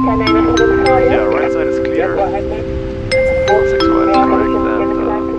Yeah, 0.00 1.28
right 1.28 1.52
side 1.52 1.68
is 1.68 1.76
clear. 1.84 2.16
Six 2.16 3.84
one 3.84 4.08
is 4.08 4.16
correct. 4.16 4.48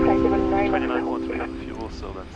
And 0.05 0.69
29 0.69 1.01
wants 1.01 1.25
we 1.25 1.33
have 1.41 1.49
fuel, 1.65 1.89
so 1.89 2.13
that's 2.13 2.29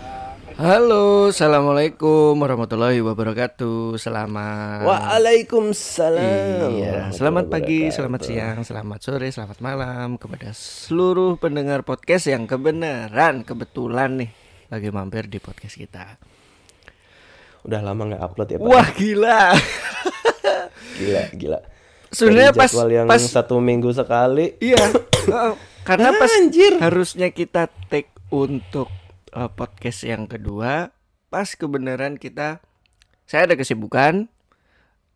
Halo, 0.58 1.30
assalamualaikum 1.30 2.34
warahmatullahi 2.42 3.06
wabarakatuh. 3.06 4.02
Selamat. 4.02 4.90
Waalaikumsalam. 4.90 6.74
Iya, 6.74 7.14
selamat 7.14 7.46
pagi, 7.54 7.94
selamat 7.94 8.22
siang, 8.26 8.66
selamat 8.66 9.00
sore, 9.06 9.30
selamat 9.30 9.62
malam 9.62 10.18
kepada 10.18 10.50
seluruh 10.50 11.38
pendengar 11.38 11.86
podcast 11.86 12.26
yang 12.26 12.50
kebenaran 12.50 13.46
kebetulan 13.46 14.26
nih 14.26 14.34
lagi 14.74 14.90
mampir 14.90 15.30
di 15.30 15.38
podcast 15.38 15.78
kita. 15.78 16.18
Udah 17.70 17.86
lama 17.86 18.02
nggak 18.18 18.24
upload 18.26 18.50
ya 18.50 18.58
Pak? 18.58 18.66
Wah 18.66 18.90
gila. 18.98 19.54
Gila, 20.98 21.24
gila. 21.38 21.75
Sebenarnya 22.16 22.56
pas 22.56 22.72
jadwal 22.72 22.90
yang 22.96 23.08
pas 23.12 23.20
satu 23.20 23.60
minggu 23.60 23.92
sekali. 23.92 24.56
iya, 24.64 24.80
karena 25.88 26.16
pas 26.16 26.32
Anjir. 26.40 26.80
harusnya 26.80 27.36
kita 27.36 27.68
take 27.92 28.16
untuk 28.32 28.88
uh, 29.36 29.52
podcast 29.52 30.08
yang 30.08 30.24
kedua, 30.26 30.96
pas 31.28 31.48
kebenaran 31.60 32.16
kita 32.16 32.64
saya 33.28 33.52
ada 33.52 33.60
kesibukan, 33.60 34.32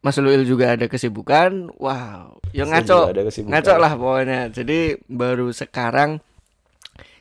Mas 0.04 0.20
Luil 0.20 0.44
juga 0.44 0.76
ada 0.76 0.92
kesibukan. 0.92 1.72
Wow, 1.80 2.44
yang 2.52 2.68
ngaco, 2.68 3.16
ada 3.16 3.24
kesibukan. 3.24 3.52
ngaco 3.56 3.74
lah 3.80 3.94
pokoknya. 3.96 4.40
Jadi 4.52 5.00
baru 5.08 5.56
sekarang 5.56 6.20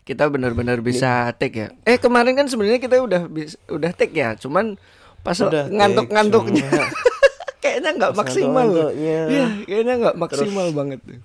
kita 0.03 0.27
benar-benar 0.27 0.83
bisa 0.83 1.31
take 1.39 1.55
ya. 1.55 1.69
Eh 1.87 2.03
kemarin 2.03 2.35
kan 2.35 2.51
sebenarnya 2.51 2.83
kita 2.83 2.99
udah 2.99 3.31
udah 3.71 3.91
take 3.95 4.17
ya, 4.17 4.35
cuman 4.35 4.75
pas 5.23 5.39
ngantuk-ngantuknya 5.39 6.67
kayaknya 7.59 7.91
nggak 7.95 8.13
maksimal. 8.15 8.67
ngantuk-ngantuknya. 8.67 9.21
Iya, 9.27 9.47
kayaknya 9.65 9.95
nggak 9.99 10.17
maksimal 10.17 10.67
banget 10.71 11.01
tuh. 11.03 11.19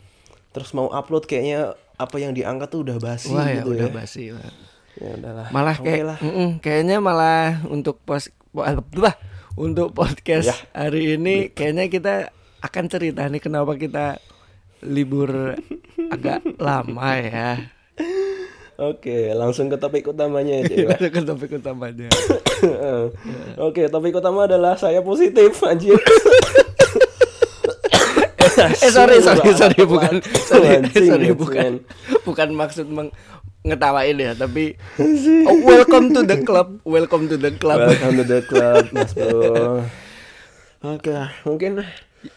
Terus 0.51 0.69
mau 0.71 0.87
upload 0.87 1.23
kayaknya 1.23 1.59
apa 1.93 2.15
yang 2.17 2.31
diangkat 2.31 2.67
tuh 2.67 2.81
udah 2.81 2.97
basi 2.97 3.29
Wah 3.29 3.45
ya 3.45 3.61
gitu 3.61 3.73
udah 3.73 3.89
ya. 3.89 3.93
basi 3.93 4.23
lah. 4.29 4.51
Ya 4.93 5.09
udahlah. 5.15 5.47
Malah 5.49 5.77
kayak 5.77 6.03
lah. 6.05 6.17
mm-mm, 6.19 6.49
kayaknya 6.59 6.97
malah 6.97 7.61
untuk 7.67 7.97
pos 7.99 8.29
po- 8.49 8.65
bah, 8.93 9.17
untuk 9.53 9.89
podcast 9.91 10.49
Ya. 10.49 10.57
hari 10.75 11.15
ini 11.15 11.49
kayaknya 11.49 11.85
kita 11.87 12.13
akan 12.59 12.85
cerita 12.87 13.25
nih 13.25 13.39
kenapa 13.39 13.73
kita 13.73 14.21
libur 14.81 15.57
agak 16.09 16.45
lama 16.57 17.09
ya. 17.15 17.49
Oke, 18.73 19.29
langsung 19.31 19.69
ke 19.69 19.77
topik 19.77 20.09
utamanya 20.09 20.65
aja 20.65 20.73
ya. 20.73 20.89
Itu 20.97 21.13
kan 21.13 21.23
topik 21.23 21.51
utamanya. 21.53 22.09
Oke, 23.69 23.85
topik 23.85 24.17
utama 24.17 24.49
adalah 24.49 24.73
saya 24.73 25.05
positif 25.05 25.61
anjir. 25.61 25.93
eh 28.53 28.91
sorry 28.93 29.17
sorry 29.17 29.49
sorry 29.51 29.81
bukan 29.81 30.21
sorry 30.45 30.85
sorry 30.93 31.33
bukan 31.33 31.81
bukan 32.21 32.49
maksud 32.53 32.85
meng- 32.85 33.09
ngetawain 33.65 34.13
ya 34.13 34.37
tapi 34.37 34.77
oh, 35.01 35.57
welcome 35.65 36.13
to 36.13 36.21
the 36.21 36.37
club 36.43 36.77
welcome 36.85 37.25
to 37.25 37.35
the 37.35 37.49
club 37.55 37.81
Welcome 37.81 38.13
to 38.19 38.25
the 38.25 38.41
club, 38.43 38.83
Mas 38.93 39.11
Bro. 39.15 39.87
Oke, 40.83 41.15
mungkin 41.47 41.81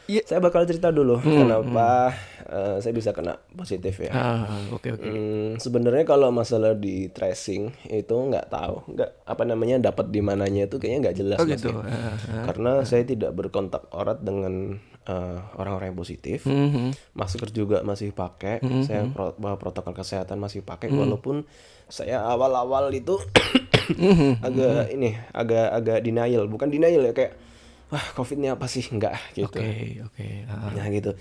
Iya. 0.07 0.23
saya 0.27 0.43
bakal 0.43 0.67
cerita 0.67 0.91
dulu 0.91 1.19
kenapa 1.23 2.11
eh, 2.47 2.77
saya 2.81 2.93
bisa 2.95 3.11
kena 3.11 3.37
positif 3.53 3.99
ya. 4.01 4.13
ah 4.15 4.47
oke 4.71 4.97
oke 4.97 5.03
Hmm, 5.03 5.59
sebenarnya 5.59 6.05
kalau 6.05 6.31
masalah 6.31 6.73
di 6.73 7.11
tracing 7.11 7.71
itu 7.87 8.15
nggak 8.15 8.49
tahu, 8.49 8.87
nggak 8.91 9.11
apa 9.25 9.43
namanya 9.45 9.93
dapat 9.93 10.09
di 10.09 10.21
mananya 10.21 10.65
itu 10.65 10.79
kayaknya 10.79 11.11
nggak 11.11 11.19
jelas 11.19 11.39
oh 11.39 11.47
gitu. 11.47 11.71
Ah, 11.83 12.17
ah. 12.17 12.45
Karena 12.47 12.83
saya 12.83 13.03
tidak 13.03 13.35
berkontak 13.35 13.87
erat 13.91 14.23
dengan 14.23 14.79
eh, 15.07 15.39
orang-orang 15.55 15.95
yang 15.95 15.99
positif. 15.99 16.47
Mhm. 16.47 16.91
Masker 17.15 17.51
juga 17.51 17.87
masih 17.87 18.11
pakai, 18.11 18.59
saya 18.83 19.07
pro- 19.07 19.37
protokol 19.57 19.95
kesehatan 19.95 20.37
masih 20.37 20.67
pakai 20.67 20.91
walaupun 20.91 21.47
saya 21.87 22.27
awal-awal 22.27 22.91
itu 22.91 23.15
agak 24.47 24.91
ini, 24.91 25.15
agak 25.31 25.67
agak 25.73 25.99
denial, 26.03 26.51
bukan 26.51 26.69
denial 26.69 27.03
ya 27.03 27.15
kayak 27.15 27.39
wah 27.87 28.03
covid 28.19 28.43
ini 28.43 28.51
apa 28.51 28.67
sih 28.67 28.83
enggak 28.91 29.15
gitu. 29.39 29.63
oke 29.63 29.71
oke 30.11 30.27
ah. 30.51 30.75
Nah 30.75 30.87
gitu. 30.91 31.15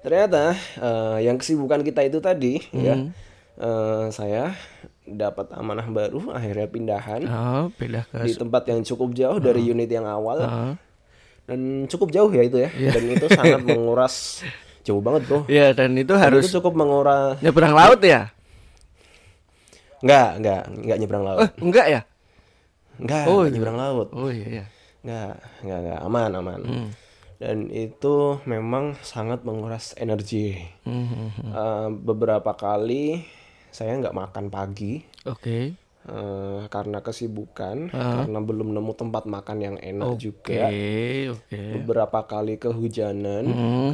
Ternyata 0.00 0.54
eh, 0.76 1.18
yang 1.22 1.36
kesibukan 1.36 1.80
kita 1.80 2.00
itu 2.02 2.18
tadi 2.18 2.62
ya, 2.70 2.94
Hmm. 2.94 3.10
eh, 3.56 4.04
saya 4.08 4.54
dapat 5.04 5.50
amanah 5.52 5.86
baru, 5.86 6.30
akhirnya 6.30 6.66
pindahan 6.66 7.22
Oh, 7.24 7.66
pindah 7.72 8.04
ke 8.06 8.22
di 8.22 8.32
tempat 8.32 8.62
yang 8.64 8.80
cukup 8.82 9.10
jauh 9.12 9.38
dari 9.38 9.64
unit 9.64 9.88
yang 9.88 10.04
awal 10.04 10.38
Ah. 10.38 10.72
dan 11.44 11.60
cukup 11.86 12.08
jauh 12.10 12.28
ya 12.28 12.42
itu 12.42 12.58
ya, 12.58 12.68
dan 12.68 13.02
itu 13.06 13.26
sangat 13.26 13.58
menguras 13.66 14.44
jauh 14.80 15.00
banget 15.00 15.22
bro. 15.24 15.40
Iya, 15.46 15.72
dan 15.72 15.92
itu 15.94 16.10
Dan 16.10 16.22
harus 16.22 16.44
itu 16.44 16.56
cukup 16.56 16.72
menguras. 16.74 17.40
nyebrang 17.40 17.72
laut 17.72 18.00
ya? 18.00 18.30
Enggak, 19.98 20.28
enggak, 20.38 20.62
enggak 20.70 20.96
nyebrang 20.96 21.24
laut. 21.24 21.40
Eh, 21.40 21.50
enggak 21.58 21.86
ya? 21.88 22.00
Enggak, 22.98 23.22
oh, 23.26 23.42
enggak 23.42 23.52
nyebrang 23.52 23.78
laut. 23.78 24.08
Oh 24.12 24.30
iya 24.30 24.46
iya. 24.46 24.64
Enggak, 25.02 25.32
enggak, 25.64 25.78
enggak, 25.82 25.98
aman, 26.04 26.30
aman. 26.36 26.60
Hmm. 26.62 26.88
Dan 27.38 27.70
itu 27.70 28.42
memang 28.44 28.98
sangat 28.98 29.46
menguras 29.46 29.94
energi. 29.94 30.58
Mhm. 30.82 31.26
Eh, 31.46 31.88
beberapa 31.94 32.50
kali 32.52 33.22
saya 33.70 33.94
nggak 33.94 34.16
makan 34.16 34.50
pagi 34.50 34.98
Oke. 35.22 35.70
eh, 36.02 36.60
karena 36.66 36.98
kesibukan, 36.98 37.92
Ah. 37.92 38.24
karena 38.24 38.38
belum 38.40 38.72
nemu 38.72 38.92
tempat 38.92 39.28
makan 39.28 39.58
yang 39.60 39.76
enak 39.76 40.08
Oke, 40.08 40.18
juga. 40.18 40.66
oke. 41.30 41.62
Beberapa 41.78 42.18
kali 42.24 42.56
kehujanan, 42.56 43.44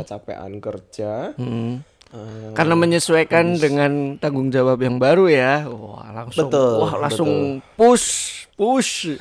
kecapean 0.01 0.57
kerja. 0.59 1.35
Hmm. 1.35 1.83
eh, 2.15 2.55
Karena 2.55 2.75
menyesuaikan 2.79 3.59
dengan 3.59 3.93
tanggung 4.17 4.49
jawab 4.49 4.79
yang 4.79 4.97
baru 4.97 5.27
ya. 5.27 5.67
Wah, 5.67 6.07
langsung 6.15 6.49
Betul, 6.49 6.75
wah 6.81 6.95
langsung 6.97 7.31
push, 7.75 8.09
push. 8.55 9.19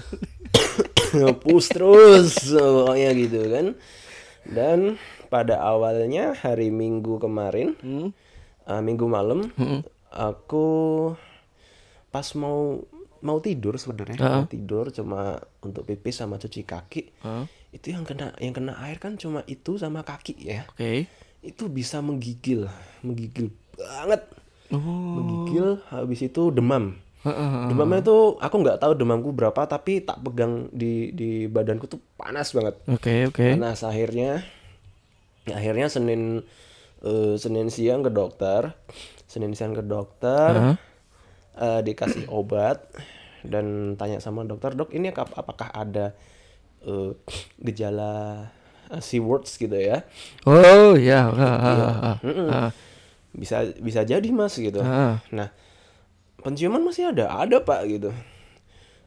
push 1.43 1.67
terus 1.69 2.29
pokoknya 2.47 3.09
gitu 3.17 3.39
kan. 3.49 3.67
Dan 4.43 4.99
pada 5.27 5.57
awalnya 5.57 6.33
hari 6.33 6.67
Minggu 6.67 7.17
kemarin, 7.17 7.79
Hmm. 7.79 8.09
eh, 8.63 8.81
Minggu 8.81 9.05
malam, 9.05 9.49
aku 10.09 10.67
pas 12.07 12.27
mau 12.33 12.83
mau 13.19 13.39
tidur 13.39 13.73
sebenarnya 13.73 14.19
mau 14.19 14.45
tidur 14.45 14.91
cuma 14.91 15.39
untuk 15.59 15.81
pipis 15.83 16.19
sama 16.19 16.35
cuci 16.35 16.61
kaki 16.61 17.23
Hah? 17.23 17.47
itu 17.71 17.89
yang 17.89 18.03
kena 18.03 18.35
yang 18.37 18.51
kena 18.51 18.75
air 18.77 18.99
kan 18.99 19.15
cuma 19.15 19.41
itu 19.47 19.79
sama 19.79 20.03
kaki 20.03 20.35
ya 20.37 20.67
Oke. 20.69 21.07
itu 21.39 21.63
bisa 21.65 21.97
menggigil 21.99 22.67
menggigil 22.99 23.49
banget 23.73 24.27
Oh. 24.69 24.77
menggigil 24.81 25.81
habis 25.87 26.19
itu 26.19 26.49
demam. 26.49 26.97
Demamnya 27.71 28.03
itu 28.03 28.35
aku 28.35 28.55
nggak 28.59 28.83
tahu 28.83 28.93
demamku 28.99 29.31
berapa 29.31 29.63
tapi 29.63 30.03
tak 30.03 30.19
pegang 30.19 30.67
di 30.75 31.15
di 31.15 31.47
badanku 31.47 31.87
tuh 31.87 32.03
panas 32.19 32.51
banget 32.51 32.75
Oke, 32.91 33.31
oke. 33.31 33.55
panas 33.55 33.79
akhirnya 33.87 34.43
akhirnya 35.47 35.87
senin 35.87 36.43
eh, 37.03 37.35
senin 37.39 37.67
siang 37.71 38.03
ke 38.03 38.11
dokter 38.11 38.75
senin 39.27 39.55
siang 39.55 39.71
ke 39.71 39.83
dokter 39.83 40.51
Hah? 40.51 40.75
eh, 41.59 41.79
dikasih 41.83 42.27
obat 42.27 42.83
dan 43.43 43.95
tanya 43.99 44.23
sama 44.23 44.43
dokter 44.47 44.71
dok 44.75 44.91
ini 44.95 45.11
ap- 45.11 45.35
apakah 45.35 45.71
ada 45.71 46.15
eh, 46.83 47.11
gejala 47.59 48.47
uh, 48.91 49.19
words 49.23 49.55
gitu 49.59 49.75
ya 49.75 50.03
Oh, 50.47 50.95
ya. 50.95 51.27
ah, 51.27 51.39
ah, 51.39 51.93
ah, 52.13 52.17
Mm-mm. 52.23 52.49
ah. 52.51 52.71
bisa 53.33 53.65
bisa 53.81 54.03
jadi 54.05 54.27
mas 54.31 54.55
gitu 54.55 54.79
Ah. 54.83 55.19
nah 55.33 55.49
penciuman 56.43 56.83
masih 56.83 57.15
ada? 57.15 57.31
Ada 57.39 57.63
pak 57.63 57.81
gitu. 57.87 58.11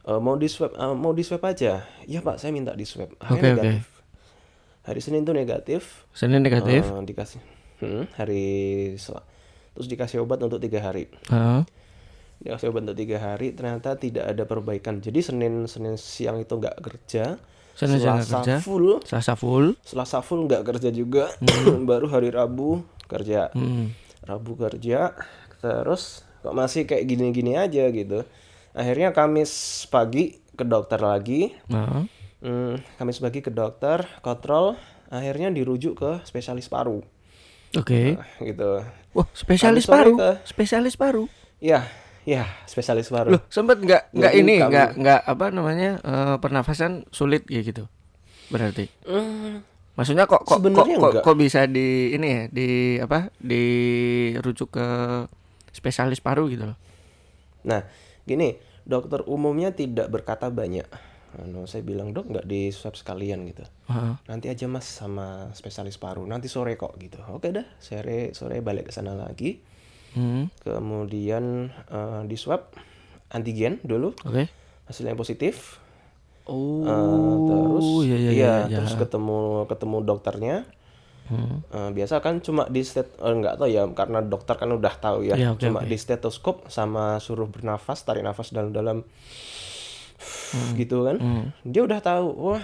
Eh, 0.07 0.19
mau 0.23 0.39
di 0.39 0.47
swab 0.47 0.71
eh, 0.71 0.95
mau 0.95 1.11
di 1.11 1.23
swab 1.23 1.43
aja. 1.43 1.83
Iya 2.07 2.23
pak 2.23 2.39
saya 2.39 2.55
minta 2.55 2.71
di 2.71 2.87
swab 2.87 3.11
akhirnya 3.19 3.37
oke. 3.37 3.47
negatif. 3.59 3.83
Hari 4.87 4.99
senin 5.03 5.21
tuh 5.27 5.35
negatif. 5.35 6.07
Senin 6.15 6.39
negatif. 6.39 6.87
Eh, 6.87 7.03
dikasih 7.03 7.41
hmm, 7.83 8.03
hari 8.15 8.45
sel- 8.95 9.23
terus 9.75 9.91
dikasih 9.91 10.23
obat 10.23 10.39
untuk 10.41 10.57
tiga 10.63 10.81
hari. 10.81 11.11
Ah. 11.27 11.61
dikasih 12.37 12.69
obat 12.69 12.85
untuk 12.85 13.01
tiga 13.01 13.17
hari 13.17 13.51
ternyata 13.51 13.99
tidak 13.99 14.31
ada 14.31 14.47
perbaikan. 14.47 15.03
Jadi 15.03 15.19
senin 15.25 15.67
senin 15.67 15.99
siang 15.99 16.39
itu 16.39 16.55
nggak 16.55 16.79
kerja. 16.79 17.35
Senin 17.75 17.99
selasa 17.99 18.41
kerja. 18.41 18.55
full. 18.63 19.03
Selasa 19.03 19.33
full. 19.35 19.75
selasa 19.83 20.17
full 20.23 20.47
nggak 20.47 20.63
kerja 20.63 20.89
juga. 20.93 21.29
Baru 21.89 22.07
hari 22.07 22.31
rabu 22.31 22.85
kerja. 23.11 23.51
Hmm. 23.51 23.91
rabu 24.27 24.59
kerja 24.59 25.15
terus 25.63 26.26
kok 26.47 26.55
masih 26.55 26.83
kayak 26.83 27.03
gini-gini 27.05 27.53
aja 27.53 27.83
gitu 27.85 28.23
akhirnya 28.71 29.11
kamis 29.11 29.51
pagi 29.85 30.23
ke 30.49 30.63
dokter 30.63 30.97
lagi 30.97 31.51
Ah. 31.67 32.07
Hmm, 32.37 32.77
Kamis 32.95 33.17
pagi 33.17 33.41
ke 33.41 33.49
dokter, 33.49 34.05
kontrol, 34.21 34.77
akhirnya 35.07 35.49
dirujuk 35.49 35.97
ke 35.97 36.11
spesialis 36.21 36.65
paru. 36.65 37.01
Oke. 37.73 38.13
Nah, 38.13 38.29
gitu. 38.39 38.85
Wah, 39.11 39.25
spesialis 39.33 39.83
paru. 39.83 40.13
ke- 40.15 40.45
Spesialis 40.45 40.93
paru. 40.93 41.25
Ya, 41.57 41.89
ya, 42.23 42.45
spesialis 42.63 43.09
paru. 43.09 43.33
Loh, 43.33 43.41
sempet 43.47 43.81
nggak 43.81 44.13
nggak 44.13 44.33
ini 44.35 44.53
nggak 44.61 44.89
nggak 44.95 45.21
apa 45.25 45.45
namanya 45.49 45.97
eh, 45.99 46.35
pernafasan 46.37 47.09
sulit 47.09 47.41
kayak 47.43 47.65
gitu. 47.67 47.83
Berarti. 48.47 48.85
Hmm, 49.03 49.65
Maksudnya 49.97 50.29
kok 50.29 50.45
kok 50.45 50.61
kok, 50.61 50.85
kok, 50.85 51.13
kok 51.25 51.35
bisa 51.35 51.65
di 51.65 52.13
ini 52.13 52.27
ya 52.29 52.41
di 52.47 52.67
apa 53.01 53.33
dirujuk 53.41 54.69
ke 54.69 54.87
spesialis 55.77 56.17
paru 56.17 56.49
gitu 56.49 56.65
loh. 56.65 56.77
Nah, 57.63 57.85
gini, 58.25 58.57
dokter 58.81 59.21
umumnya 59.29 59.69
tidak 59.71 60.09
berkata 60.09 60.49
banyak. 60.49 60.89
Anu, 61.37 61.69
saya 61.69 61.85
bilang 61.85 62.15
dok 62.15 62.33
nggak 62.33 62.47
di 62.49 62.73
swab 62.73 62.97
sekalian 62.97 63.45
gitu. 63.45 63.61
Heeh. 63.91 64.15
Nanti 64.25 64.49
aja 64.49 64.65
mas 64.65 64.89
sama 64.89 65.53
spesialis 65.53 66.01
paru. 66.01 66.25
Nanti 66.25 66.49
sore 66.49 66.73
kok 66.73 66.97
gitu. 66.97 67.21
Oke 67.29 67.53
dah, 67.53 67.67
sore 67.77 68.33
sore 68.33 68.63
balik 68.65 68.89
ke 68.89 68.93
sana 68.95 69.13
lagi. 69.13 69.61
Hmm. 70.17 70.49
Kemudian 70.65 71.69
eh, 71.69 72.21
di 72.25 72.33
swab 72.39 72.73
antigen 73.29 73.77
dulu, 73.83 74.15
Oke. 74.23 74.49
hasilnya 74.87 75.13
positif. 75.13 75.77
Oh, 76.47 76.87
Eh, 76.87 77.35
terus 77.43 77.85
iya 78.07 78.15
iya 78.15 78.17
iya, 78.17 78.31
iya. 78.31 78.53
iya. 78.71 78.77
terus 78.79 78.95
ketemu 78.95 79.67
ketemu 79.67 79.97
dokternya. 80.07 80.55
Hmm. 81.27 81.59
Eh, 81.67 81.89
biasa 81.93 82.17
kan 82.17 82.39
cuma 82.39 82.65
di 82.65 82.81
stet 82.81 83.11
eh, 83.13 83.33
nggak 83.33 83.55
tahu 83.55 83.67
ya 83.67 83.83
karena 83.89 84.19
dokter 84.21 84.55
kan 84.55 84.69
udah 84.69 84.93
tahu 84.95 85.23
ya 85.23 85.35
Iya, 85.35 85.47
oke, 85.51 85.61
cuma 85.61 85.79
oke. 85.79 85.85
di 85.85 85.95
stetoskop 85.95 86.67
sama 86.67 87.17
suruh 87.17 87.45
bernafas 87.45 88.01
tarik 88.01 88.21
nafas 88.21 88.49
dalam-dalam 88.49 89.03
gitu 90.73 91.03
kan 91.03 91.17
dia 91.61 91.81
udah 91.81 91.99
tahu 91.99 92.27
wah 92.33 92.63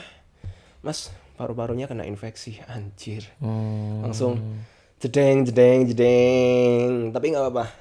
mas 0.80 1.12
paru-parunya 1.34 1.86
kena 1.86 2.04
infeksi 2.04 2.58
anjir 2.66 3.28
Hmm. 3.38 4.02
langsung 4.02 4.40
jedeng 4.98 5.44
jedeng 5.44 5.84
jedeng 5.86 6.90
tapi 7.10 7.26
nggak 7.30 7.44
apa-apa 7.44 7.66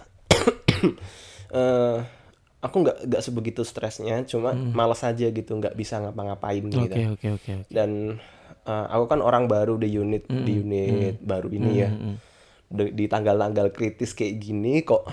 Eh, 1.53 1.99
aku 2.59 2.77
nggak 2.81 2.97
nggak 3.07 3.23
sebegitu 3.23 3.61
stresnya 3.63 4.25
cuma 4.25 4.51
malas 4.55 5.03
aja 5.03 5.29
gitu 5.29 5.53
nggak 5.53 5.75
bisa 5.75 6.01
ngapa-ngapain 6.01 6.65
gitu 6.65 6.81
Oke 6.81 7.03
oke 7.13 7.29
oke. 7.31 7.51
oke. 7.59 7.69
dan 7.69 8.17
uh, 8.65 8.87
aku 8.89 9.05
kan 9.07 9.21
orang 9.21 9.47
baru 9.47 9.77
di 9.77 9.89
unit 9.91 10.27
di 10.27 10.59
unit 10.59 11.19
baru 11.21 11.49
ini 11.49 11.73
ya. 11.75 11.91
Di, 12.73 12.89
di 12.91 13.05
tanggal-tanggal 13.05 13.69
kritis 13.71 14.13
kayak 14.13 14.41
gini 14.41 14.81
kok 14.81 15.05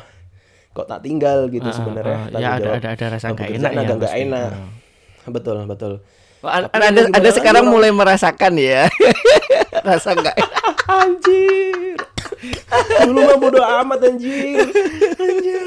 kok 0.69 0.87
tak 0.87 1.03
tinggal 1.03 1.49
gitu 1.49 1.65
ah, 1.65 1.75
sebenarnya. 1.75 2.19
ya, 2.29 2.31
Tanggung 2.31 2.55
ada- 2.55 2.71
ada- 2.77 2.91
ada 2.95 3.05
rasa 3.11 3.25
nggak 3.29 3.39
pekerjaan 3.41 3.71
enak 3.73 3.83
ya 3.83 3.95
nggak 3.97 4.15
enak. 4.15 4.49
Ah. 4.53 4.69
betul 5.27 5.57
betul. 5.67 5.93
Oh, 6.39 6.47
ada, 6.47 6.71
Tapi 6.71 6.85
ada, 6.87 7.01
ada 7.11 7.29
sekarang 7.35 7.67
orang- 7.67 7.73
mulai 7.75 7.91
merasakan 7.91 8.55
ya. 8.55 8.87
Rasa 9.87 10.15
nggak 10.15 10.35
enak. 10.39 10.75
anjir. 11.03 11.97
Dulu 13.03 13.19
mah 13.19 13.37
bodo 13.37 13.59
amat 13.59 13.99
anjir. 14.07 14.63
Anjir 15.19 15.59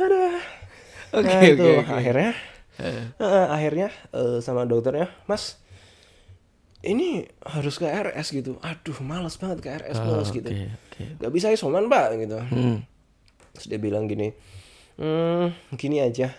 aduh. 0.00 0.32
Oke 1.10 1.26
nah, 1.26 1.40
oke. 1.40 1.48
itu 1.48 1.68
oke. 1.80 1.92
akhirnya. 1.92 2.30
Eh, 2.80 3.46
akhirnya 3.48 3.88
eh, 4.12 4.36
sama 4.40 4.64
dokternya 4.64 5.08
mas 5.24 5.56
ini 6.82 7.08
harus 7.42 7.76
ke 7.76 7.84
RS 7.84 8.32
gitu 8.32 8.56
aduh 8.60 8.96
males 9.00 9.36
banget 9.36 9.58
ke 9.60 9.68
RS 9.70 9.98
bos 9.98 10.28
gitu 10.28 10.48
Oh, 10.48 10.56
Oke 10.56 10.68
oke. 10.94 11.04
gak 11.18 11.32
bisa 11.32 11.46
isoman 11.48 11.86
pak 11.86 12.16
gitu 12.16 12.38
Hmm. 12.42 12.80
terus 13.52 13.66
dia 13.66 13.76
bilang 13.76 14.04
gini 14.04 14.32
hmm 14.96 15.52
gini 15.74 15.98
aja 15.98 16.32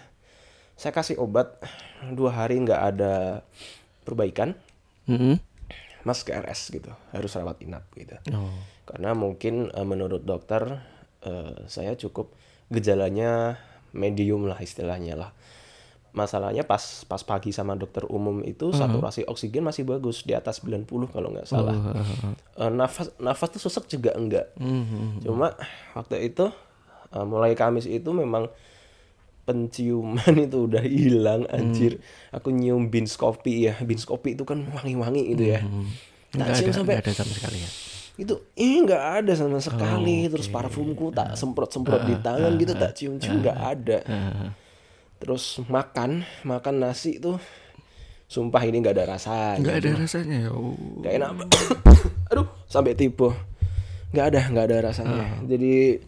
saya 0.74 0.92
kasih 0.92 1.18
obat 1.18 1.62
dua 2.10 2.34
hari 2.36 2.58
nggak 2.58 2.82
ada 2.90 3.46
perbaikan 4.02 4.58
Hmm. 5.04 5.38
mas 6.02 6.22
ke 6.22 6.32
RS 6.32 6.72
gitu 6.72 6.90
harus 7.12 7.32
rawat 7.32 7.58
inap 7.60 7.86
gitu 7.94 8.18
Oh. 8.32 8.50
karena 8.86 9.14
mungkin 9.14 9.70
eh, 9.70 9.84
menurut 9.84 10.22
dokter 10.22 10.82
eh, 11.22 11.54
saya 11.66 11.94
cukup 11.94 12.34
gejalanya 12.68 13.62
medium 13.92 14.46
lah 14.46 14.58
istilahnya 14.58 15.14
lah 15.16 15.30
masalahnya 16.12 16.68
pas 16.68 17.08
pas 17.08 17.24
pagi 17.24 17.56
sama 17.56 17.72
dokter 17.74 18.04
umum 18.04 18.44
itu 18.44 18.76
saturasi 18.76 19.24
oksigen 19.24 19.64
masih 19.64 19.88
bagus 19.88 20.28
di 20.28 20.36
atas 20.36 20.60
90 20.60 20.84
kalau 21.08 21.32
nggak 21.32 21.48
salah. 21.48 21.72
Eh, 22.60 22.68
nafas 22.68 23.16
nafas 23.16 23.48
tuh 23.56 23.62
sesek 23.64 23.88
juga 23.88 24.12
enggak. 24.14 24.52
Hmm. 24.60 25.24
cuma 25.24 25.56
waktu 25.96 26.28
itu 26.28 26.52
eh, 27.12 27.26
mulai 27.26 27.56
Kamis 27.56 27.88
itu 27.88 28.12
memang 28.12 28.52
penciuman 29.42 30.36
itu 30.48 30.68
udah 30.68 30.84
hilang 30.84 31.48
anjir. 31.48 32.04
Aku 32.36 32.52
nyium 32.52 32.92
beans 32.92 33.16
kopi 33.16 33.72
ya. 33.72 33.80
Beans 33.80 34.04
kopi 34.04 34.36
itu 34.36 34.44
kan 34.44 34.62
wangi-wangi 34.68 35.32
itu 35.32 35.44
ya. 35.48 35.64
Tak 36.32 36.38
Nggak 36.38 36.56
cium 36.60 36.70
ada, 36.72 36.78
sampai 36.80 36.96
ada 37.00 37.12
sama 37.12 37.34
sekali 37.36 37.60
ya. 37.60 37.72
itu 38.20 38.36
ih 38.60 38.84
nggak 38.84 39.04
ada 39.24 39.34
sama 39.34 39.58
sekali. 39.64 40.28
Terus 40.28 40.52
parfumku 40.52 41.16
tak 41.16 41.40
semprot 41.40 41.72
semprot 41.72 42.04
di 42.04 42.20
tangan 42.20 42.52
gitu 42.60 42.74
tak 42.76 42.92
cium 42.94 43.16
cium 43.16 43.40
nggak 43.40 43.58
ada 43.58 43.98
terus 45.22 45.62
makan 45.70 46.26
makan 46.42 46.82
nasi 46.82 47.22
tuh 47.22 47.38
sumpah 48.32 48.64
ini 48.64 48.80
nggak 48.80 48.96
ada 48.96 49.06
rasanya. 49.20 49.60
Nggak 49.60 49.78
ada 49.84 49.92
rasanya 50.00 50.38
ya. 50.48 50.50
Oh. 50.56 50.74
nggak 51.04 51.14
enak. 51.20 51.30
Aduh 52.32 52.48
sampai 52.66 52.96
tipu. 52.96 53.36
Nggak 54.16 54.26
ada 54.32 54.42
nggak 54.48 54.66
ada 54.72 54.78
rasanya. 54.88 55.26
Jadi 55.44 56.00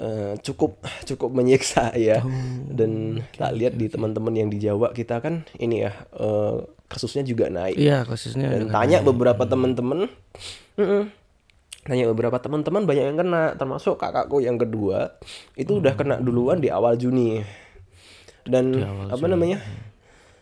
eh, 0.00 0.32
cukup 0.40 0.80
cukup 1.04 1.30
menyiksa 1.36 1.92
ya. 2.00 2.24
Dan 2.72 3.20
tak 3.36 3.52
lihat 3.52 3.76
di 3.76 3.92
teman-teman 3.92 4.32
yang 4.32 4.48
di 4.48 4.58
Jawa 4.64 4.96
kita 4.96 5.20
kan 5.20 5.44
ini 5.60 5.84
ya 5.84 5.92
eh, 6.16 6.56
kasusnya 6.88 7.20
juga 7.22 7.52
naik. 7.52 7.76
Iya 7.76 8.08
khususnya. 8.08 8.48
dan 8.48 8.72
tanya 8.72 9.04
beberapa 9.04 9.44
teman-teman 9.44 10.08
Mm-mm. 10.80 11.12
tanya 11.84 12.04
beberapa 12.08 12.40
teman-teman 12.40 12.88
banyak 12.88 13.12
yang 13.12 13.18
kena. 13.20 13.60
Termasuk 13.60 14.00
kakakku 14.00 14.40
yang 14.40 14.56
kedua 14.56 15.20
itu 15.52 15.84
udah 15.84 15.92
kena 16.00 16.16
duluan 16.16 16.64
di 16.64 16.72
awal 16.72 16.96
Juni 16.96 17.44
dan 18.48 18.64
apa 19.06 19.26
namanya 19.26 19.60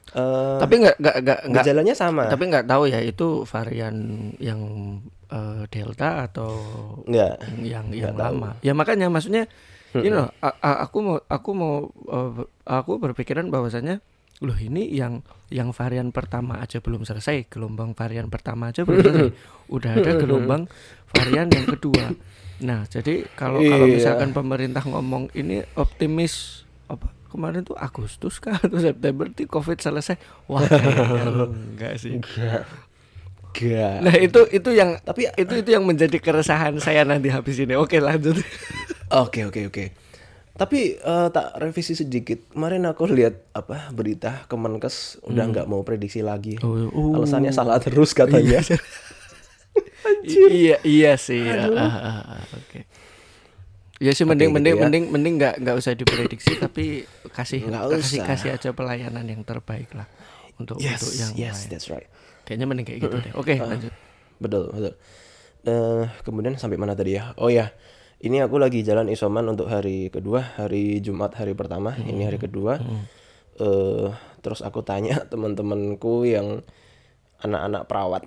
Eh, 0.07 0.59
Tapi 0.63 0.81
nggak 0.81 0.97
nggak 0.97 1.17
nggak 1.19 1.41
nggak. 1.45 1.65
gejalanya 1.67 1.93
sama 1.93 2.25
Tapi 2.25 2.47
nggak 2.47 2.65
tahu 2.65 2.87
ya 2.87 3.03
itu 3.03 3.43
varian 3.45 3.97
yang 4.39 4.61
eh, 5.29 5.67
delta 5.69 6.25
atau 6.25 6.51
enggak 7.05 7.43
yang 7.61 7.91
yang 7.91 8.15
lama. 8.15 8.55
Ya 8.63 8.73
makanya 8.73 9.11
maksudnya 9.11 9.51
you 9.93 10.09
know, 10.09 10.31
a- 10.39 10.57
a- 10.57 10.81
aku 10.81 10.99
mau 11.01 11.17
aku 11.21 11.51
mau 11.53 11.75
eh, 11.91 12.33
aku 12.65 12.97
berpikiran 12.97 13.51
bahwasanya 13.51 13.99
loh 14.39 14.55
ini 14.55 14.89
yang 14.89 15.21
yang 15.49 15.75
varian 15.75 16.15
pertama 16.15 16.61
aja 16.61 16.79
belum 16.79 17.03
selesai, 17.03 17.51
gelombang 17.51 17.93
varian 17.93 18.31
pertama 18.31 18.71
aja 18.71 18.87
belum 18.87 19.03
selesai. 19.05 19.35
Udah 19.67 19.91
ada 19.97 20.13
gelombang 20.15 20.71
varian 21.11 21.51
yang 21.51 21.67
kedua. 21.67 22.15
Nah, 22.59 22.87
jadi 22.87 23.27
kalau 23.35 23.61
kalau 23.61 23.85
Iya. 23.85 23.93
misalkan 23.93 24.31
pemerintah 24.31 24.81
ngomong 24.81 25.35
ini 25.35 25.61
optimis 25.75 26.63
apa 26.87 27.11
kemarin 27.37 27.61
tuh 27.63 27.77
Agustus 27.77 28.41
kah 28.41 28.57
atau 28.57 28.81
September 28.81 29.29
tuh 29.29 29.45
Covid 29.45 29.77
selesai. 29.77 30.17
Wah, 30.49 30.65
enggak 31.77 32.01
sih. 32.01 32.17
enggak 32.17 32.65
Nah, 34.05 34.13
itu 34.13 34.45
itu 34.53 34.71
yang 34.73 35.01
Tapi- 35.01 35.33
itu 35.33 35.65
itu 35.65 35.71
yang 35.73 35.85
menjadi 35.85 36.21
keresahan 36.21 36.77
saya 36.77 37.09
nanti 37.09 37.33
habis 37.33 37.57
ini. 37.57 37.73
Oke, 37.73 38.01
lanjut. 38.01 38.37
Oke 39.07 39.47
oke 39.47 39.71
oke. 39.71 39.85
Tapi 40.59 40.99
eh, 40.99 41.29
tak 41.31 41.57
revisi 41.57 41.95
sedikit. 41.95 42.51
Kemarin 42.51 42.85
aku 42.85 43.07
lihat 43.07 43.49
apa 43.55 43.95
berita 43.95 44.45
Kemenkes 44.51 45.23
udah 45.23 45.45
nggak 45.47 45.67
mau 45.71 45.87
prediksi 45.87 46.27
lagi. 46.27 46.59
Oh, 46.61 46.91
oh. 46.91 47.15
Alasannya 47.15 47.55
salah 47.55 47.79
terus 47.79 48.13
katanya. 48.13 48.61
I- 50.27 50.51
iya 50.51 50.77
iya 50.83 51.13
sih. 51.15 51.45
Ah, 51.47 51.71
ah, 51.71 52.23
ah, 52.35 52.43
Oke. 52.51 52.85
Ya 53.97 54.13
sih 54.13 54.23
mending 54.23 54.51
gitu 54.51 54.57
mending 54.57 54.75
ya. 54.75 54.83
mending 54.83 55.05
mending 55.09 55.35
nggak 55.37 55.55
nggak 55.59 55.75
usah 55.75 55.93
diprediksi 55.93 56.53
tapi 56.61 57.03
kasih 57.31 57.65
Nggak 57.65 57.97
kasih 57.97 58.21
usah. 58.21 58.27
kasih 58.29 58.51
aja 58.53 58.69
pelayanan 58.71 59.25
yang 59.25 59.41
terbaik 59.41 59.89
lah 59.93 60.05
untuk 60.57 60.77
yes 60.79 61.01
untuk 61.01 61.15
yang 61.17 61.31
yes 61.35 61.57
lain. 61.59 61.71
that's 61.71 61.89
right. 61.89 62.09
Kayaknya 62.45 62.67
mending 62.67 62.87
kayak 62.87 63.01
gitu 63.03 63.17
deh. 63.19 63.33
Oke, 63.35 63.55
lanjut. 63.57 63.93
Betul 64.37 64.69
betul. 64.71 64.95
Eh, 65.63 66.05
kemudian 66.23 66.55
sampai 66.55 66.77
mana 66.77 66.93
tadi 66.93 67.17
ya? 67.17 67.33
Oh 67.37 67.49
ya. 67.49 67.73
Ini 68.17 68.41
aku 68.43 68.57
lagi 68.57 68.81
jalan 68.81 69.09
isoman 69.09 69.45
untuk 69.45 69.67
hari 69.67 70.09
kedua, 70.09 70.57
hari 70.57 71.01
Jumat 71.01 71.37
hari 71.37 71.53
pertama, 71.53 71.93
ini 71.99 72.23
hari 72.23 72.37
kedua. 72.37 72.81
Eh, 73.57 74.09
terus 74.41 74.61
aku 74.61 74.81
tanya 74.81 75.21
teman-temanku 75.31 76.25
yang 76.25 76.61
anak-anak 77.39 77.85
perawat, 77.85 78.23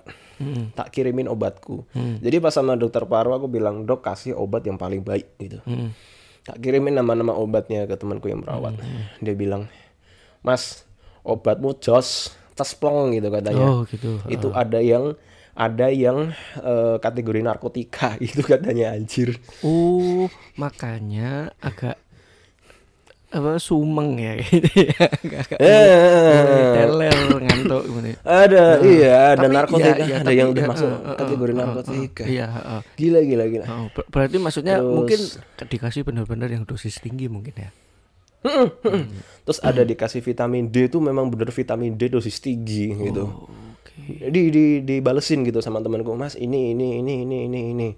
tak 0.72 0.88
kirimin 0.90 1.26
obatku. 1.26 1.84
Jadi 1.94 2.36
pas 2.38 2.50
sama 2.50 2.74
dokter 2.74 3.04
paru 3.04 3.32
aku 3.32 3.46
bilang 3.46 3.84
dok 3.84 4.00
kasih 4.00 4.32
obat 4.32 4.62
yang 4.62 4.76
paling 4.76 5.00
baik 5.00 5.36
gitu. 5.36 5.60
Hmm. 5.62 5.92
Tak 6.40 6.56
kirimin 6.58 6.94
nama-nama 6.94 7.32
obatnya 7.32 7.84
ke 7.84 7.94
temanku 7.94 8.26
yang 8.26 8.40
perawat. 8.40 8.80
Dia 9.18 9.34
bilang, 9.34 9.68
Mas 10.40 10.88
obatmu 11.20 11.76
jos, 11.76 12.32
cesplong 12.54 13.12
gitu 13.12 13.28
katanya 13.28 13.64
Oh, 13.64 13.84
gitu. 13.84 14.20
itu 14.26 14.48
ada 14.50 14.80
yang 14.80 15.16
ada 15.52 15.88
yang 15.88 16.32
eh, 16.56 16.96
kategori 16.96 17.40
narkotika 17.40 18.16
itu 18.24 18.40
katanya 18.40 18.96
anjir 18.96 19.36
Oh, 19.60 20.28
makanya 20.56 21.52
agak 21.60 22.00
apa 23.30 23.56
sumeng 23.56 24.18
ya? 24.18 24.32
Gitu 24.42 24.90
ya. 24.90 25.06
Agak 25.06 25.54
Eh. 25.56 26.74
teler 26.74 27.14
ngantuk 27.38 27.82
ada 28.20 28.64
iya 28.82 29.14
ada 29.32 29.46
Tapi 29.46 29.54
narkotika 29.54 29.94
ya- 29.96 30.08
ya, 30.10 30.16
ada 30.20 30.32
yang 30.32 30.48
udah 30.50 30.64
ya, 30.64 30.68
masuk 30.68 30.88
eh, 30.88 30.98
eh, 31.00 31.16
kategori 31.16 31.46
eh, 31.46 31.54
eh, 31.54 31.60
narkotika 31.62 32.22
Iya, 32.26 32.46
gila 32.94 33.20
gila 33.22 33.44
gila. 33.46 33.66
Oh, 33.66 33.86
ber- 33.90 34.08
berarti 34.08 34.36
maksudnya 34.36 34.74
Terus- 34.76 34.90
mungkin 34.90 35.20
dikasih 35.64 36.02
benar-benar 36.02 36.48
yang 36.48 36.64
dosis 36.64 36.98
tinggi 36.98 37.26
mungkin 37.26 37.54
ya. 37.56 37.70
terus 39.44 39.60
ada 39.60 39.84
dikasih 39.84 40.20
vitamin 40.20 40.66
D 40.66 40.88
itu 40.88 40.96
memang 40.96 41.28
bener 41.28 41.52
vitamin 41.52 41.92
D 41.92 42.08
dosis 42.08 42.40
tinggi 42.40 42.88
gitu. 42.90 43.28
Oke. 43.28 43.92
di 44.26 44.48
di 44.48 44.64
dibalesin 44.80 45.44
gitu 45.44 45.60
sama 45.60 45.78
temanku 45.78 46.16
mas 46.16 46.34
ini 46.34 46.72
ini 46.72 46.98
ini 46.98 47.14
ini 47.22 47.38
ini 47.46 47.60
ini. 47.70 47.88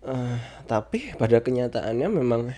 Eh, 0.00 0.36
tapi 0.64 1.12
pada 1.14 1.38
kenyataannya 1.38 2.08
memang 2.08 2.48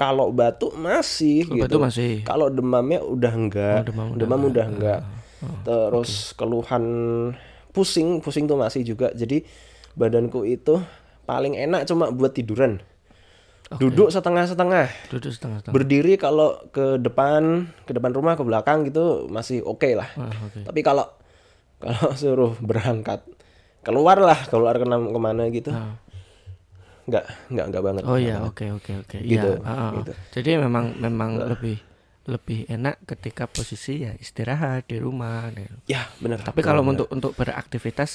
kalau 0.00 0.32
batuk 0.32 0.72
masih 0.80 1.44
Kalau 1.44 1.56
gitu 1.60 1.76
batuk 1.76 1.80
masih. 1.84 2.12
kalau 2.24 2.48
demamnya 2.48 3.04
udah 3.04 3.32
enggak. 3.36 3.84
Oh, 3.84 3.86
demam 3.92 4.08
demam, 4.16 4.40
udah 4.40 4.48
udah 4.48 4.66
enggak. 4.72 5.00
Terus 5.68 6.32
keluhan 6.40 6.84
pusing 7.76 8.24
pusing 8.24 8.48
tuh 8.48 8.56
masih 8.56 8.80
juga. 8.80 9.12
Jadi 9.12 9.44
badanku 9.92 10.48
itu 10.48 10.80
paling 11.28 11.52
enak 11.52 11.84
cuma 11.84 12.08
buat 12.08 12.32
tiduran. 12.32 12.80
Duduk 13.76 14.10
setengah-setengah. 14.10 15.12
Duduk 15.12 15.30
setengah-setengah. 15.30 15.74
berdiri 15.76 16.16
kalau 16.16 16.58
ke 16.74 16.96
depan 16.98 17.70
ke 17.84 17.92
depan 17.94 18.10
rumah 18.10 18.34
ke 18.34 18.42
belakang 18.42 18.88
gitu 18.88 19.28
masih 19.28 19.60
oke 19.62 19.86
lah. 19.94 20.08
Ah, 20.16 20.32
oke. 20.48 20.64
tapi 20.64 20.80
kalau 20.80 21.06
kalau 21.76 22.10
suruh 22.20 22.56
berangkat 22.58 23.20
keluar 23.84 24.16
lah 24.16 24.40
keluar 24.48 24.80
kena 24.80 24.96
ke 24.96 25.20
mana 25.20 25.44
gitu. 25.52 25.70
Ah. 25.76 26.00
Nggak 27.02 27.24
nggak 27.48 27.66
nggak 27.68 27.82
banget 27.82 28.02
Oh 28.04 28.16
iya, 28.16 28.42
oke 28.42 28.66
oke 28.72 28.92
oke. 29.00 29.16
Gitu, 29.18 29.50
Iya, 29.50 29.62
ah. 29.62 29.92
gitu. 29.96 30.12
Jadi 30.32 30.50
memang 30.58 30.92
memang 30.96 31.40
lebih 31.40 31.80
lebih 32.24 32.68
enak 32.68 33.00
ketika 33.06 33.44
posisi 33.44 34.04
ya 34.04 34.12
istirahat 34.14 34.86
di 34.86 34.96
rumah. 34.96 35.48
gitu. 35.50 35.74
ya 35.86 36.04
benar 36.18 36.40
Tapi 36.40 36.60
kalau 36.60 36.82
untuk 36.82 37.08
untuk 37.08 37.32
beraktivitas 37.34 38.10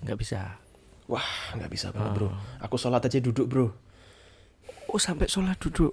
nggak 0.00 0.16
bisa. 0.16 0.56
wah 1.04 1.24
nggak 1.52 1.68
bisa 1.68 1.88
banget 1.88 2.10
Ah. 2.10 2.14
bro 2.14 2.28
aku 2.60 2.76
sholat 2.76 3.00
aja 3.00 3.18
duduk 3.18 3.48
bro 3.48 3.66
Oh 4.88 4.96
sampai 4.96 5.24
sholat 5.26 5.56
duduk. 5.58 5.92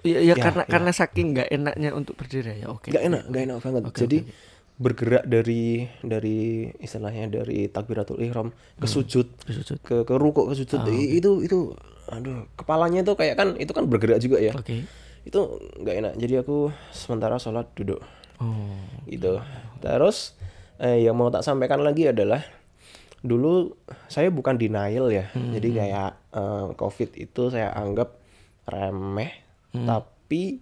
Ya, 0.00 0.16
ya, 0.16 0.32
Ya, 0.32 0.34
karena 0.36 0.64
ya. 0.64 0.70
karena 0.70 0.90
saking 0.92 1.26
nggak 1.32 1.48
enaknya 1.50 1.90
untuk 1.92 2.12
berdiri 2.14 2.60
ya. 2.60 2.68
Oke. 2.68 2.88
nggak 2.88 3.04
enak 3.04 3.22
nggak 3.28 3.42
enak 3.42 3.56
banget 3.58 3.82
Oke, 3.84 3.98
jadi 4.00 4.18
oke, 4.20 4.32
bergerak 4.74 5.22
dari 5.22 5.86
dari 6.00 6.38
istilahnya 6.76 7.30
dari 7.32 7.66
takbiratul 7.66 8.18
ihram 8.18 8.50
ke 8.74 8.84
sujud 8.84 9.30
Sujud. 9.40 9.78
ke 9.80 10.02
ke 10.02 10.14
rukuk 10.14 10.50
ke 10.50 10.54
sujud. 10.56 10.78
Ah, 10.78 10.90
I- 10.90 11.14
itu 11.14 11.40
itu 11.40 11.70
aduh 12.04 12.44
kepalanya 12.54 13.00
tuh 13.00 13.14
kayak 13.14 13.34
kan 13.34 13.48
itu 13.54 13.70
kan 13.70 13.86
bergerak 13.86 14.18
juga 14.18 14.38
ya. 14.38 14.50
Oke. 14.52 14.82
itu 15.24 15.40
nggak 15.78 15.96
enak. 15.96 16.12
Jadi 16.16 16.34
aku 16.36 16.68
sementara 16.90 17.38
sholat 17.38 17.70
duduk. 17.72 18.02
Oh. 18.36 18.76
gitu. 19.06 19.38
Terus 19.78 20.34
eh, 20.76 21.00
yang 21.00 21.14
mau 21.14 21.30
tak 21.30 21.40
sampaikan 21.40 21.80
lagi 21.80 22.04
adalah 22.04 22.42
dulu 23.20 23.72
saya 24.04 24.28
bukan 24.28 24.58
denial 24.58 25.08
ya. 25.08 25.30
Jadi 25.32 25.68
kayak 25.72 26.10
eh, 26.30 26.66
covid 26.74 27.14
itu 27.14 27.42
saya 27.48 27.70
anggap 27.72 28.18
remeh. 28.64 29.32
Tapi 29.72 30.60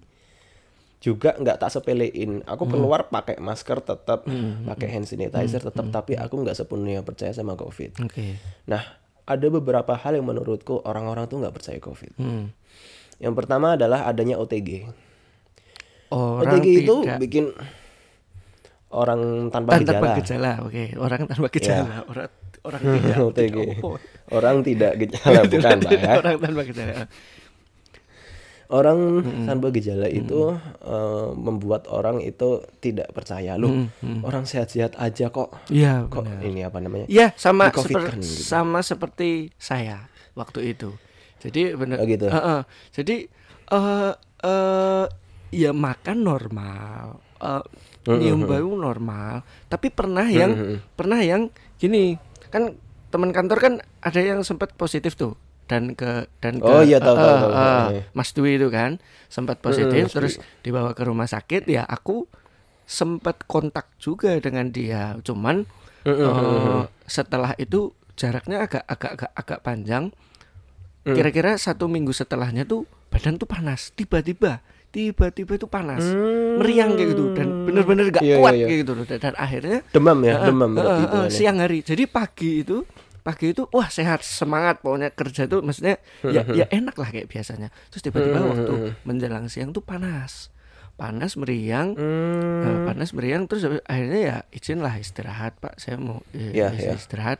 juga 1.02 1.34
nggak 1.34 1.58
tak 1.58 1.68
sepelein 1.68 2.46
aku 2.46 2.64
keluar 2.64 3.10
pakai 3.10 3.36
masker 3.36 3.82
tetap 3.82 4.22
pakai 4.64 4.88
hand 4.88 5.04
sanitizer 5.04 5.58
tetap 5.60 5.90
tapi 5.90 6.14
aku 6.14 6.38
nggak 6.38 6.54
sepenuhnya 6.54 7.02
percaya 7.02 7.34
sama 7.34 7.52
covid 7.52 7.90
Oke. 7.98 8.38
nah 8.64 8.86
ada 9.22 9.46
beberapa 9.48 9.92
hal 9.92 10.14
yang 10.14 10.24
menurutku 10.24 10.78
orang-orang 10.80 11.26
tuh 11.26 11.42
nggak 11.42 11.52
percaya 11.52 11.78
covid 11.78 12.14
Hmm. 12.14 12.54
yang 13.18 13.34
pertama 13.34 13.74
adalah 13.74 14.06
adanya 14.06 14.38
OTG 14.38 14.86
Orang 16.08 16.60
OTG 16.60 16.68
itu 16.84 16.94
tidak 17.02 17.18
bikin 17.18 17.44
orang 18.92 19.48
tanpa 19.48 19.80
tanpa 19.80 20.12
gejala. 20.12 20.20
gejala. 20.20 20.52
Oke, 20.68 20.84
orang 21.00 21.20
tanpa 21.24 21.48
gejala. 21.48 22.04
Orang 22.04 22.28
orang 22.62 22.82
tidak 22.84 23.16
OTG. 23.32 23.56
tidak. 23.56 24.00
Orang 24.28 24.56
tidak 24.60 24.92
gejala 25.00 25.40
bukan 25.52 25.76
Pak 25.80 25.92
ya. 25.96 26.12
Orang 26.20 26.36
tanpa 26.38 26.62
gejala. 26.68 26.94
Orang 28.72 29.20
tanpa 29.44 29.68
gejala 29.68 30.08
itu 30.08 30.56
eh, 30.80 31.28
membuat 31.36 31.84
orang 31.92 32.24
itu 32.24 32.64
tidak 32.80 33.12
percaya 33.12 33.60
loh. 33.60 33.84
Orang 34.24 34.48
sehat-sehat 34.48 34.96
aja 34.96 35.28
kok. 35.28 35.52
Iya, 35.68 36.08
Kok 36.08 36.24
benar. 36.24 36.40
ini 36.40 36.60
apa 36.64 36.78
namanya? 36.80 37.04
Iya, 37.04 37.36
sama 37.36 37.68
Di-COVID-kan 37.68 38.16
seperti 38.16 38.32
gitu. 38.32 38.42
sama 38.48 38.78
seperti 38.80 39.30
saya 39.60 40.08
waktu 40.32 40.72
itu. 40.72 40.96
Jadi 41.44 41.76
benar. 41.76 42.00
Oh, 42.00 42.06
gitu. 42.08 42.26
Heeh. 42.32 42.60
Jadi 42.96 43.16
eh 43.72 44.12
eh 44.40 45.04
ya 45.52 45.70
makan 45.76 46.16
normal, 46.24 47.20
eh, 47.44 47.64
nyium 48.08 48.48
bau 48.48 48.72
normal, 48.72 49.44
tapi 49.68 49.92
pernah 49.92 50.24
yang 50.24 50.80
pernah 50.96 51.20
yang 51.20 51.52
gini, 51.76 52.16
kan 52.48 52.72
teman 53.12 53.36
kantor 53.36 53.58
kan 53.60 53.74
ada 54.00 54.20
yang 54.24 54.40
sempat 54.40 54.72
positif 54.72 55.12
tuh 55.12 55.36
dan 55.72 55.96
ke 55.96 56.10
dan 56.38 56.60
ke 56.60 56.68
Oh, 56.68 56.84
iya, 56.84 57.00
tahu, 57.00 57.16
eh, 57.16 57.18
tahu, 57.18 57.36
tahu. 57.38 57.50
eh, 57.50 57.84
Iya. 57.88 58.02
Mas 58.12 58.30
Dwi 58.30 58.50
itu 58.54 58.68
kan 58.68 58.90
sempat 59.26 59.56
positif 59.58 60.04
Mas 60.04 60.12
terus 60.12 60.34
dibawa 60.60 60.92
ke 60.92 61.02
rumah 61.02 61.24
sakit 61.24 61.64
ya 61.64 61.82
aku 61.82 62.28
sempat 62.84 63.40
kontak 63.42 63.88
juga 63.96 64.36
dengan 64.36 64.68
dia 64.68 65.16
cuman 65.18 65.64
eh, 66.04 66.80
setelah 67.06 67.56
itu 67.56 67.88
jaraknya 68.12 68.62
agak 68.62 68.84
agak 68.84 69.10
agak 69.16 69.30
agak 69.32 69.58
panjang 69.62 70.04
Mm. 71.02 71.18
kira-kira 71.18 71.56
satu 71.56 71.86
minggu 71.86 72.12
setelahnya 72.12 72.62
tuh 72.62 72.86
badan 73.08 73.34
tuh 73.34 73.42
panas 73.44 73.90
tiba-tiba 73.90 74.62
tiba-tiba 74.88 75.56
itu 75.56 75.66
panas 75.66 75.98
meriang 76.54 76.94
kayak 76.94 77.08
gitu 77.10 77.32
dan 77.32 77.66
bener-bener 77.66 78.06
gak 78.08 78.20
Hmm. 78.20 78.30
Iya, 78.30 78.36
kuat 78.38 78.52
iya, 78.52 78.56
iya. 78.56 78.66
kayak 78.68 78.78
gitu 78.78 78.92
loh 78.92 79.04
dan, 79.04 79.18
dan 79.18 79.34
akhirnya 79.34 79.78
Demam 79.90 80.18
ya, 80.20 80.30
eh, 80.30 80.46
demam 80.46 80.70
kan 80.70 80.84
ya. 81.26 81.26
siang 81.26 81.58
hari 81.58 81.82
jadi 81.82 82.06
pagi 82.06 82.62
itu 82.62 82.86
pagi 83.22 83.50
itu 83.50 83.64
wah 83.68 83.86
sehat 83.86 84.20
semangat 84.20 84.78
pokoknya 84.78 85.10
kerja 85.10 85.46
tuh 85.46 85.62
maksudnya 85.62 85.96
ya 86.22 86.42
ya 86.58 86.66
enak 86.68 86.94
lah 86.94 87.08
kayak 87.08 87.26
biasanya. 87.26 87.70
Terus 87.88 88.02
tiba-tiba 88.02 88.36
Hmm, 88.36 88.50
waktu 88.50 88.74
menjelang 89.02 89.46
siang 89.46 89.70
tuh 89.70 89.80
panas. 89.80 90.50
Panas 90.92 91.34
meriang 91.34 91.94
Hmm. 91.94 92.60
eh, 92.60 92.78
panas 92.84 93.10
meriang 93.10 93.46
terus 93.46 93.62
akhirnya 93.82 94.20
ya 94.20 94.36
izin 94.50 94.78
lah 94.78 94.94
istirahat 94.94 95.56
pak. 95.56 95.74
Saya 95.76 95.96
mau 95.96 96.20
Ya, 96.30 96.68
bisa 96.68 96.92
ya. 96.92 96.94
istirahat. 96.94 97.38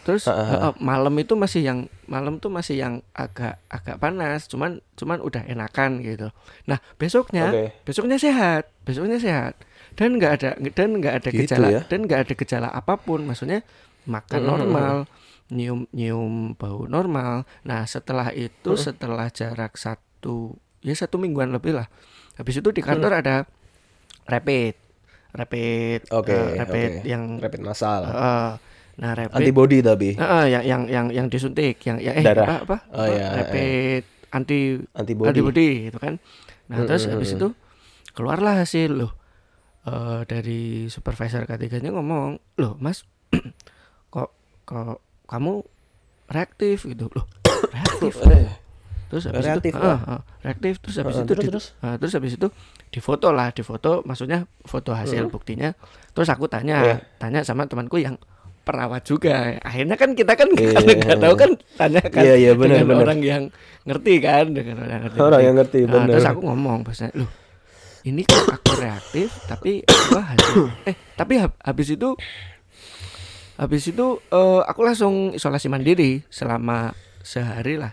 Terus 0.00 0.24
eh, 0.24 0.32
eh, 0.32 0.72
malam 0.80 1.12
itu 1.14 1.36
masih 1.36 1.60
yang 1.60 1.78
malam 2.06 2.38
tuh 2.38 2.48
masih 2.48 2.74
yang 2.74 3.04
agak 3.12 3.60
agak 3.68 4.00
panas 4.00 4.48
cuman 4.48 4.80
cuman 4.96 5.20
udah 5.20 5.44
enakan 5.44 6.00
gitu. 6.00 6.32
Nah 6.64 6.80
besoknya 6.96 7.52
Oke. 7.52 7.64
besoknya 7.84 8.16
sehat 8.16 8.70
besoknya 8.82 9.18
sehat. 9.18 9.54
Dan 9.90 10.16
nggak 10.16 10.32
ada 10.40 10.50
dan 10.72 10.96
nggak 10.96 11.14
ada 11.20 11.28
Gitu 11.28 11.44
gejala 11.44 11.66
ya? 11.68 11.80
dan 11.84 12.08
nggak 12.08 12.20
ada 12.24 12.32
gejala 12.32 12.68
apa 12.70 12.96
pun. 12.96 13.20
Maksudnya 13.22 13.60
makan 14.04 14.40
normal 14.42 14.96
nyium 15.48 15.84
nyium 15.90 16.54
bau 16.54 16.86
normal. 16.86 17.42
Nah 17.62 17.82
setelah 17.84 18.30
itu 18.30 18.78
setelah 18.78 19.26
jarak 19.28 19.74
satu 19.74 20.54
ya 20.80 20.94
satu 20.94 21.18
mingguan 21.18 21.50
lebih 21.50 21.74
lah. 21.74 21.90
Habis 22.36 22.60
itu 22.60 22.70
di 22.70 22.80
kantor 22.80 23.18
ada 23.18 23.36
rapid. 24.24 24.74
Rapid 25.30 26.10
Oke, 26.10 26.34
eh, 26.34 26.58
rapid 26.58 26.90
oke. 26.96 27.06
yang 27.06 27.22
rapid 27.38 27.62
massal. 27.62 28.02
eh, 28.02 28.50
nah 28.96 29.10
rapid 29.14 29.36
Antibody 29.36 29.78
tapi. 29.78 30.08
Eh, 30.12 30.22
eh, 30.22 30.44
yang 30.50 30.62
yang 30.64 30.82
yang 30.86 31.06
yang 31.08 31.26
disuntik 31.26 31.78
yang 31.82 31.98
ya 31.98 32.10
eh 32.12 32.22
Darah. 32.22 32.46
apa 32.46 32.54
apa, 32.60 32.76
Oh, 32.90 32.98
apa, 33.00 33.06
iya, 33.08 33.26
rapid 33.38 34.02
anti 34.30 34.58
Antibody. 34.90 35.28
antibody 35.30 35.68
gitu 35.86 35.98
kan. 35.98 36.18
Nah 36.66 36.82
terus 36.82 37.06
habis 37.06 37.30
itu 37.32 37.54
keluarlah 38.10 38.58
hasil 38.58 38.90
loh. 38.92 39.12
Eh, 39.80 40.22
dari 40.26 40.60
supervisor 40.86 41.46
ketiganya 41.46 41.90
ngomong 41.90 42.36
loh 42.56 42.74
mas 42.76 43.06
kok 44.70 44.98
kamu 45.26 45.66
reaktif 46.28 46.86
gitu. 46.86 47.10
Loh 47.10 47.26
reaktif. 47.74 48.14
Terus 49.10 49.26
habis 49.26 49.42
Reaktif, 49.42 49.74
itu 49.74 49.82
ah, 49.82 49.98
ah, 50.08 50.20
reaktif. 50.40 50.78
Terus 50.78 50.94
habis 50.96 51.14
Ah, 51.14 51.20
itu 51.20 51.28
terus, 51.28 51.42
di- 51.42 51.50
terus? 51.50 51.66
ah, 51.80 51.98
terus 51.98 52.12
habis 52.14 52.32
itu 52.32 52.46
difoto 52.88 53.28
lah 53.28 53.50
difoto 53.50 54.06
maksudnya 54.06 54.46
foto 54.62 54.94
hasil 54.94 55.26
buktinya. 55.26 55.74
Terus 56.10 56.30
aku 56.30 56.46
tanya 56.46 56.78
Iya. 56.80 56.96
tanya 57.18 57.40
sama 57.42 57.66
temanku 57.66 57.98
yang 57.98 58.14
perawat 58.60 59.02
juga. 59.02 59.58
Akhirnya 59.58 59.98
kan 59.98 60.14
kita 60.14 60.38
kan 60.38 60.46
Iya, 60.54 60.70
kalau 60.78 60.94
nggak 60.94 61.18
tahu 61.18 61.34
kan 61.34 61.50
tanya 61.74 62.02
kan 62.06 62.22
Iya, 62.22 62.34
iya, 62.38 62.50
benar, 62.54 62.70
dengan 62.76 62.86
benar. 62.86 63.02
orang 63.02 63.18
yang 63.20 63.42
ngerti 63.82 64.14
kan 64.20 64.44
dengan 64.48 64.74
orang 64.78 64.90
yang 64.92 65.02
ngerti 65.02 65.18
Orang 65.18 65.40
yang 65.42 65.56
ngerti, 65.58 65.78
Nah, 65.80 65.92
benar. 65.96 66.14
terus 66.14 66.26
aku 66.28 66.40
ngomong 66.44 66.78
bahasanya 66.80 67.12
loh 67.16 67.30
ini 68.00 68.22
aku 68.24 68.72
reaktif 68.78 69.28
tapi 69.44 69.82
apa 69.82 70.20
hasil 70.30 70.72
eh 70.84 70.96
tapi 71.14 71.36
hab- 71.36 71.58
habis 71.58 71.88
itu 71.90 72.14
habis 73.60 73.84
itu 73.86 74.06
eh, 74.24 74.60
aku 74.64 74.80
langsung 74.80 75.14
isolasi 75.30 75.68
mandiri 75.68 76.24
selama 76.26 76.96
sehari 77.20 77.76
lah 77.76 77.92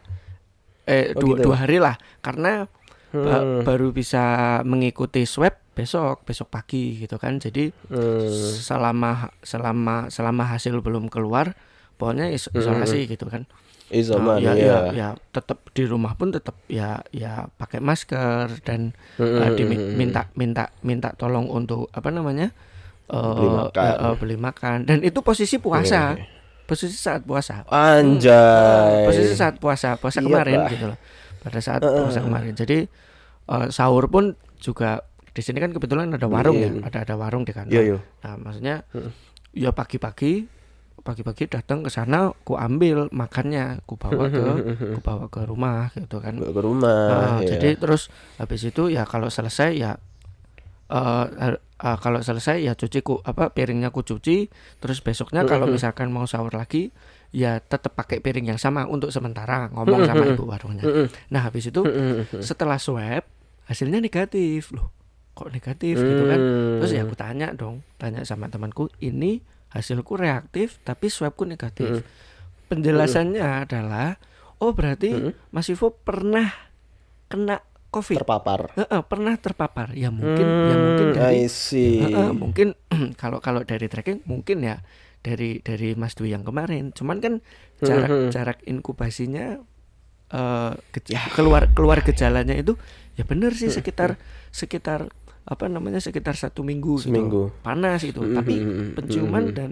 eh 0.87 1.11
Oh, 1.11 1.19
dua, 1.19 1.35
gitu. 1.35 1.43
dua 1.45 1.55
hari 1.59 1.77
lah 1.77 1.95
karena 2.21 2.71
ba- 3.09 3.43
Hmm. 3.43 3.63
baru 3.63 3.91
bisa 3.91 4.23
mengikuti 4.63 5.23
swab 5.23 5.59
besok 5.71 6.23
besok 6.23 6.47
pagi 6.47 6.95
gitu 6.97 7.15
kan 7.15 7.37
jadi 7.37 7.69
Hmm. 7.87 8.31
selama 8.57 9.35
selama 9.41 10.07
selama 10.07 10.43
hasil 10.47 10.79
belum 10.79 11.07
keluar 11.07 11.53
pokoknya 11.95 12.29
is- 12.29 12.49
isolasi 12.49 13.05
gitu 13.05 13.27
kan 13.27 13.43
Isoman 13.87 14.43
Nah, 14.43 14.51
ya, 14.51 14.51
ya. 14.51 14.67
ya, 14.67 14.79
ya 14.91 15.07
tetap 15.31 15.63
di 15.71 15.83
rumah 15.83 16.11
pun 16.13 16.27
tetap 16.27 16.59
ya 16.67 16.99
ya 17.09 17.47
pakai 17.49 17.79
masker 17.79 18.59
dan 18.61 18.91
uh, 19.15 19.47
dimi- 19.49 19.95
minta 19.95 20.27
minta 20.33 20.75
minta 20.81 21.11
tolong 21.13 21.47
untuk 21.47 21.87
apa 21.91 22.07
namanya 22.09 22.51
uh, 23.09 23.33
Beli 23.33 23.49
makan. 23.49 23.83
uh, 23.87 24.03
uh, 24.03 24.15
beli 24.15 24.37
makan. 24.37 24.77
Dan 24.83 24.99
itu 25.01 25.19
posisi 25.19 25.57
puasa. 25.57 26.15
Posisi 26.63 26.93
saat 26.93 27.23
puasa. 27.23 27.63
Anjay. 27.67 29.07
posisi 29.07 29.33
saat 29.33 29.55
puasa. 29.57 29.95
Puasa 29.95 30.19
Iya, 30.19 30.27
kemarin 30.27 30.59
gitu 30.67 30.85
loh. 30.87 30.99
Pada 31.39 31.59
saat 31.59 31.79
puasa 31.79 32.19
kemarin. 32.19 32.53
Jadi 32.53 32.87
uh, 33.47 33.67
sahur 33.69 34.07
pun 34.07 34.35
juga 34.57 35.05
di 35.31 35.39
sini 35.39 35.61
kan 35.61 35.69
kebetulan 35.69 36.09
ada 36.09 36.25
warung 36.25 36.57
ya. 36.57 36.67
Iya. 36.67 36.81
ada 36.83 36.97
ada 37.05 37.15
warung 37.15 37.43
di 37.43 37.53
kantor. 37.53 37.71
Iya, 37.71 37.81
iya. 37.85 37.97
nah 38.25 38.33
maksudnya 38.35 38.75
ya 39.53 39.69
pagi-pagi 39.69 40.49
pagi-pagi 40.97 41.47
datang 41.47 41.85
ke 41.85 41.93
sana 41.93 42.33
ku 42.41 42.57
ambil 42.57 43.07
makannya. 43.13 43.79
Ku 43.85 43.95
bawa 43.95 44.27
ke 44.27 44.43
ku 44.91 44.99
bawa 44.99 45.29
ke 45.29 45.39
rumah 45.45 45.93
gitu 45.95 46.19
kan. 46.19 46.35
Bawa 46.35 46.51
ke 46.51 46.61
rumah 46.65 46.99
Ah, 47.07 47.39
ya. 47.39 47.55
jadi 47.55 47.77
terus 47.77 48.09
habis 48.35 48.65
itu 48.65 48.89
ya 48.89 49.05
kalau 49.05 49.29
selesai 49.29 49.77
ya 49.77 49.95
eh 50.87 51.25
eh, 51.27 51.55
eh, 51.59 51.97
kalau 51.99 52.23
selesai 52.23 52.63
ya 52.63 52.73
cuci 52.73 52.99
ku 53.03 53.19
apa 53.23 53.51
piringnya 53.51 53.91
ku 53.91 54.03
cuci. 54.03 54.47
Terus 54.79 55.03
besoknya 55.03 55.43
kalau 55.43 55.67
misalkan 55.67 56.09
mau 56.11 56.23
sahur 56.23 56.55
lagi 56.55 56.95
ya 57.35 57.59
tetap 57.59 57.91
pakai 57.99 58.23
piring 58.23 58.55
yang 58.55 58.59
sama 58.59 58.87
untuk 58.87 59.11
sementara 59.11 59.67
ngomong 59.75 60.07
sama 60.07 60.23
ibu 60.31 60.43
warungnya. 60.47 61.11
Nah 61.33 61.41
habis 61.43 61.67
itu 61.67 61.83
setelah 62.39 62.79
swab 62.79 63.27
hasilnya 63.67 63.99
negatif. 63.99 64.71
Loh 64.71 64.95
kok 65.37 65.53
negatif 65.53 66.01
gitu 66.01 66.23
kan? 66.25 66.39
Terus 66.81 66.91
ya 66.97 67.05
aku 67.05 67.13
tanya 67.13 67.53
dong 67.53 67.85
tanya 68.01 68.25
sama 68.25 68.49
temanku 68.49 68.89
ini 69.03 69.43
hasilku 69.69 70.17
reaktif 70.17 70.81
tapi 70.81 71.11
swabku 71.11 71.45
negatif. 71.45 72.01
Penjelasannya 72.71 73.67
adalah 73.67 74.17
oh 74.57 74.73
berarti 74.73 75.35
Mas 75.53 75.69
Ivo 75.69 75.93
pernah 75.93 76.49
kena 77.27 77.61
covid. 77.97 78.17
Terpapar. 78.21 78.59
Heeh, 78.73 79.01
pernah 79.03 79.33
terpapar. 79.35 79.97
Ya 79.97 80.13
mungkin 80.13 80.45
ya 80.69 80.75
mungkin 80.77 81.07
dari 81.11 81.49
see. 81.49 81.97
Heeh, 82.05 82.29
mungkin 82.31 82.67
kalau 83.21 83.41
kalau 83.41 83.65
dari 83.65 83.89
tracking 83.89 84.21
mungkin 84.23 84.61
ya 84.61 84.85
dari 85.19 85.59
dari 85.59 85.97
Mas 85.97 86.13
Dwi 86.13 86.31
yang 86.31 86.45
kemarin. 86.45 86.93
Cuman 86.93 87.17
kan 87.17 87.33
jarak 87.81 88.09
jarak 88.29 88.57
inkubasinya 88.63 89.59
eh 90.27 90.73
ge- 90.91 91.07
keluar 91.31 91.71
keluar 91.71 92.03
gejalanya 92.03 92.51
itu 92.51 92.75
ya 93.15 93.23
bener 93.23 93.55
sih 93.55 93.71
sekitar 93.71 94.19
sekitar 94.51 95.07
apa 95.47 95.65
namanya 95.71 96.03
sekitar 96.03 96.35
satu 96.35 96.59
minggu 96.61 96.99
gitu. 96.99 97.07
Seminggu. 97.15 97.43
panas 97.63 98.03
itu 98.03 98.19
tapi 98.35 98.59
penciuman 98.91 99.55
dan 99.55 99.71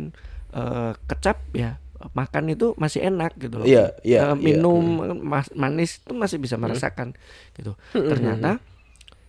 eh, 0.55 0.96
kecap 1.05 1.44
ya 1.51 1.75
makan 2.12 2.52
itu 2.52 2.75
masih 2.75 3.08
enak 3.08 3.36
gitu 3.40 3.62
loh 3.62 3.68
Iya, 3.68 3.96
iya, 4.04 4.20
Eh, 4.22 4.28
iya. 4.28 4.36
minum 4.36 5.00
mas- 5.24 5.54
manis 5.56 6.00
itu 6.04 6.12
masih 6.14 6.38
bisa 6.40 6.56
merasakan 6.56 7.16
gitu 7.56 7.75
ternyata 7.92 8.60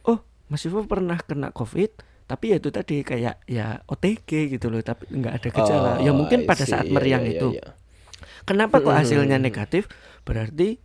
oh 0.06 0.22
Mas 0.46 0.62
Ivo 0.66 0.82
pernah 0.86 1.18
kena 1.18 1.50
covid 1.50 1.90
tapi 2.26 2.50
ya 2.50 2.58
itu 2.58 2.74
tadi 2.74 3.06
kayak 3.06 3.42
ya 3.46 3.78
OTG 3.86 4.50
gitu 4.58 4.66
loh 4.66 4.82
tapi 4.82 5.06
nggak 5.10 5.34
ada 5.42 5.48
gejala 5.50 5.90
ya 6.02 6.10
Oh, 6.10 6.18
mungkin 6.18 6.42
I 6.42 6.46
pada 6.46 6.64
see. 6.66 6.72
saat 6.74 6.86
Iya, 6.86 6.94
meriang 6.94 7.24
iya, 7.26 7.32
itu 7.38 7.48
iya, 7.54 7.62
iya. 7.62 7.68
Kenapa 8.42 8.78
kok 8.78 8.94
hasilnya 8.94 9.38
negatif? 9.38 9.86
Berarti 10.22 10.78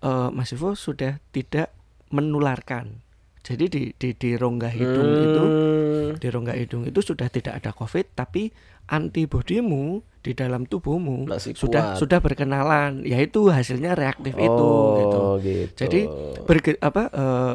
eh, 0.00 0.28
Mas 0.30 0.50
Ivo 0.50 0.74
sudah 0.74 1.18
tidak 1.30 1.70
menularkan. 2.10 3.02
Jadi 3.40 3.64
di 3.66 3.82
di 3.92 4.12
di 4.12 4.30
rongga 4.34 4.68
hidung 4.68 5.10
itu 5.16 5.42
Hmm. 5.42 6.10
di 6.16 6.28
rongga 6.28 6.52
hidung 6.52 6.84
itu 6.84 7.00
sudah 7.00 7.26
tidak 7.26 7.56
ada 7.56 7.70
COVID, 7.70 8.12
tapi 8.14 8.52
antibodimu 8.86 9.84
di 10.20 10.32
dalam 10.32 10.64
tubuhmu 10.64 11.24
Masih 11.26 11.56
sudah 11.56 11.94
kuat. 11.94 11.98
sudah 11.98 12.18
berkenalan, 12.18 13.00
yaitu 13.02 13.48
hasilnya 13.48 13.94
reaktif 13.94 14.32
itu 14.32 14.66
gitu. 14.94 15.18
Oh, 15.18 15.34
gitu. 15.36 15.72
Jadi 15.74 16.00
berge, 16.42 16.76
apa 16.78 17.02
eh, 17.08 17.54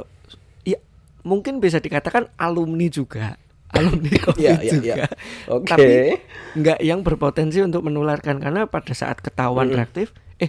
ya 0.67 0.77
mungkin 1.21 1.57
bisa 1.59 1.77
dikatakan 1.77 2.33
alumni 2.35 2.87
juga. 2.87 3.37
Alumni 3.75 4.15
COVID 4.15 4.39
Iya, 4.39 4.55
iya, 4.57 4.71
juga. 4.71 4.93
iya. 4.95 5.05
Oke. 5.47 5.67
Tapi 5.67 5.93
nggak 6.55 6.79
yang 6.79 7.01
berpotensi 7.01 7.59
untuk 7.59 7.83
menularkan 7.83 8.39
karena 8.39 8.65
pada 8.65 8.93
saat 8.93 9.19
ketahuan 9.19 9.67
reaktif 9.69 10.15
eh 10.37 10.47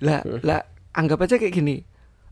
lah 0.00 0.20
lah 0.42 0.60
anggap 0.90 1.22
aja 1.22 1.36
kayak 1.36 1.54
gini. 1.54 1.76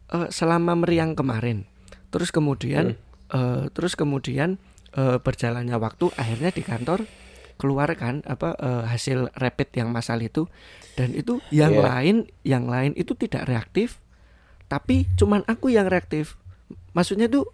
eh, 0.09 0.28
selama 0.28 0.75
meriang 0.75 1.14
kemarin 1.14 1.64
terus 2.12 2.28
kemudian 2.28 2.95
eh, 3.33 3.64
terus 3.73 3.97
kemudian 3.97 4.61
eh, 4.92 5.16
berjalannya 5.16 5.75
waktu 5.81 6.12
akhirnya 6.14 6.52
di 6.52 6.61
kantor 6.61 7.09
keluarkan 7.57 8.21
apa 8.28 8.52
eh, 8.61 8.85
hasil 8.87 9.33
rapid 9.35 9.73
yang 9.75 9.88
masal 9.90 10.21
itu. 10.21 10.47
Dan 10.92 11.16
itu 11.16 11.40
yang 11.49 11.73
Iya. 11.73 11.83
lain 11.88 12.16
yang 12.45 12.69
lain 12.69 12.92
itu 12.95 13.16
tidak 13.16 13.49
reaktif 13.49 13.97
tapi 14.68 15.09
cuman 15.16 15.40
aku 15.48 15.72
yang 15.72 15.88
reaktif. 15.88 16.37
Maksudnya 16.92 17.33
tuh 17.33 17.48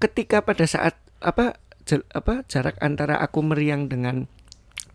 ketika 0.00 0.40
pada 0.40 0.64
saat 0.64 0.96
apa 1.20 1.56
jel- 1.84 2.08
apa 2.12 2.44
jarak 2.48 2.76
antara 2.80 3.20
aku 3.20 3.40
meriang 3.44 3.88
dengan 3.88 4.24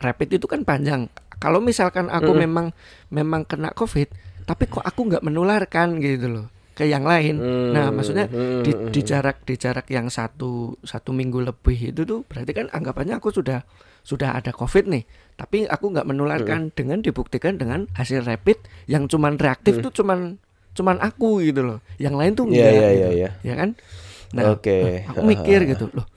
rapid 0.02 0.42
itu 0.42 0.46
kan 0.50 0.66
panjang. 0.66 1.10
Kalau 1.38 1.62
misalkan 1.62 2.10
aku 2.10 2.34
memang 2.36 2.74
memang 3.10 3.46
kena 3.46 3.72
covid 3.72 4.10
tapi 4.44 4.66
kok 4.66 4.82
aku 4.82 5.06
nggak 5.06 5.22
menularkan 5.22 6.02
gitu 6.02 6.28
loh 6.28 6.48
ke 6.80 6.88
yang 6.88 7.04
lain 7.04 7.36
nah 7.70 7.92
maksudnya 7.92 8.32
di, 8.64 8.72
di 8.90 9.02
jarak 9.04 9.44
di 9.44 9.60
jarak 9.60 9.92
yang 9.92 10.08
satu 10.08 10.80
satu 10.82 11.12
minggu 11.12 11.44
lebih 11.44 11.92
itu 11.92 12.08
tuh 12.08 12.24
berarti 12.24 12.52
kan 12.56 12.72
anggapannya 12.72 13.20
aku 13.20 13.36
sudah 13.36 13.68
sudah 14.00 14.32
ada 14.32 14.56
covid 14.56 14.88
nih 14.88 15.04
tapi 15.36 15.68
aku 15.68 15.92
nggak 15.92 16.08
menularkan 16.08 16.72
dengan 16.72 17.04
dibuktikan 17.04 17.60
dengan 17.60 17.92
hasil 17.94 18.24
rapid 18.24 18.56
yang 18.88 19.06
cuman 19.06 19.36
reaktif 19.36 19.84
tuh 19.84 19.92
cuman 19.92 20.40
cuman 20.72 20.96
aku 20.98 21.44
gitu 21.44 21.62
loh 21.62 21.80
yang 22.00 22.16
lain 22.16 22.32
tuh 22.32 22.48
Iya, 22.48 22.56
enggak 22.56 22.72
iya, 22.72 22.88
gitu. 22.88 22.96
iya, 22.96 23.10
iya. 23.12 23.30
ya 23.44 23.54
kan 23.60 23.70
nah 24.32 24.56
Oke. 24.56 25.04
aku 25.04 25.22
mikir 25.28 25.68
gitu 25.68 25.92
loh 25.92 26.08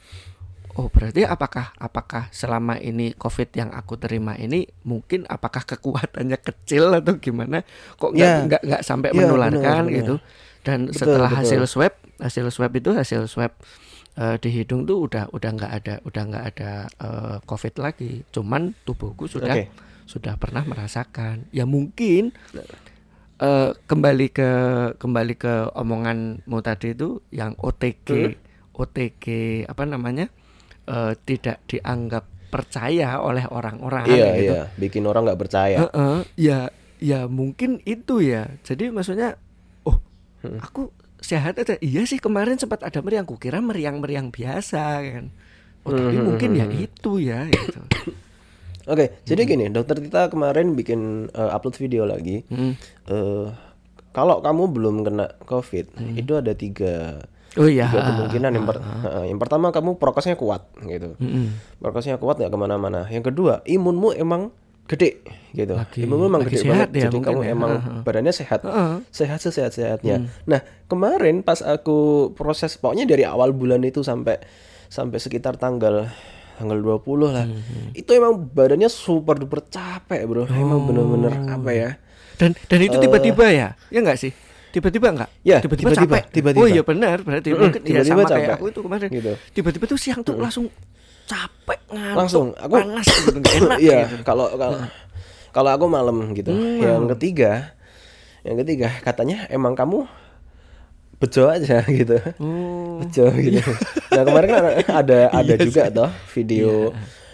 oh 0.73 0.89
berarti 0.89 1.27
apakah 1.27 1.77
apakah 1.77 2.31
selama 2.31 2.79
ini 2.79 3.13
covid 3.13 3.53
yang 3.53 3.69
aku 3.73 3.97
terima 3.97 4.33
ini 4.37 4.65
mungkin 4.83 5.29
apakah 5.29 5.65
kekuatannya 5.67 6.39
kecil 6.39 6.97
atau 6.97 7.19
gimana 7.19 7.61
kok 7.97 8.13
nggak 8.13 8.25
Ya. 8.25 8.41
nggak 8.47 8.63
nggak 8.65 8.83
sampai 8.83 9.13
Ya, 9.13 9.19
menularkan 9.19 9.61
benar, 9.61 9.85
benar. 9.85 9.97
gitu 10.01 10.15
dan 10.63 10.89
Betul, 10.89 10.99
setelah 10.99 11.31
betul. 11.31 11.39
hasil 11.43 11.63
swab 11.67 11.95
hasil 12.19 12.47
swab 12.51 12.73
itu 12.73 12.91
hasil 12.95 13.27
swab 13.27 13.53
eh, 14.15 14.37
di 14.39 14.49
hidung 14.51 14.87
tuh 14.87 15.05
udah 15.05 15.27
udah 15.31 15.51
nggak 15.53 15.73
ada 15.73 15.95
udah 16.07 16.23
nggak 16.23 16.45
ada 16.55 16.71
eh, 16.89 17.37
covid 17.43 17.75
lagi 17.77 18.23
cuman 18.31 18.73
tubuhku 18.83 19.27
sudah 19.27 19.59
Oke. 19.59 19.71
sudah 20.07 20.39
pernah 20.39 20.63
merasakan 20.63 21.51
ya 21.51 21.67
mungkin 21.67 22.31
eh, 23.43 23.71
kembali 23.75 24.27
ke 24.31 24.51
kembali 24.97 25.35
ke 25.35 25.55
omonganmu 25.75 26.59
tadi 26.63 26.95
itu 26.95 27.19
yang 27.31 27.59
OTG 27.59 28.39
OTG 28.73 29.25
apa 29.67 29.83
namanya 29.85 30.31
eh, 30.87 31.13
tidak 31.23 31.59
dianggap 31.67 32.25
percaya 32.53 33.17
oleh 33.19 33.49
orang-orang 33.49 34.05
Iya, 34.07 34.27
gitu. 34.37 34.53
iya. 34.53 34.63
Bikin 34.77 35.09
orang 35.09 35.25
nggak 35.25 35.41
percaya. 35.41 35.77
Heeh, 35.89 36.17
ya 36.37 36.59
ya 37.03 37.27
mungkin 37.27 37.83
itu 37.83 38.23
ya 38.23 38.47
jadi 38.63 38.93
maksudnya 38.95 39.41
oh 40.45 40.59
aku 40.61 40.91
sehat 41.23 41.59
aja 41.59 41.79
iya 41.79 42.03
sih 42.03 42.19
kemarin 42.19 42.59
sempat 42.59 42.83
ada 42.83 42.99
meriang 42.99 43.25
kukira 43.25 43.63
meriang-meriang 43.63 44.35
biasa 44.35 44.83
kan 45.01 45.25
oh 45.87 45.95
tapi 45.95 46.19
mungkin 46.19 46.51
ya 46.59 46.67
itu 46.67 47.13
ya 47.23 47.47
gitu 47.47 47.81
Oke, 48.83 49.23
jadi 49.23 49.47
gini, 49.47 49.71
dokter 49.71 49.95
Tita 50.03 50.27
kemarin 50.27 50.75
bikin 50.75 51.31
eh, 51.31 51.51
upload 51.55 51.79
video 51.79 52.03
lagi. 52.03 52.43
Hmm. 52.51 52.75
Eh, 53.07 53.47
kalau 54.11 54.43
kamu 54.43 54.75
belum 54.75 55.07
kena 55.07 55.39
COVID, 55.47 56.19
itu 56.19 56.33
ada 56.35 56.51
tiga, 56.59 57.23
oh 57.55 57.71
iya 57.71 57.87
tiga 57.87 58.11
kemungkinan. 58.11 58.51
Yang, 58.59 58.67
per- 58.67 58.83
eh, 58.83 59.25
yang 59.31 59.39
pertama 59.39 59.71
kamu 59.71 60.03
prokesnya 60.03 60.35
kuat, 60.35 60.67
gitu. 60.83 61.15
Mm-mm. 61.15 61.79
Prokesnya 61.79 62.19
kuat 62.19 62.43
nggak 62.43 62.51
ke 62.51 62.59
mana-mana. 62.59 63.07
Yang 63.07 63.31
kedua, 63.31 63.63
imunmu 63.71 64.19
emang 64.19 64.51
gede, 64.85 65.25
gitu. 65.51 65.73
Lagi- 65.73 66.03
imunmu 66.03 66.25
emang 66.27 66.43
lagi 66.43 66.55
gede 66.55 66.63
sehat 66.65 66.89
banget. 66.89 66.89
ya 66.93 67.03
jadi 67.09 67.19
kamu 67.23 67.41
ya. 67.41 67.51
emang 67.51 67.73
Heeh. 67.77 68.01
badannya 68.03 68.33
sehat, 68.33 68.61
Heeh. 68.63 68.93
sehat 69.09 69.39
sehat 69.41 69.73
sehatnya. 69.73 70.17
Nah 70.45 70.61
kemarin 70.87 71.41
pas 71.41 71.61
aku 71.61 71.97
proses, 72.33 72.77
pokoknya 72.77 73.07
dari 73.07 73.23
awal 73.23 73.51
bulan 73.51 73.81
itu 73.83 74.01
sampai 74.01 74.43
sampai 74.87 75.17
sekitar 75.17 75.57
tanggal 75.57 76.11
tanggal 76.53 76.79
20 76.79 77.33
lah. 77.33 77.47
Itu 77.91 78.13
emang 78.13 78.47
badannya 78.47 78.87
super 78.87 79.35
duper 79.35 79.65
capek, 79.65 80.21
Bro. 80.25 80.45
Emang 80.47 80.85
bener-bener 80.85 81.33
apa 81.49 81.71
ya? 81.73 81.91
Dan 82.37 82.53
dan 82.69 82.79
itu 82.79 82.97
tiba-tiba 82.99 83.49
ya? 83.49 83.69
Ya 83.89 83.99
enggak 83.99 84.21
sih? 84.21 84.31
Tiba-tiba 84.73 85.13
enggak? 85.13 85.31
Ya, 85.45 85.61
tiba-tiba 85.61 85.93
capek. 85.93 86.33
tiba-tiba. 86.33 86.65
Oh 86.65 86.69
iya 86.69 86.81
benar, 86.81 87.21
berarti 87.21 87.53
mungkin 87.53 87.81
ya 87.85 88.01
tiba-tiba 88.01 88.05
sama 88.05 88.25
kayak 88.25 88.33
capek. 88.33 88.55
aku 88.57 88.65
itu 88.69 88.81
kemarin. 88.81 89.09
Gitu. 89.09 89.33
Tiba-tiba 89.53 89.85
tuh 89.85 89.99
siang 90.01 90.21
tuh 90.25 90.37
langsung 90.37 90.65
capek 91.33 91.81
ngantuk, 91.89 92.19
Langsung, 92.19 92.47
aku- 92.55 92.77
panas 92.77 93.09
gitu, 93.09 93.39
enak 93.41 93.79
Iya, 93.89 93.99
gitu. 94.05 94.17
kalau 94.23 94.53
kalau 94.55 94.81
kalau 95.49 95.71
aku 95.71 95.85
malam 95.87 96.33
gitu. 96.33 96.53
Yang 96.53 97.17
ketiga, 97.17 97.73
yang 98.43 98.57
ketiga 98.59 98.93
katanya 99.01 99.49
emang 99.49 99.73
kamu 99.73 100.05
bejo 101.17 101.49
aja 101.49 101.81
gitu. 102.01 102.21
Oh. 102.37 103.01
Bejo 103.01 103.33
gitu. 103.33 103.63
Nah, 104.11 104.23
kemarin 104.23 104.49
kan 104.51 104.65
ada 104.93 105.19
ada 105.41 105.55
juga 105.57 105.89
toh 105.89 106.11
video 106.33 106.93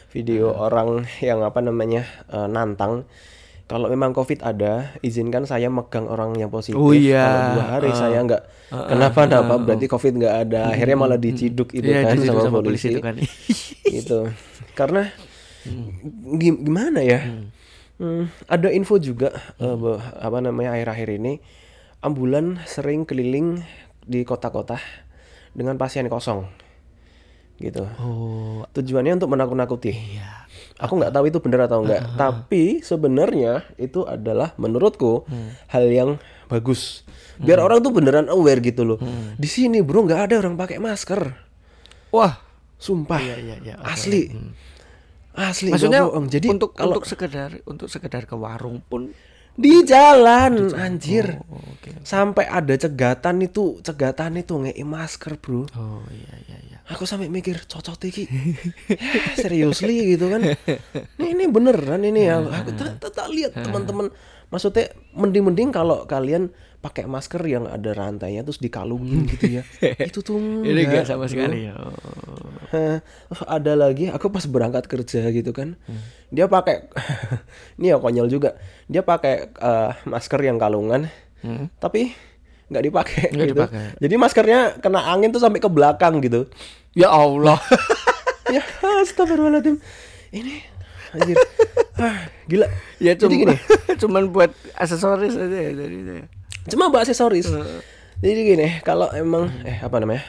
video 0.09 0.53
orang 0.53 1.05
yang 1.19 1.43
apa 1.43 1.59
namanya 1.59 2.03
eh, 2.27 2.47
nantang 2.47 3.05
kalau 3.69 3.87
memang 3.87 4.11
covid 4.11 4.41
ada 4.41 4.97
izinkan 4.99 5.45
saya 5.45 5.69
megang 5.69 6.05
orang 6.05 6.33
yang 6.35 6.49
positif 6.49 6.75
Oh, 6.75 6.91
iya. 6.91 7.21
kalau 7.23 7.45
dua 7.53 7.67
hari. 7.71 7.91
Saya 7.93 8.19
nggak 8.19 8.43
kenapa 8.89 9.21
napa 9.25 9.55
berarti 9.57 9.87
covid 9.87 10.13
nggak 10.17 10.35
ada. 10.43 10.61
Akhirnya 10.69 10.97
malah 10.97 11.17
diciduk 11.17 11.71
itu 11.71 11.85
Iya, 11.85 12.03
kan 12.03 12.17
sama, 12.19 12.41
sama 12.43 12.59
polisi, 12.59 12.89
polisi 12.89 12.89
itu 12.89 12.99
kan. 12.99 13.15
gitu. 13.97 14.19
Karena 14.73 15.03
gim- 16.35 16.65
gimana 16.65 17.01
ya? 17.01 17.21
Hmm, 17.99 18.31
ada 18.47 18.71
info 18.71 18.97
juga 18.97 19.37
bahwa- 19.59 20.01
apa 20.17 20.39
namanya 20.41 20.73
akhir-akhir 20.73 21.09
ini. 21.15 21.45
Ambulan 21.99 22.63
sering 22.65 23.03
keliling 23.03 23.61
di 24.01 24.23
kota-kota 24.23 24.81
dengan 25.51 25.77
pasien 25.77 26.09
kosong. 26.09 26.49
Gitu. 27.59 27.85
Oh, 27.99 28.65
tujuannya 28.71 29.19
untuk 29.19 29.29
menakut-nakuti. 29.29 29.93
Iya. 29.93 30.48
Aku 30.79 30.95
nggak 30.99 31.11
tahu 31.11 31.25
itu 31.27 31.39
benar 31.43 31.67
atau 31.67 31.83
enggak. 31.83 32.15
Tapi 32.15 32.81
sebenarnya 32.81 33.67
itu 33.79 34.07
adalah 34.07 34.55
menurutku 34.57 35.27
hal 35.71 35.85
yang 35.91 36.11
bagus. 36.47 37.03
Biar 37.39 37.63
orang 37.63 37.83
tuh 37.83 37.95
beneran 37.95 38.27
aware 38.31 38.63
gitu 38.63 38.83
loh. 38.87 38.99
Di 39.35 39.49
sini 39.51 39.83
bro 39.83 40.07
nggak 40.07 40.31
ada 40.31 40.35
orang 40.39 40.55
pakai 40.55 40.79
masker. 40.79 41.47
Wah, 42.09 42.49
Sumpah. 42.79 43.19
Iya, 43.19 43.37
iya, 43.43 43.57
iya, 43.59 43.75
oke. 43.83 43.91
Asli. 43.91 44.23
Asli. 45.35 45.71
nggak 45.75 45.83
maksudnya. 45.83 46.03
Jadi 46.31 46.47
untuk 46.47 46.71
kalau 46.79 46.95
untuk 46.95 47.07
sekedar 47.11 47.51
untuk 47.67 47.91
sekedar 47.91 48.23
ke 48.27 48.39
warung 48.39 48.79
pun 48.87 49.11
di 49.59 49.83
jalan, 49.83 50.71
anjir. 50.79 51.43
Oh, 51.51 51.59
oke. 51.59 52.07
Sampai 52.07 52.47
ada 52.47 52.71
cegatan 52.79 53.43
itu, 53.43 53.83
cegatan 53.83 54.39
itu 54.39 54.55
ngei 54.55 54.87
masker, 54.87 55.35
Bro. 55.43 55.67
Oh 55.75 56.07
iya 56.15 56.35
iya 56.47 56.59
iya. 56.63 56.79
Aku 56.95 57.05
sampai 57.05 57.27
mikir 57.27 57.67
cocok 57.67 57.99
iki. 58.07 58.25
Eh, 58.31 59.35
seriously 59.35 60.15
gitu 60.15 60.31
kan. 60.31 60.41
Ini, 61.21 61.27
ini 61.35 61.45
beneran 61.51 62.07
ini 62.07 62.31
ya. 62.31 62.39
Aku 62.63 62.71
tak 63.11 63.29
lihat 63.35 63.59
teman-teman. 63.59 64.15
Maksudnya 64.49 64.89
mending-mending 65.13 65.71
kalau 65.71 66.05
kalian 66.05 66.49
pakai 66.79 67.05
masker 67.05 67.43
yang 67.43 67.67
ada 67.67 67.91
rantainya 67.91 68.41
terus 68.41 68.57
dikalungin 68.57 69.27
gitu 69.27 69.47
ya. 69.51 69.63
Itu 70.09 70.23
tuh 70.23 70.39
Ini 70.39 70.73
enggak, 70.79 70.85
enggak 70.85 71.05
sama 71.07 71.27
sekali 71.27 71.67
ya. 71.67 71.75
Ada 73.45 73.73
lagi 73.75 74.09
aku 74.09 74.29
pas 74.29 74.45
berangkat 74.45 74.85
kerja 74.87 75.29
gitu 75.29 75.51
kan 75.51 75.77
Hmm. 75.81 76.01
dia 76.29 76.45
pakai 76.45 76.85
ini 77.77 77.89
ya 77.89 77.97
konyol 77.97 78.29
juga 78.29 78.57
dia 78.85 79.01
pakai 79.01 79.35
eh, 79.51 79.91
masker 80.05 80.37
yang 80.39 80.57
kalungan 80.57 81.09
tapi 81.79 82.13
nggak 82.69 82.85
dipakai 82.85 83.23
Hmm. 83.25 83.35
Nggak 83.35 83.47
gitu 83.47 83.57
dipakai. 83.59 83.85
jadi 83.99 84.15
maskernya 84.15 84.61
kena 84.79 85.01
angin 85.07 85.31
tuh 85.31 85.41
sampai 85.41 85.59
ke 85.59 85.69
belakang 85.69 86.21
gitu 86.21 86.45
Ya 86.93 87.09
Allah. 87.09 87.57
ya 88.49 88.61
astagfirullahaladzim 89.01 89.77
ini 90.31 90.61
anjir. 91.15 91.37
Ah, 91.99 92.31
gila. 92.47 92.67
Ya 92.99 93.13
cuma 93.15 93.35
gini. 93.35 93.57
cuman 94.03 94.31
buat 94.31 94.51
aksesoris 94.75 95.35
aja 95.35 95.59
ya 95.59 95.73
jadi 95.75 96.25
cuma 96.69 96.93
buat 96.93 97.03
aksesoris. 97.03 97.49
Jadi 98.19 98.41
gini 98.45 98.69
kalau 98.83 99.11
emang 99.15 99.51
eh 99.63 99.79
apa 99.79 99.99
namanya? 99.99 100.23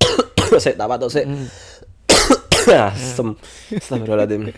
Saya 0.62 0.76
tak 0.76 0.88
atau 0.88 1.12
saya 1.12 1.28
asem 2.88 3.36
Astagfirullahaladzim. 3.72 4.52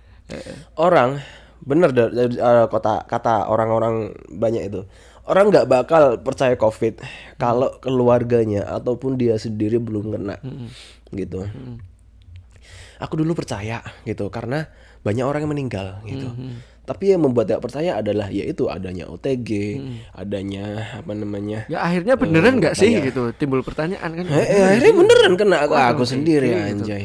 Orang 0.86 1.20
bener 1.64 1.90
da- 1.92 2.12
dari 2.12 2.36
eh, 2.36 2.66
kota 2.68 3.04
kata 3.08 3.48
orang-orang 3.48 4.12
banyak 4.28 4.68
itu. 4.68 4.84
Orang 5.26 5.50
nggak 5.50 5.66
bakal 5.66 6.20
percaya 6.20 6.54
covid 6.54 7.00
kalau 7.36 7.76
keluarganya 7.80 8.68
ataupun 8.70 9.16
dia 9.16 9.36
sendiri 9.36 9.80
belum 9.80 10.12
kena. 10.12 10.36
Gitu 11.10 11.44
aku 12.98 13.20
dulu 13.20 13.32
percaya 13.32 13.80
gitu. 14.02 14.28
Karena 14.28 14.66
banyak 15.02 15.24
orang 15.24 15.44
yang 15.46 15.52
meninggal 15.52 16.00
gitu. 16.04 16.28
Tapi 16.86 17.10
yang 17.10 17.26
membuat 17.26 17.50
tidak 17.50 17.66
percaya 17.66 17.98
adalah 17.98 18.30
yaitu 18.30 18.70
adanya 18.70 19.10
OTG 19.10 19.50
adanya 20.14 20.94
apa 20.94 21.18
namanya 21.18 21.66
Ya 21.66 21.82
akhirnya 21.82 22.14
beneran 22.14 22.62
nggak 22.62 22.78
sih 22.78 23.02
gitu? 23.02 23.34
Timbul 23.34 23.66
pertanyaan 23.66 24.06
kan. 24.06 24.22
Eh, 24.22 24.46
eh, 24.46 24.62
akhirnya 24.62 24.92
beneran 24.94 25.32
kena 25.34 25.56
aku, 25.66 25.74
aku 25.74 26.02
sendiri 26.06 26.46
gitu? 26.46 26.86
anjay 26.86 27.04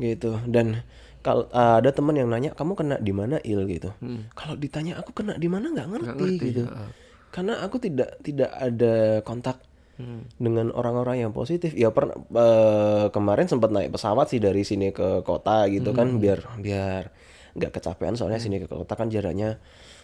gitu. 0.00 0.40
Dan 0.48 0.80
kalau 1.20 1.44
ada 1.52 1.92
teman 1.92 2.16
yang 2.16 2.32
nanya 2.32 2.56
kamu 2.56 2.72
kena 2.72 2.96
di 2.98 3.12
mana 3.12 3.36
il? 3.44 3.60
gitu. 3.68 3.92
Kalau 4.32 4.56
ditanya 4.56 4.96
aku 4.96 5.12
kena 5.12 5.36
di 5.36 5.46
mana? 5.46 5.68
Nggak 5.68 5.88
ngerti, 5.92 6.08
Hmm. 6.08 6.16
ngerti, 6.18 6.46
gitu. 6.48 6.64
heeh. 6.66 6.90
karena 7.32 7.54
aku 7.64 7.76
tidak 7.80 8.20
tidak 8.20 8.50
ada 8.52 8.94
kontak 9.24 9.56
dengan 10.40 10.74
orang-orang 10.74 11.22
yang 11.22 11.32
positif 11.36 11.76
ya 11.78 11.92
pernah 11.94 12.16
eh, 12.18 13.06
kemarin 13.14 13.46
sempat 13.46 13.70
naik 13.70 13.92
pesawat 13.94 14.26
sih 14.32 14.42
dari 14.42 14.64
sini 14.66 14.90
ke 14.90 15.22
kota 15.22 15.68
gitu 15.70 15.94
kan 15.94 16.18
biar 16.18 16.58
biar 16.58 17.12
nggak 17.54 17.70
kecapean. 17.76 18.16
Soalnya 18.16 18.40
sini 18.40 18.58
ke 18.64 18.66
kota 18.66 18.96
kan 18.96 19.12
jaraknya 19.12 19.60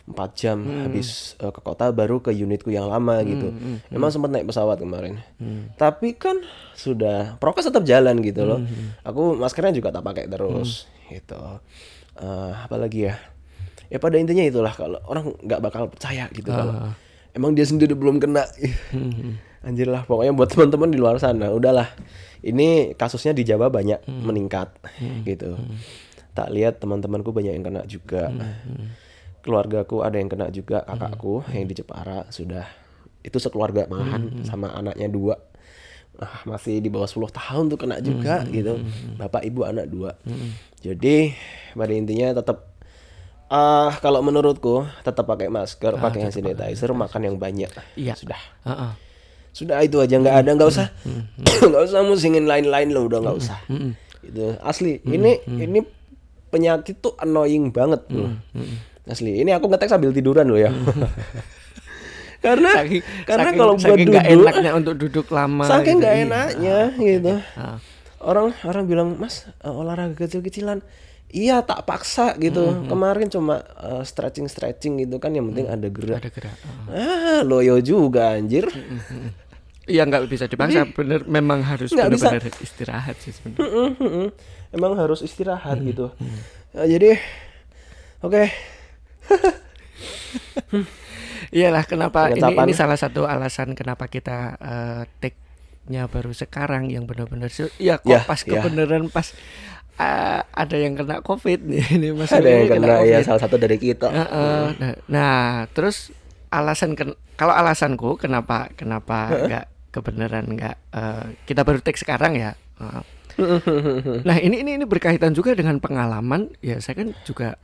4 0.08 0.14
jam 0.38 0.58
habis 0.84 1.36
eh, 1.40 1.52
ke 1.52 1.60
kota 1.60 1.90
baru 1.92 2.20
ke 2.20 2.32
unitku 2.32 2.72
yang 2.72 2.88
lama 2.88 3.20
gitu. 3.24 3.52
emang 3.90 4.08
sempat 4.12 4.30
naik 4.32 4.46
pesawat 4.46 4.78
kemarin. 4.80 5.18
Tapi 5.76 6.14
kan 6.14 6.40
sudah 6.76 7.36
prokes 7.40 7.66
tetap 7.66 7.82
jalan 7.84 8.20
gitu 8.22 8.44
loh. 8.44 8.60
Aku 9.04 9.34
maskernya 9.34 9.74
juga 9.74 9.90
tak 9.90 10.04
pakai 10.04 10.28
terus 10.28 10.84
gitu. 11.08 11.40
Eh, 12.20 12.52
apa 12.54 12.76
lagi 12.76 13.08
ya? 13.08 13.16
Ya 13.88 13.96
pada 13.96 14.20
intinya 14.20 14.44
itulah 14.44 14.72
kalau 14.76 15.00
orang 15.08 15.32
nggak 15.40 15.60
bakal 15.64 15.88
percaya 15.88 16.28
gitu 16.36 16.52
kalau 16.52 16.92
emang 17.32 17.56
dia 17.56 17.64
sendiri 17.64 17.96
belum 17.96 18.20
kena 18.20 18.44
anjir 19.62 19.90
lah 19.90 20.06
pokoknya 20.06 20.32
buat 20.34 20.48
teman-teman 20.54 20.88
di 20.90 20.98
luar 20.98 21.18
sana 21.18 21.50
udahlah. 21.50 21.90
Ini 22.38 22.94
kasusnya 22.94 23.34
di 23.34 23.42
Jawa 23.42 23.66
banyak 23.66 24.06
meningkat 24.06 24.70
gitu. 25.26 25.58
Tak 26.34 26.54
lihat 26.54 26.78
teman-temanku 26.78 27.34
banyak 27.34 27.50
yang 27.50 27.66
kena 27.66 27.82
juga. 27.82 28.30
Keluargaku 29.42 30.02
ada 30.06 30.18
yang 30.18 30.30
kena 30.30 30.50
juga 30.50 30.82
kakakku 30.86 31.42
yang 31.50 31.66
di 31.66 31.74
Jepara 31.74 32.26
sudah. 32.30 32.66
Itu 33.26 33.42
sekeluarga 33.42 33.90
malahan 33.90 34.46
sama 34.46 34.70
anaknya 34.70 35.10
dua. 35.10 35.34
Ah, 36.18 36.42
masih 36.42 36.82
di 36.82 36.90
bawah 36.90 37.06
10 37.06 37.30
tahun 37.30 37.64
tuh 37.70 37.78
kena 37.78 38.02
juga 38.02 38.42
gitu. 38.50 38.82
bapak 39.18 39.42
ibu 39.46 39.62
anak 39.62 39.86
dua. 39.86 40.18
Jadi 40.78 41.34
pada 41.74 41.92
intinya 41.94 42.34
tetap 42.38 42.70
ah 43.48 43.94
kalau 43.98 44.20
menurutku 44.20 44.84
tetap 45.00 45.24
pakai 45.24 45.48
masker 45.48 45.96
pakai 45.96 46.28
hand 46.28 46.34
sanitizer 46.34 46.90
makan 46.94 47.22
yang 47.22 47.36
banyak. 47.38 47.70
Iya. 47.98 48.14
sudah. 48.14 48.38
Heeh. 48.66 49.07
Sudah 49.58 49.82
itu 49.82 49.98
aja. 49.98 50.14
Nggak 50.14 50.36
ada 50.38 50.50
nggak 50.54 50.70
usah. 50.70 50.86
Nggak 51.66 51.82
usah 51.84 52.00
musingin 52.00 52.46
lain-lain 52.46 52.88
lo 52.88 53.04
udah 53.04 53.18
nggak 53.18 53.36
usah. 53.36 53.58
Itu 54.20 54.54
asli 54.60 55.02
ini 55.04 55.34
ini 55.48 55.82
penyakit 56.48 56.98
tuh 56.98 57.18
annoying 57.18 57.68
banget 57.68 58.06
asli 59.04 59.36
ini 59.36 59.50
aku 59.50 59.66
ngetek 59.66 59.88
sambil 59.88 60.10
tiduran 60.10 60.46
loh 60.46 60.56
ya. 60.56 60.70
Karena 62.38 62.70
Saking- 62.72 63.02
karena 63.26 63.42
saking- 63.44 63.58
kalau 63.58 63.74
buat 63.74 63.82
saking 63.84 63.98
duduk 64.00 64.14
nggak 64.14 64.26
enaknya 64.30 64.70
untuk 64.72 64.94
duduk 64.96 65.26
lama. 65.28 65.64
saking 65.66 65.82
gitu. 65.90 66.00
nggak 66.00 66.14
Iya. 66.14 66.24
enaknya 66.24 66.78
gitu. 66.96 67.34
Ah. 67.56 67.78
orang 68.20 68.46
orang 68.62 68.84
bilang 68.84 69.08
mas 69.14 69.42
eh, 69.58 69.66
olahraga 69.68 70.14
kecil-kecilan. 70.16 70.78
Iya 71.28 71.60
tak 71.60 71.82
paksa 71.84 72.38
gitu. 72.38 72.86
Kemarin 72.86 73.26
cuma 73.26 73.60
stretching 74.02 74.46
stretching 74.46 74.96
gitu 74.98 75.18
kan 75.18 75.30
yang 75.30 75.50
penting 75.50 75.66
ada 75.66 75.88
gerak. 75.88 76.18
Ada 76.20 76.30
gerak. 76.30 76.56
Ah. 76.86 76.94
ah 76.94 77.40
loyo 77.42 77.76
juga 77.80 78.32
anjir 78.32 78.70
Iya 79.88 80.04
nggak 80.04 80.28
bisa 80.28 80.44
dipaksa. 80.44 80.84
Bener 80.92 81.24
memang 81.24 81.64
harus 81.64 81.88
benar-benar 81.90 82.44
istirahat 82.60 83.16
sih 83.18 83.32
sebenarnya. 83.32 83.64
Mm, 83.64 83.90
mm, 83.96 84.10
mm. 84.22 84.28
emang 84.76 84.92
harus 85.00 85.24
istirahat 85.24 85.80
gitu 85.80 86.12
Ya, 86.76 86.84
jadi 86.84 87.16
oke 88.20 88.52
Iyalah 91.48 91.88
kenapa 91.88 92.28
ini, 92.28 92.44
ini 92.44 92.74
salah 92.76 93.00
satu 93.00 93.24
alasan 93.24 93.72
kenapa 93.72 94.04
kita 94.04 94.60
eh, 94.60 95.02
take-nya 95.24 96.04
baru 96.04 96.36
sekarang 96.36 96.92
yang 96.92 97.08
benar-benar 97.08 97.48
ya 97.80 97.96
kok 97.96 98.04
Ya, 98.12 98.20
pas 98.28 98.44
ya. 98.44 98.60
kebenaran 98.60 99.08
pas 99.08 99.32
eh, 99.96 100.40
ada 100.44 100.76
yang 100.76 100.92
kena 100.92 101.24
covid 101.24 101.64
nih 101.64 101.84
ini 101.96 102.12
Mas 102.12 102.28
ada 102.28 102.44
yang 102.44 102.68
kena 102.68 103.00
ya 103.00 103.24
COVID. 103.24 103.24
salah 103.24 103.40
satu 103.40 103.56
dari 103.56 103.80
kita 103.80 104.12
Heeh. 104.12 104.62
Nah, 104.76 104.92
nah, 105.08 105.40
terus 105.72 106.12
alasan 106.52 106.92
ken 106.92 107.16
kalau 107.40 107.56
alasanku 107.56 108.20
kenapa 108.20 108.68
kenapa 108.76 109.32
nggak 109.48 109.66
kebenaran 109.88 110.44
nggak 110.48 110.76
eh, 110.92 111.24
kita 111.48 111.62
baru 111.64 111.80
take 111.80 112.00
sekarang 112.00 112.36
ya. 112.36 112.52
Heeh. 112.78 113.04
nah 114.28 114.34
ini 114.34 114.66
ini 114.66 114.82
ini 114.82 114.84
berkaitan 114.84 115.30
juga 115.32 115.54
dengan 115.54 115.78
pengalaman. 115.78 116.50
Ya 116.58 116.82
saya 116.82 117.06
kan 117.06 117.14
juga 117.22 117.54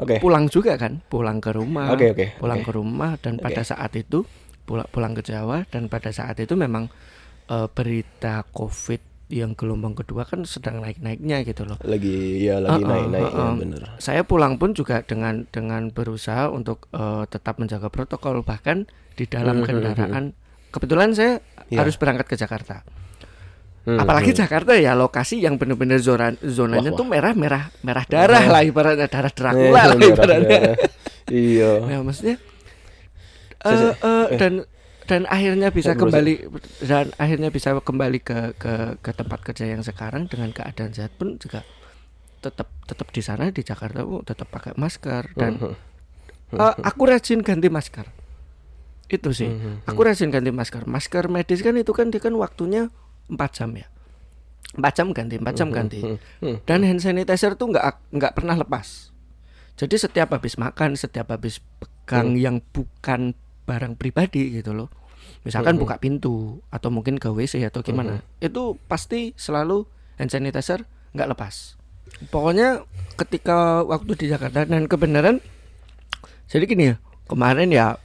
oke. 0.00 0.18
pulang 0.20 0.48
juga 0.48 0.80
kan. 0.80 1.04
Pulang 1.12 1.38
ke 1.44 1.52
rumah 1.52 1.92
Oke, 1.92 2.12
oke, 2.12 2.26
pulang 2.40 2.64
oke. 2.64 2.66
ke 2.66 2.72
rumah 2.72 3.10
dan 3.20 3.36
pada 3.36 3.60
saat 3.60 3.92
itu 3.96 4.24
pulang 4.64 4.88
pulang 4.88 5.12
ke 5.12 5.22
Jawa 5.24 5.66
dan 5.68 5.90
pada 5.92 6.08
saat 6.14 6.40
itu 6.40 6.56
memang 6.56 6.88
eh, 7.52 7.68
berita 7.70 8.46
covid 8.54 9.00
yang 9.30 9.54
gelombang 9.54 9.94
kedua 9.94 10.26
kan 10.26 10.42
sedang 10.42 10.82
naik 10.82 10.98
naiknya 10.98 11.46
gitu 11.46 11.62
loh. 11.62 11.78
Lagi 11.86 12.42
ya 12.42 12.58
lagi 12.58 12.82
Heeh, 12.82 12.90
naik 12.90 13.06
naik 13.14 13.30
heeh. 13.30 13.52
bener. 13.62 13.82
Saya 14.02 14.26
pulang 14.26 14.58
pun 14.58 14.74
juga 14.74 15.06
dengan 15.06 15.46
dengan 15.54 15.94
berusaha 15.94 16.50
untuk 16.50 16.90
eh, 16.90 17.24
tetap 17.30 17.62
menjaga 17.62 17.86
protokol. 17.92 18.42
Bahkan 18.42 18.90
di 19.14 19.24
dalam 19.30 19.62
kendaraan 19.62 20.34
kebetulan 20.70 21.10
saya 21.12 21.38
Ya. 21.66 21.82
harus 21.82 21.94
berangkat 21.94 22.26
ke 22.26 22.34
Jakarta. 22.34 22.82
Hmm, 23.80 23.96
apalagi 23.96 24.34
Jakarta 24.34 24.74
ya 24.74 24.92
lokasi 24.92 25.38
yang 25.38 25.56
benar-benar 25.56 25.96
zona 25.98 26.34
zonanya 26.42 26.92
Wah, 26.92 26.98
tuh 26.98 27.06
merah 27.06 27.32
merah 27.32 27.72
merah 27.80 28.04
darah 28.04 28.44
lah 28.44 28.60
ibaratnya 28.60 29.06
darah 29.06 29.30
Eh, 29.30 29.38
Dracula 29.38 29.80
lah 29.80 29.96
merah 29.96 30.12
ibaratnya. 30.12 30.60
iya. 31.26 31.70
Nah 31.80 32.00
maksudnya 32.02 32.36
eh, 32.36 33.70
saya- 33.70 33.96
eh, 33.96 34.26
dan 34.36 34.52
dan 35.06 35.22
akhirnya 35.26 35.72
bisa 35.72 35.90
Eh, 35.90 35.94
belum, 35.94 36.04
kembali 36.06 36.34
dan 36.84 37.06
akhirnya 37.16 37.48
bisa 37.48 37.72
kembali 37.72 38.18
ke 38.20 38.38
ke 38.54 38.72
ke 38.98 39.10
tempat 39.10 39.40
kerja 39.42 39.64
yang 39.64 39.80
sekarang 39.80 40.26
dengan 40.26 40.52
keadaan 40.52 40.92
sehat 40.92 41.16
pun 41.16 41.34
juga 41.36 41.64
tetap 42.40 42.68
tetap 42.84 43.08
di 43.08 43.20
sana 43.20 43.48
di 43.48 43.60
Jakarta 43.60 44.02
oh, 44.02 44.20
tetap 44.20 44.50
pakai 44.50 44.74
masker 44.74 45.34
dan 45.34 45.56
eh, 46.52 46.74
aku 46.78 47.02
rajin 47.06 47.40
ganti 47.40 47.66
masker 47.66 48.04
itu 49.18 49.30
sih. 49.34 49.50
Aku 49.90 50.06
rajin 50.06 50.30
ganti 50.30 50.54
masker. 50.54 50.86
Masker 50.86 51.26
medis 51.26 51.64
kan 51.66 51.74
itu 51.74 51.90
kan 51.90 52.14
dia 52.14 52.22
kan 52.22 52.34
waktunya 52.38 52.92
4 53.26 53.38
jam 53.56 53.70
ya. 53.74 53.86
Empat 54.70 55.02
jam 55.02 55.10
ganti 55.10 55.34
empat 55.34 55.54
jam 55.58 55.68
ganti. 55.74 55.98
dan 56.62 56.86
hand 56.86 57.02
sanitizer 57.02 57.58
tuh 57.58 57.74
nggak 57.74 58.14
nggak 58.14 58.32
pernah 58.38 58.54
lepas. 58.54 59.10
Jadi 59.74 59.96
setiap 59.98 60.30
habis 60.30 60.54
makan 60.60 60.94
setiap 60.94 61.34
habis 61.34 61.58
pegang 61.80 62.38
yang 62.38 62.62
bukan 62.70 63.34
barang 63.66 63.98
pribadi 63.98 64.54
gitu 64.54 64.70
loh. 64.76 64.88
Misalkan 65.42 65.80
buka 65.80 65.96
pintu 65.98 66.60
atau 66.70 66.92
mungkin 66.92 67.18
ke 67.18 67.26
WC 67.32 67.66
atau 67.66 67.82
gimana. 67.82 68.22
Itu 68.38 68.78
pasti 68.86 69.34
selalu 69.34 69.88
hand 70.22 70.30
sanitizer 70.30 70.86
nggak 71.18 71.34
lepas. 71.34 71.80
Pokoknya 72.30 72.86
ketika 73.18 73.82
waktu 73.82 74.12
di 74.14 74.26
Jakarta 74.30 74.66
dan 74.66 74.86
kebenaran 74.86 75.42
jadi 76.50 76.64
gini 76.66 76.84
ya 76.90 76.96
kemarin 77.30 77.70
ya 77.70 77.98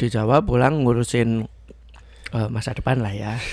di 0.00 0.08
Jawa 0.08 0.40
pulang 0.40 0.80
ngurusin 0.80 1.44
eh, 2.32 2.48
masa 2.48 2.72
depan 2.72 2.98
lah 2.98 3.12
ya 3.12 3.36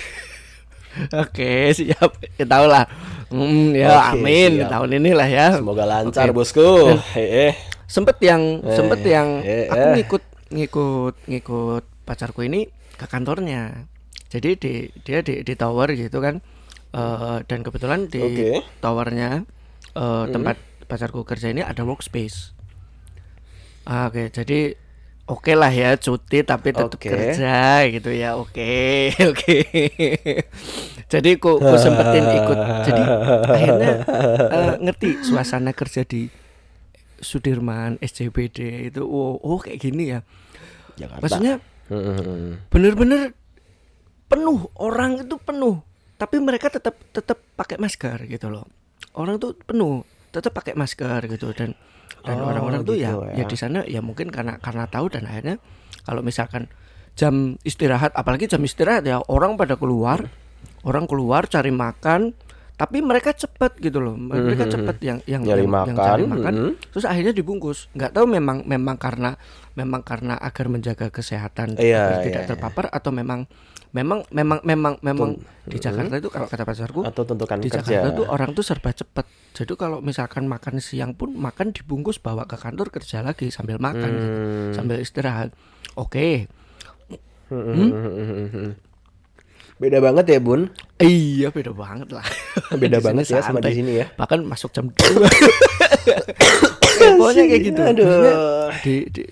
Oke 1.14 1.70
siap 1.70 2.16
ya 2.34 2.44
tahu 2.44 2.66
lah 2.66 2.88
Hmm, 3.28 3.76
ya 3.76 3.92
Oke, 3.92 4.24
amin 4.24 4.52
siap. 4.56 4.72
tahun 4.72 4.90
ini 4.98 5.10
lah 5.12 5.28
ya 5.28 5.46
Semoga 5.52 5.84
lancar 5.84 6.32
Oke. 6.32 6.32
bosku. 6.32 6.96
Eh, 7.12 7.52
eh. 7.52 7.54
sempet 7.84 8.16
yang 8.24 8.64
Eh, 8.64 8.72
sempet 8.72 9.04
yang 9.04 9.44
eh, 9.44 9.68
aku 9.68 9.84
eh. 9.84 9.94
ngikut 10.00 10.22
ngikut 10.48 11.14
ngikut 11.28 11.84
pacarku 12.08 12.40
ini 12.42 12.72
ke 12.96 13.04
kantornya 13.04 13.84
jadi 14.28 14.56
di 14.56 14.72
dia 15.04 15.20
di 15.20 15.44
di 15.44 15.54
tower 15.54 15.92
gitu 15.92 16.18
kan 16.18 16.40
Eh, 16.88 17.38
dan 17.44 17.60
kebetulan 17.60 18.08
di 18.08 18.16
Oke. 18.18 18.64
towernya 18.80 19.44
eh, 19.92 20.24
tempat 20.32 20.56
pacarku 20.88 21.20
kerja 21.20 21.52
ini 21.52 21.60
ada 21.60 21.84
workspace 21.84 22.56
Ah, 23.84 24.08
oke 24.08 24.32
jadi 24.32 24.72
oke 25.28 25.52
lah 25.52 25.68
ya 25.68 25.94
cuti 26.00 26.40
tapi 26.42 26.72
tetap 26.72 26.96
Oke. 26.96 27.12
kerja 27.12 27.84
gitu 27.92 28.10
ya 28.10 28.34
oke 28.40 28.76
oke 29.30 29.56
jadi 31.08 31.30
ku, 31.36 31.60
ku 31.60 31.74
sempetin 31.84 32.24
ikut 32.24 32.58
jadi 32.88 33.02
akhirnya 33.44 33.94
eh, 34.56 34.74
ngerti 34.82 35.22
suasana 35.22 35.76
kerja 35.76 36.02
di 36.08 36.28
Sudirman 37.18 37.98
SCBD 37.98 38.88
itu 38.94 39.02
oh, 39.02 39.36
oh 39.42 39.58
kayak 39.58 39.82
gini 39.82 40.16
ya 40.16 40.20
Jakarta. 40.96 41.22
maksudnya 41.22 41.54
Hmm. 41.88 42.60
bener-bener 42.68 43.32
penuh 44.28 44.68
orang 44.76 45.24
itu 45.24 45.40
penuh 45.40 45.80
tapi 46.20 46.36
mereka 46.36 46.68
tetap 46.68 47.00
tetap 47.16 47.40
pakai 47.56 47.80
masker 47.80 48.28
gitu 48.28 48.52
loh 48.52 48.68
orang 49.16 49.40
tuh 49.40 49.56
penuh 49.56 50.04
tetap 50.28 50.52
pakai 50.52 50.76
masker 50.76 51.24
gitu 51.32 51.48
dan 51.56 51.72
dan 52.24 52.36
Oh, 52.40 52.48
orang-orang 52.50 52.82
tuh 52.84 52.96
ya, 52.96 53.12
gitu 53.14 53.24
ya 53.32 53.44
ya. 53.44 53.46
di 53.46 53.56
sana 53.56 53.78
ya 53.84 54.00
mungkin 54.04 54.28
karena 54.32 54.56
karena 54.58 54.84
tahu 54.88 55.06
dan 55.12 55.24
akhirnya 55.28 55.56
kalau 56.04 56.20
misalkan 56.24 56.66
jam 57.18 57.58
istirahat 57.66 58.14
apalagi 58.14 58.46
jam 58.46 58.62
istirahat 58.62 59.02
ya 59.04 59.18
orang 59.26 59.58
pada 59.58 59.74
keluar 59.74 60.26
orang 60.86 61.04
keluar 61.10 61.50
cari 61.50 61.74
makan 61.74 62.32
tapi 62.78 63.02
mereka 63.02 63.34
cepet 63.34 63.74
gitu 63.82 63.98
loh 63.98 64.14
mereka 64.14 64.70
cepet 64.70 64.96
yang 65.02 65.18
yang 65.26 65.42
Nyari 65.42 65.66
yang, 65.66 65.74
yang 65.74 65.98
makan, 65.98 66.06
cari 66.06 66.24
makan 66.30 66.52
mhm. 66.54 66.72
terus 66.94 67.04
akhirnya 67.10 67.34
dibungkus 67.34 67.90
nggak 67.90 68.14
tahu 68.14 68.30
memang 68.30 68.62
memang 68.70 68.94
karena 68.94 69.34
memang 69.74 70.06
karena 70.06 70.38
agar 70.38 70.70
menjaga 70.70 71.10
kesehatan 71.10 71.74
Iya, 71.74 71.98
agar 71.98 72.18
tidak 72.22 72.30
iya, 72.30 72.46
iya. 72.46 72.50
terpapar 72.54 72.86
atau 72.94 73.10
memang 73.10 73.50
memang 73.90 74.20
memang 74.28 74.60
memang 74.62 74.94
memang 75.00 75.30
di 75.64 75.76
Jakarta 75.76 76.14
itu 76.14 76.28
kalau 76.28 76.44
kata 76.44 76.62
pacarku 76.62 77.00
Atau 77.02 77.24
tuntukan 77.24 77.56
di 77.56 77.68
kerja. 77.68 78.04
Jakarta 78.04 78.08
tuh 78.14 78.26
orang 78.26 78.50
tuh 78.52 78.60
serba 78.60 78.90
cepet 78.90 79.24
jadi 79.52 79.72
kalau 79.74 79.98
misalkan 79.98 80.44
makan 80.44 80.76
siang 80.78 81.12
pun 81.12 81.32
makan 81.32 81.72
dibungkus 81.72 82.16
bawa 82.16 82.44
ke 82.44 82.54
kantor 82.54 82.88
kerja 82.90 83.20
lagi 83.20 83.48
sambil 83.48 83.76
makan 83.76 84.10
gitu. 84.10 84.28
Hmm. 84.28 84.72
sambil 84.72 84.96
istirahat 84.98 85.50
oke 85.94 86.48
Hmm? 87.48 88.76
Beda 89.78 89.98
banget 89.98 90.24
ya 90.26 90.38
bun. 90.38 90.68
iya 90.98 91.48
beda 91.48 91.72
banget 91.72 92.12
lah 92.12 92.26
Beda 92.76 92.98
banget 92.98 93.24
ya 93.26 93.40
sama 93.40 93.56
di 93.58 93.72
sini 93.72 93.92
ya. 93.96 94.12
bahkan 94.14 94.42
masuk 94.42 94.68
jam 94.68 94.90
2 94.90 95.24
pokoknya 97.16 97.44
kayak 97.46 97.62
gitu 97.64 97.80
Aduh. 97.80 98.04
Maksudnya 98.04 98.34
di, 98.82 98.94
di 99.08 99.22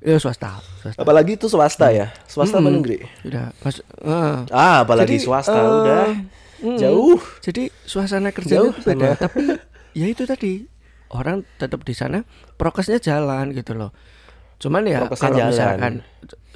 ya 0.00 0.16
swasta 0.20 0.64
swasta 0.80 1.00
Apalagi 1.00 1.36
itu 1.36 1.46
swasta 1.48 1.86
ya. 1.92 2.06
Swasta 2.28 2.60
apa 2.60 2.68
Mm-mm. 2.68 2.74
negeri? 2.74 2.98
udah 3.26 3.52
masuk 3.64 3.84
eh. 4.04 4.38
Ah, 4.52 4.84
apalagi 4.84 5.16
Jadi, 5.16 5.20
swasta 5.20 5.60
eh, 5.60 5.70
udah 5.78 6.04
mm, 6.60 6.76
jauh. 6.80 7.18
Jadi 7.40 7.62
suasana 7.84 8.30
kerjanya 8.36 8.68
Jauh 8.68 8.72
itu 8.72 8.80
beda, 8.84 9.16
tapi 9.16 9.60
ya 9.96 10.06
itu 10.10 10.24
tadi 10.28 10.66
orang 11.10 11.42
tetap 11.58 11.82
di 11.88 11.94
sana 11.96 12.22
prokesnya 12.60 12.98
jalan 13.02 13.50
gitu 13.56 13.74
loh. 13.74 13.90
Cuman 14.60 14.84
ya 14.86 15.00
Prokesnya 15.00 15.30
kalau 15.30 15.40
jalan. 15.40 15.80
misalkan 15.80 15.92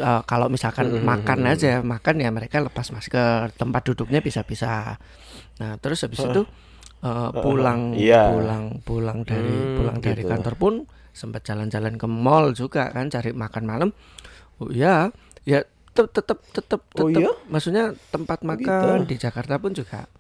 eh, 0.01 0.23
kalau 0.29 0.47
misalkan 0.53 0.87
Mm-mm. 0.93 1.03
makan 1.03 1.41
aja, 1.49 1.81
makan 1.85 2.17
ya 2.25 2.31
mereka 2.35 2.61
lepas 2.63 2.93
masker, 2.95 3.55
tempat 3.57 3.83
duduknya 3.89 4.21
bisa-bisa. 4.25 4.99
Nah, 5.61 5.73
terus 5.83 6.05
habis 6.07 6.23
itu 6.27 6.43
eh, 7.05 7.31
pulang 7.41 7.81
iya. 7.97 8.19
pulang 8.21 8.81
pulang 8.85 9.19
dari 9.27 9.75
Hmm, 9.75 9.77
pulang 9.77 9.99
dari 10.01 10.23
gitu. 10.23 10.29
kantor 10.29 10.55
pun 10.61 10.75
sempat 11.15 11.47
jalan-jalan 11.47 11.95
ke 11.97 12.07
mall 12.11 12.53
juga 12.53 12.91
kan 12.91 13.07
cari 13.09 13.31
makan 13.33 13.65
malam. 13.65 13.89
Oh 14.61 14.71
ya, 14.71 15.11
ya 15.47 15.63
tetap 15.95 16.11
tetap 16.15 16.39
tetap 16.51 16.81
Oh 16.99 17.07
iya? 17.11 17.31
maksudnya 17.47 17.95
tempat 18.11 18.43
Oh, 18.43 18.51
makan 18.51 19.07
gitu. 19.07 19.11
di 19.11 19.17
Jakarta 19.19 19.55
pun 19.63 19.73
juga 19.75 20.11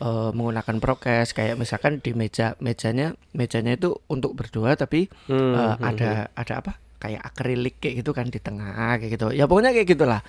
eh, 0.00 0.30
menggunakan 0.34 0.76
prokes. 0.80 1.36
Kayak 1.36 1.56
misalkan 1.60 2.00
di 2.00 2.12
meja 2.16 2.56
mejanya 2.64 3.14
mejanya 3.36 3.76
itu 3.76 3.96
untuk 4.08 4.32
berdua 4.38 4.74
tapi 4.76 5.08
Hmm, 5.28 5.54
eh, 5.54 5.74
hmm, 5.76 5.84
ada 5.84 6.32
ada 6.32 6.54
apa? 6.64 6.72
Kayak 6.98 7.22
akrilik 7.30 7.74
kayak 7.78 8.02
gitu 8.02 8.10
kan 8.16 8.26
di 8.32 8.40
tengah 8.42 8.98
kayak 8.98 9.10
gitu. 9.20 9.26
Ya 9.36 9.44
pokoknya 9.46 9.70
kayak 9.76 9.88
gitulah. 9.88 10.20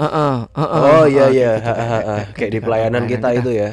Heeh, 0.00 0.36
heeh, 0.56 0.82
Oh 0.82 1.04
iya 1.04 1.24
iya, 1.28 1.50
kayak 1.60 1.64
gitu, 1.68 1.82
kayak 2.36 2.50
di 2.54 2.58
pelayanan 2.64 3.04
kita. 3.04 3.28
itu 3.36 3.50
ya. 3.52 3.70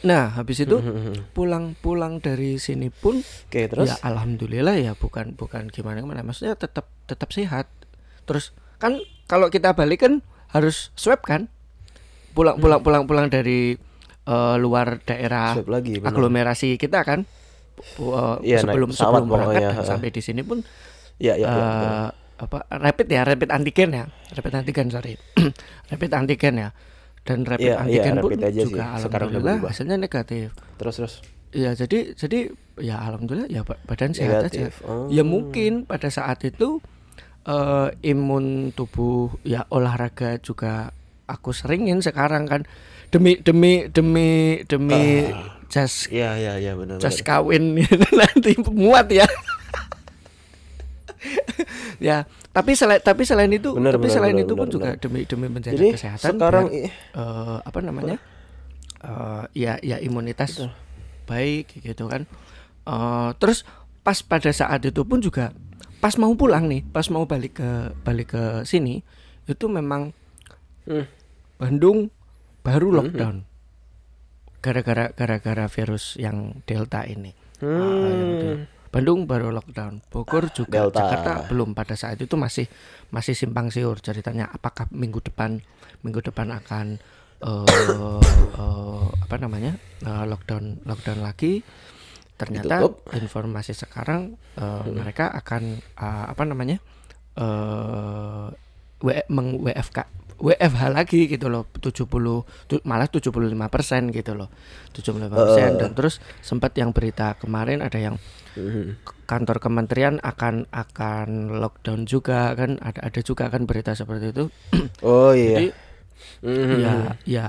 Nah 0.00 0.32
habis 0.32 0.58
itu 0.58 0.76
Hmm, 0.76 1.12
pulang 1.30 1.76
pulang 1.76 2.18
dari 2.18 2.56
sini 2.56 2.88
pun 2.88 3.20
Oke, 3.20 3.68
terus 3.68 3.86
ya 3.86 3.96
alhamdulillah 4.02 4.74
ya 4.74 4.92
bukan 4.94 5.32
bukan 5.32 5.68
gimana 5.68 6.00
gimana 6.00 6.20
maksudnya 6.20 6.54
tetap 6.54 6.88
tetap 7.04 7.28
sehat 7.30 7.68
terus 8.24 8.50
kan 8.76 8.96
kalau 9.26 9.46
kita 9.46 9.70
balik 9.70 10.00
kan 10.00 10.24
harus 10.48 10.88
swab 10.94 11.20
kan 11.20 11.52
pulang 12.30 12.56
Hmm. 12.56 12.62
pulang 12.62 12.80
pulang 12.80 13.02
pulang 13.04 13.26
dari 13.26 13.76
eh, 14.22 14.56
luar 14.56 15.00
daerah 15.00 15.52
swab 15.52 15.68
lagi. 15.68 15.98
aglomerasi 15.98 16.76
kita 16.76 17.02
kan 17.02 17.28
Iya, 18.40 18.60
naik 18.60 18.64
sebelum 18.66 18.88
sebelum 18.92 19.24
berangkat 19.26 19.72
ha. 19.72 19.82
sampai 19.82 20.08
di 20.08 20.20
sini 20.20 20.40
pun 20.40 20.60
Iya 21.16 21.34
iya 21.34 21.44
iya. 21.44 21.48
eh, 21.50 21.60
betul. 21.60 21.88
apa 22.40 22.58
rapid 22.70 23.06
ya 23.06 23.20
rapid 23.22 23.48
antigen 23.50 23.90
ya 23.90 24.04
rapid 24.30 24.52
antigen 24.54 24.86
sorry 24.88 25.16
rapid 25.90 26.10
antigen 26.14 26.54
ya 26.56 26.68
dan 27.22 27.44
rapid 27.44 27.68
iya, 27.68 27.76
antigen 27.78 28.14
pun 28.18 28.30
rapid 28.32 28.40
aja 28.42 28.52
sih. 28.52 28.64
juga 28.64 28.84
Sekarang 28.96 28.96
udah 28.96 28.98
alhamdulillah 29.20 29.56
hasilnya 29.68 29.96
negatif 29.96 30.46
Terus 30.76 30.94
terus. 30.96 31.14
Iya 31.50 31.70
jadi 31.74 32.14
jadi 32.14 32.38
ya 32.78 32.96
alhamdulillah 33.02 33.50
ya 33.50 33.66
ba- 33.66 33.80
badan 33.84 34.14
sehat 34.14 34.46
aja. 34.46 34.70
Negatif. 34.70 34.80
Oh. 34.86 35.10
Ya 35.10 35.26
mungkin 35.26 35.84
pada 35.84 36.06
saat 36.08 36.40
itu 36.46 36.78
eh, 37.44 37.88
imun 38.06 38.70
tubuh 38.72 39.34
ya 39.42 39.66
olahraga 39.68 40.38
juga 40.38 40.94
aku 41.26 41.50
seringin 41.50 42.02
sekarang 42.02 42.46
kan 42.46 42.62
demi 43.10 43.38
demi 43.42 43.90
demi 43.90 44.62
demi 44.66 45.26
jas 45.66 46.06
Iya 46.10 46.38
iya 46.38 46.52
iya 46.58 46.72
benar. 46.74 46.98
jas 46.98 47.18
kawin 47.20 47.74
nanti 48.18 48.54
muat 48.70 49.10
ya. 49.10 49.26
ya 52.06 52.24
tapi 52.50 52.72
selain 52.72 53.00
tapi 53.00 53.22
selain 53.22 53.52
itu 53.52 53.76
Benar, 53.76 53.96
tapi 53.96 54.08
benar, 54.08 54.14
selain 54.16 54.34
benar, 54.34 54.46
itu 54.46 54.52
pun 54.52 54.66
benar, 54.66 54.74
juga 54.74 54.88
benar. 54.92 55.02
demi 55.04 55.20
demi 55.24 55.46
menjaga 55.46 55.74
Jadi 55.76 55.88
kesehatan 55.94 56.30
sekarang 56.34 56.66
biar, 56.68 56.88
eh, 56.90 57.58
apa 57.60 57.78
namanya 57.80 58.16
eh, 59.00 59.44
ya 59.54 59.74
ya 59.80 59.96
imunitas 59.98 60.64
baik 61.24 61.78
gitu 61.78 62.08
kan. 62.08 62.24
Eh, 62.82 63.30
terus 63.36 63.62
pas 64.00 64.16
pada 64.18 64.50
saat 64.50 64.80
itu 64.82 65.04
pun 65.04 65.20
juga 65.20 65.52
pas 66.00 66.16
mau 66.16 66.32
pulang 66.32 66.64
nih 66.64 66.80
pas 66.88 67.04
mau 67.12 67.28
balik 67.28 67.60
ke 67.60 67.70
balik 68.00 68.32
ke 68.32 68.44
sini 68.64 69.04
itu 69.44 69.66
memang 69.68 70.16
Hmm. 70.80 71.04
Bandung 71.60 72.08
baru 72.64 72.88
lockdown. 72.90 73.44
Gara-gara 74.60 75.12
gara-gara 75.12 75.68
virus 75.68 76.16
yang 76.16 76.64
delta 76.64 77.04
ini. 77.04 77.36
Ah, 77.60 78.08
yang 78.08 78.32
Hmm. 78.40 78.79
Bandung 78.90 79.30
baru 79.30 79.54
lockdown. 79.54 80.02
Bogor 80.10 80.50
juga 80.50 80.90
Delta. 80.90 80.98
Jakarta 80.98 81.32
belum. 81.46 81.78
Pada 81.78 81.94
saat 81.94 82.18
itu 82.18 82.34
masih 82.34 82.66
masih 83.14 83.38
simpang 83.38 83.70
siur 83.70 84.02
ceritanya. 84.02 84.50
Apakah 84.50 84.90
minggu 84.90 85.22
depan 85.22 85.62
minggu 86.02 86.20
depan 86.26 86.50
akan 86.50 86.98
eh 87.40 87.66
eh, 88.60 89.06
apa 89.22 89.36
namanya 89.38 89.78
eh, 90.02 90.24
lockdown 90.26 90.82
lockdown 90.82 91.22
lagi? 91.22 91.62
Ternyata 92.34 92.82
Ditutup. 92.82 93.14
informasi 93.14 93.78
sekarang 93.78 94.34
eh, 94.58 94.84
mereka 94.90 95.30
akan 95.38 95.62
eh, 95.78 96.24
apa 96.26 96.42
namanya 96.42 96.82
eh 97.38 98.46
W 99.00 99.08
meng 99.32 99.64
WFK 99.64 100.19
WFH 100.40 100.82
lagi 100.88 101.28
gitu 101.28 101.46
loh 101.46 101.68
70 101.70 102.08
tu- 102.66 102.82
malah 102.82 103.06
75 103.06 103.30
persen 103.68 104.08
gitu 104.08 104.32
loh 104.32 104.48
75 104.90 105.28
persen 105.30 105.76
dan 105.76 105.92
terus 105.92 106.16
sempat 106.40 106.72
yang 106.74 106.90
berita 106.90 107.36
kemarin 107.36 107.80
ada 107.80 107.96
yang 107.96 108.16
Hmm. 108.50 108.98
kantor 109.24 109.62
kementerian 109.62 110.18
akan 110.18 110.66
akan 110.68 111.28
lockdown 111.54 112.02
juga 112.02 112.50
kan 112.52 112.82
ada 112.82 112.98
ada 113.06 113.20
juga 113.22 113.46
kan 113.46 113.62
berita 113.62 113.94
seperti 113.94 114.34
itu 114.34 114.44
Oh 115.06 115.30
iya. 115.30 115.54
jadi 115.54 115.68
Hmm. 116.42 116.76
ya 116.76 116.94
ya 117.22 117.46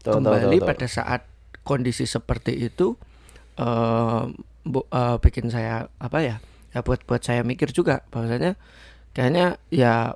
tahu, 0.00 0.20
kembali 0.20 0.54
tahu, 0.54 0.62
tahu. 0.62 0.68
pada 0.70 0.86
saat 0.86 1.26
kondisi 1.60 2.04
seperti 2.04 2.54
itu 2.54 2.94
eh, 3.56 4.22
bu- 4.62 4.86
eh, 4.86 5.16
bikin 5.18 5.48
saya 5.48 5.90
apa 5.98 6.18
ya 6.20 6.36
ya 6.70 6.80
buat 6.80 7.02
buat 7.02 7.20
saya 7.20 7.42
mikir 7.42 7.70
juga 7.70 8.06
bahwasanya 8.08 8.54
kayaknya 9.10 9.58
ya 9.68 10.14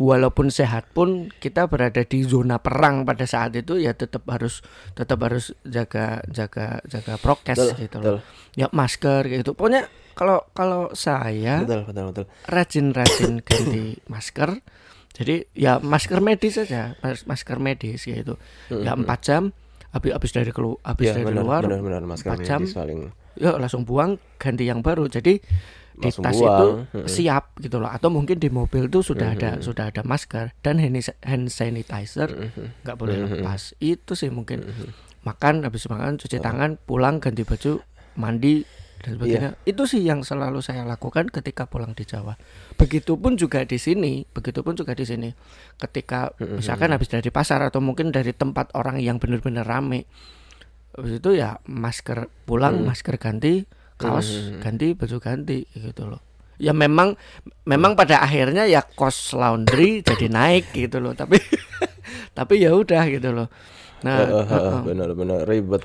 walaupun 0.00 0.48
sehat 0.48 0.88
pun 0.96 1.28
kita 1.28 1.68
berada 1.68 2.00
di 2.00 2.24
zona 2.24 2.56
perang 2.56 3.04
pada 3.04 3.28
saat 3.28 3.52
itu 3.52 3.76
ya 3.76 3.92
tetap 3.92 4.24
harus 4.32 4.64
tetap 4.96 5.20
harus 5.20 5.52
jaga 5.68 6.24
jaga 6.32 6.80
jaga 6.88 7.20
prokes 7.20 7.60
Betul, 7.60 7.70
gitu 7.76 7.98
betul. 8.00 8.14
loh 8.16 8.22
ya 8.56 8.66
masker 8.72 9.28
gitu 9.28 9.52
pokoknya 9.52 9.92
kalau 10.16 10.44
kalau 10.52 10.92
saya 10.92 11.64
Betul, 11.64 11.84
betul, 11.88 12.04
betul. 12.12 12.24
rajin-rajin 12.44 13.40
ganti 13.40 13.96
masker. 14.04 14.60
Jadi 15.16 15.48
ya 15.56 15.80
masker 15.80 16.20
medis 16.20 16.60
saja, 16.60 16.92
mas- 17.00 17.24
masker 17.24 17.56
medis 17.56 18.04
gitu. 18.04 18.36
Ya 18.68 18.92
empat 18.92 19.24
jam 19.24 19.56
habis 19.96 20.12
habis 20.12 20.30
dari 20.36 20.52
kelu 20.52 20.76
habis 20.84 21.08
Iya, 21.08 21.24
dari 21.24 21.26
benar, 21.32 21.40
luar 21.40 21.62
benar, 21.64 21.80
benar. 21.80 22.02
Masker 22.04 22.36
empat 22.36 22.44
jam 22.44 22.60
paling 22.68 23.00
ya 23.40 23.56
langsung 23.56 23.88
buang 23.88 24.20
ganti 24.36 24.68
yang 24.68 24.84
baru. 24.84 25.08
Jadi 25.08 25.40
di 26.00 26.08
Langsung 26.08 26.24
tas 26.24 26.40
buang, 26.40 26.48
itu 26.48 26.68
mm-mm. 26.96 27.06
siap 27.06 27.44
gitu 27.60 27.76
loh. 27.76 27.92
Atau 27.92 28.08
mungkin 28.08 28.40
di 28.40 28.48
mobil 28.48 28.88
tuh 28.88 29.04
sudah 29.04 29.36
ada 29.36 29.60
sudah 29.60 29.92
ada 29.92 30.00
masker 30.00 30.56
dan 30.64 30.80
hand, 30.80 31.52
sanitizer 31.52 32.50
nggak 32.82 32.96
boleh 32.96 33.16
lepas. 33.20 33.76
Itu 33.78 34.16
sih 34.16 34.32
mungkin 34.32 34.64
makan 35.22 35.68
habis 35.68 35.84
makan 35.86 36.16
cuci 36.16 36.40
tangan 36.40 36.80
pulang 36.80 37.20
ganti 37.20 37.44
baju 37.44 37.84
mandi 38.16 38.64
dan 39.00 39.16
sebagainya. 39.16 39.50
Itu 39.64 39.88
sih 39.88 40.04
yang 40.04 40.24
selalu 40.24 40.60
saya 40.60 40.84
lakukan 40.84 41.28
ketika 41.32 41.64
pulang 41.68 41.96
di 41.96 42.04
Jawa. 42.04 42.36
Begitupun 42.76 43.36
juga 43.40 43.64
di 43.64 43.80
sini, 43.80 44.24
begitupun 44.28 44.76
juga 44.76 44.92
di 44.92 45.04
sini. 45.08 45.28
Ketika 45.80 46.32
misalkan 46.40 46.92
habis 46.92 47.08
dari 47.08 47.28
pasar 47.32 47.64
atau 47.64 47.80
mungkin 47.80 48.12
dari 48.12 48.36
tempat 48.36 48.72
orang 48.76 49.00
yang 49.00 49.16
benar-benar 49.16 49.64
rame. 49.64 50.04
Habis 50.90 51.22
itu 51.22 51.38
ya 51.38 51.62
masker 51.70 52.26
pulang, 52.44 52.82
masker 52.82 53.14
ganti, 53.16 53.62
kaos 54.00 54.28
ganti, 54.64 54.96
baju 54.96 55.16
ganti 55.20 55.68
gitu 55.76 56.08
loh. 56.08 56.20
Ya 56.60 56.72
memang 56.72 57.16
memang 57.68 57.96
pada 57.96 58.20
akhirnya 58.24 58.64
ya 58.64 58.80
cost 58.84 59.36
laundry 59.36 60.00
jadi 60.08 60.32
naik 60.32 60.72
gitu 60.72 61.00
loh, 61.04 61.12
tapi 61.12 61.36
tapi 62.38 62.64
ya 62.64 62.72
udah 62.72 63.04
gitu 63.12 63.36
loh. 63.36 63.48
Nah, 64.00 64.24
benar-benar 64.80 65.44
ribet. 65.44 65.84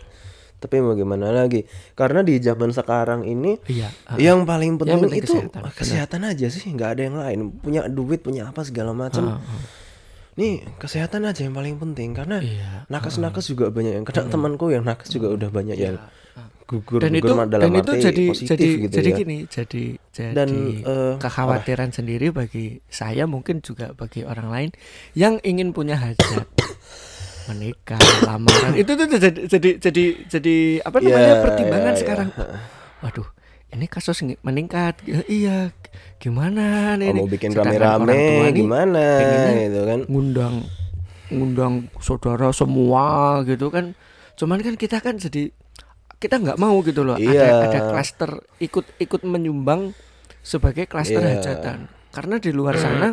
Tapi 0.55 0.81
mau 0.81 0.95
gimana 0.95 1.29
lagi? 1.29 1.67
Karena 1.93 2.23
di 2.23 2.39
zaman 2.39 2.71
sekarang 2.71 3.27
ini 3.27 3.59
iya. 3.69 3.91
yang 4.17 4.47
paling 4.47 4.79
penting, 4.79 5.03
penting 5.03 5.21
itu 5.21 5.35
kesehatan, 5.35 5.61
kesehatan, 5.75 6.21
aja 6.25 6.47
sih, 6.47 6.63
nggak 6.73 6.89
ada 6.95 7.01
yang 7.05 7.17
lain. 7.19 7.39
Punya 7.59 7.81
duit, 7.91 8.23
punya 8.23 8.49
apa 8.49 8.63
segala 8.63 8.95
macam. 8.95 9.43
Nih 10.35 10.67
kesehatan 10.79 11.23
aja 11.23 11.47
yang 11.47 11.55
paling 11.55 11.79
penting 11.79 12.11
karena 12.11 12.43
Iya. 12.43 12.83
nakes-nakes 12.91 13.55
juga 13.55 13.71
banyak 13.71 14.03
yang 14.03 14.05
kena 14.07 14.27
temanku 14.27 14.67
yang 14.67 14.83
nakes 14.83 15.07
juga 15.07 15.31
udah 15.31 15.47
banyak 15.47 15.79
yang 15.79 15.95
gugur 16.65 16.97
dan 16.97 17.13
itu 17.13 17.29
gugur 17.29 17.45
dalam 17.45 17.69
dan 17.69 17.71
itu 17.77 17.91
jadi 18.01 18.23
positif 18.25 18.49
jadi 18.49 18.67
gitu 18.81 18.93
jadi 18.97 19.09
ya. 19.09 19.17
gini 19.21 19.37
jadi 19.45 19.83
jadi 20.09 20.33
Dan, 20.33 20.49
eh, 20.81 21.13
kekhawatiran 21.21 21.89
sendiri 21.93 22.33
bagi 22.33 22.81
saya 22.89 23.29
mungkin 23.29 23.61
juga 23.61 23.93
bagi 23.93 24.25
orang 24.25 24.49
lain 24.49 24.69
yang 25.13 25.37
ingin 25.41 25.71
punya 25.71 25.93
hajat 25.95 26.45
menikah 27.47 28.01
lamaran 28.25 28.73
itu 28.73 28.91
tuh 28.97 29.05
jadi 29.05 29.29
jadi 29.45 29.69
jadi 29.77 30.03
jadi 30.27 30.55
apa 30.81 30.97
namanya 30.97 31.29
Ya, 31.29 31.43
pertimbangan 31.45 31.93
ya, 31.93 31.95
ya. 31.95 32.01
sekarang 32.01 32.29
waduh 33.05 33.27
ini 33.69 33.85
kasus 33.85 34.25
meningkat 34.41 34.97
iya 35.29 35.69
gimana 36.17 36.97
nih 36.97 37.13
Oh, 37.13 37.21
mau 37.21 37.29
bikin 37.29 37.53
rame-rame 37.53 38.49
gimana 38.49 39.05
gitu 39.61 39.81
kan. 39.85 39.99
ngundang 40.09 40.55
ngundang 41.29 41.73
saudara 42.01 42.49
semua 42.49 43.41
gitu 43.45 43.69
kan 43.69 43.93
cuman 44.33 44.59
kan 44.65 44.73
kita 44.73 44.97
kan 44.97 45.21
jadi 45.21 45.53
kita 46.15 46.35
nggak 46.37 46.57
mau 46.57 46.79
gitu 46.81 47.01
loh 47.01 47.15
Iya. 47.15 47.43
ada 47.61 47.67
ada 47.67 47.79
klaster 47.89 48.31
ikut 48.57 48.85
ikut 48.97 49.21
menyumbang 49.21 49.91
sebagai 50.39 50.85
klaster 50.85 51.19
Iya. 51.19 51.37
hajatan 51.37 51.79
karena 52.09 52.35
di 52.39 52.51
luar 52.51 52.75
sana 52.75 53.11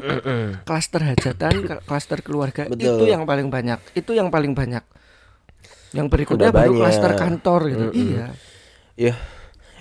klaster 0.63 1.03
hajatan 1.03 1.55
klaster 1.83 2.23
keluarga 2.23 2.71
Betul. 2.71 3.03
itu 3.03 3.05
yang 3.11 3.27
paling 3.27 3.51
banyak 3.51 3.83
itu 3.93 4.15
yang 4.15 4.31
paling 4.31 4.55
banyak 4.55 4.85
yang 5.93 6.07
berikutnya 6.07 6.49
Udah 6.49 6.57
baru 6.57 6.73
klaster 6.79 7.13
kantor 7.15 7.61
gitu 7.69 7.87
iya 7.93 8.27
Ya, 8.93 9.17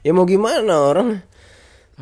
ya 0.02 0.12
mau 0.12 0.24
gimana 0.24 0.72
orang. 0.72 1.20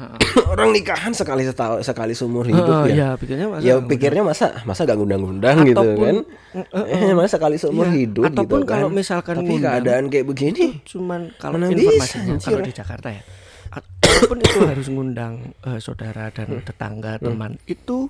orang 0.51 0.69
nikahan 0.69 1.11
sekali 1.11 1.43
setahun 1.43 1.81
sekali 1.81 2.11
seumur 2.11 2.43
hidup 2.43 2.65
Heeh, 2.85 2.93
ya. 2.93 2.95
ya 2.95 3.09
pikirnya 3.15 3.47
masa 3.47 3.63
ya 3.63 3.75
pikirnya 3.79 4.23
masa 4.23 4.45
masa 4.63 4.81
gak 4.83 4.95
ngundang-ngundang 4.95 5.55
gitu 5.63 5.77
Ataupun- 5.77 6.23
kan? 6.53 6.85
eh, 6.85 7.13
masa 7.13 7.29
sekali 7.35 7.55
seumur 7.55 7.87
Iya, 7.87 7.95
hidup 7.99 8.23
ataupun 8.25 8.59
gitu 8.59 8.65
kan? 8.65 8.73
kalau 8.75 8.87
misalkan 8.89 9.35
tapi 9.37 9.45
ngundang- 9.49 9.73
keadaan 9.75 10.03
kayak 10.07 10.25
begini 10.25 10.65
cuman 10.83 11.21
kalau 11.35 11.55
informasinya 11.59 12.35
kalau 12.37 12.59
di 12.59 12.71
Jakarta 12.71 13.09
ya. 13.09 13.23
At- 13.69 13.85
walaupun 14.01 14.37
itu 14.39 14.57
harus 14.63 14.87
ngundang 14.87 15.33
eh, 15.61 15.77
saudara 15.77 16.29
dan 16.29 16.47
Hmm. 16.49 16.65
tetangga 16.65 17.17
teman. 17.17 17.61
Itu 17.63 18.09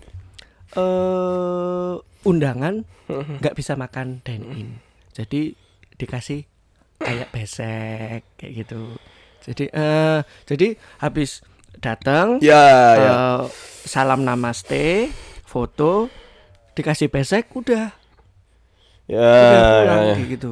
eh 0.72 1.94
undangan 2.22 2.86
Hmm. 3.06 3.42
nggak 3.42 3.56
bisa 3.56 3.74
makan 3.74 4.22
dine 4.22 4.46
in. 4.54 4.70
Jadi 5.12 5.52
dikasih 5.96 6.46
kayak 6.98 7.32
besek 7.32 8.22
kayak 8.36 8.54
gitu. 8.56 8.96
Jadi 9.42 9.66
eh 9.68 10.20
jadi 10.46 10.68
habis 11.00 11.42
datang 11.80 12.44
ya 12.44 12.64
ya. 12.96 13.12
eh, 13.12 13.42
salam 13.88 14.22
namaste 14.28 15.10
foto 15.48 16.12
dikasih 16.78 17.10
besek 17.10 17.50
udah. 17.56 17.92
Ya, 19.10 19.18
udah 19.26 19.60
ya, 19.60 19.72
pulang 19.82 20.02
ya. 20.06 20.16
gitu. 20.30 20.52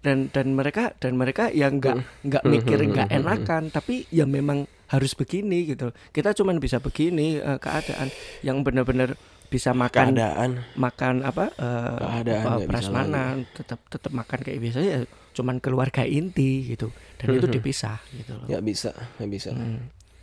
Dan 0.00 0.32
dan 0.32 0.56
mereka 0.56 0.96
dan 0.96 1.20
mereka 1.20 1.52
yang 1.52 1.76
nggak 1.76 2.24
nggak 2.24 2.44
mikir 2.48 2.78
nggak 2.88 3.12
enakan 3.12 3.68
tapi 3.68 4.08
ya 4.08 4.24
memang 4.24 4.64
harus 4.88 5.12
begini 5.12 5.68
gitu. 5.68 5.92
Kita 6.10 6.32
cuman 6.32 6.56
bisa 6.56 6.80
begini 6.80 7.36
eh, 7.36 7.58
keadaan 7.60 8.08
yang 8.40 8.64
benar-benar 8.64 9.14
bisa 9.50 9.74
makan 9.74 10.14
keadaan. 10.14 10.50
makan 10.78 11.26
apa 11.26 11.52
eh, 11.52 11.98
Keadaan 12.00 12.44
apa, 12.46 12.54
bisa 12.56 12.68
prasmanan 12.70 13.34
tetap 13.52 13.80
tetap 13.92 14.12
makan 14.14 14.38
kayak 14.40 14.58
biasa 14.62 14.78
ya 14.80 14.98
cuman 15.36 15.60
keluarga 15.60 16.02
inti 16.08 16.72
gitu. 16.72 16.88
Dan 17.20 17.36
itu 17.36 17.46
dipisah 17.46 18.00
gitu 18.16 18.40
loh. 18.40 18.48
Nggak 18.48 18.62
bisa 18.64 18.90
nggak 19.20 19.30
bisa 19.30 19.52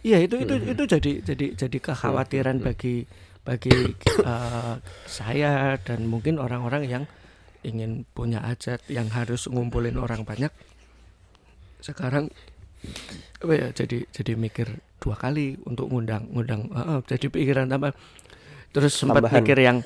Iya 0.05 0.17
itu 0.23 0.35
itu 0.39 0.53
itu 0.61 0.83
jadi 0.85 1.11
jadi 1.25 1.45
jadi 1.57 1.77
kekhawatiran 1.81 2.61
bagi 2.61 3.05
bagi 3.43 3.73
eh, 4.31 4.75
saya 5.07 5.75
dan 5.81 6.05
mungkin 6.07 6.37
orang-orang 6.37 6.83
yang 6.87 7.03
ingin 7.65 8.05
punya 8.13 8.39
hajat 8.45 8.79
yang 8.87 9.09
harus 9.11 9.49
ngumpulin 9.49 9.97
orang 9.99 10.23
banyak. 10.23 10.53
Sekarang 11.81 12.29
apa 13.41 13.53
ya 13.53 13.67
jadi 13.73 14.05
jadi 14.13 14.33
mikir 14.37 14.69
dua 15.01 15.17
kali 15.17 15.57
untuk 15.65 15.89
ngundang 15.89 16.29
ngundang 16.29 16.69
eh, 16.73 16.81
eh, 16.97 16.99
jadi 17.05 17.25
pikiran 17.29 17.65
tambah 17.69 17.91
terus 18.73 18.93
sempat 18.93 19.25
Tambahan. 19.25 19.37
mikir 19.41 19.57
yang 19.57 19.77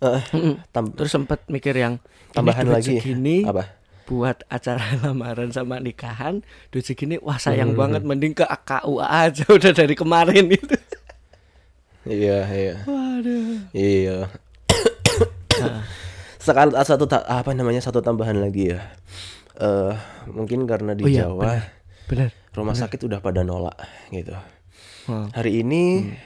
Mm-mm. 0.00 0.54
tam- 0.72 0.92
terus 0.96 1.12
sempat 1.12 1.44
mikir 1.52 1.76
yang 1.76 2.00
tambahan 2.32 2.64
lagi 2.66 2.96
segini 2.98 3.44
apa 3.44 3.68
buat 4.10 4.42
acara 4.50 4.82
lamaran 5.06 5.54
sama 5.54 5.78
nikahan 5.78 6.42
duit 6.74 6.82
segini 6.82 7.22
wah 7.22 7.38
sayang 7.38 7.78
banget 7.78 8.02
mending 8.02 8.34
ke 8.34 8.42
KUA 8.42 9.06
aja 9.06 9.46
udah 9.56 9.70
dari 9.70 9.94
kemarin 9.94 10.50
itu. 10.50 10.74
Iya 12.02 12.38
iya. 12.50 12.76
Waduh. 12.84 13.70
Iya. 13.70 14.18
Nah, 15.60 15.84
sekali 16.40 16.72
ah, 16.72 16.88
satu 16.88 17.04
apa 17.28 17.52
namanya 17.52 17.84
satu 17.84 18.00
tambahan 18.00 18.40
lagi 18.40 18.72
ya. 18.72 18.80
Eh 19.60 19.92
mungkin 20.32 20.64
karena 20.64 20.96
di 20.96 21.04
Oh 21.04 21.10
iya, 21.12 21.28
Jawa 21.28 21.60
benar 22.08 22.32
rumah 22.56 22.72
sakit 22.72 22.96
udah 23.04 23.20
pada 23.20 23.44
nolak 23.44 23.76
gitu. 24.08 24.32
Wah. 25.04 25.28
hari 25.36 25.60
ini 25.60 26.08
Hmm. 26.08 26.16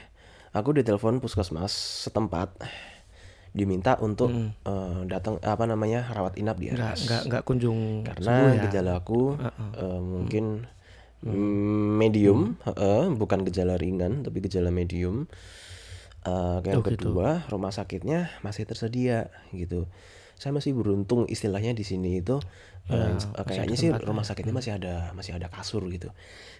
aku 0.55 0.71
ditelepon 0.79 1.19
puskesmas 1.19 1.75
setempat 2.07 2.47
diminta 3.55 3.95
untuk 3.97 4.27
eh, 4.67 4.99
datang 5.07 5.39
apa 5.39 5.63
namanya 5.63 6.11
rawat 6.11 6.35
inap 6.35 6.59
di 6.59 6.67
RS 6.69 7.07
nggak 7.07 7.21
nggak 7.25 7.43
kunjung 7.47 8.03
karena 8.03 8.35
ya. 8.51 8.61
gejala 8.67 8.99
aku 8.99 9.39
eh, 9.39 9.99
mungkin 10.03 10.67
mm, 11.23 11.95
medium 11.95 12.59
eh, 12.67 13.05
bukan 13.09 13.47
gejala 13.47 13.79
ringan 13.79 14.21
tapi 14.21 14.43
gejala 14.43 14.69
medium. 14.69 15.25
Eh, 16.25 16.57
yang 16.65 16.81
Oh, 16.81 16.83
gitu. 16.83 17.13
kedua 17.15 17.45
rumah 17.47 17.69
sakitnya 17.69 18.33
masih 18.41 18.65
tersedia 18.65 19.29
gitu. 19.53 19.85
Saya 20.35 20.51
masih 20.51 20.75
beruntung 20.75 21.23
istilahnya 21.25 21.71
di 21.71 21.85
sini 21.85 22.19
itu 22.19 22.41
eh, 22.89 22.97
Ya, 22.97 23.13
masih 23.15 23.45
kayaknya 23.45 23.77
sih 23.77 23.89
ya. 23.93 24.01
rumah 24.01 24.25
sakitnya 24.25 24.51
masih 24.51 24.71
ada 24.75 25.13
masih 25.13 25.37
ada 25.37 25.47
kasur 25.47 25.85
gitu. 25.87 26.09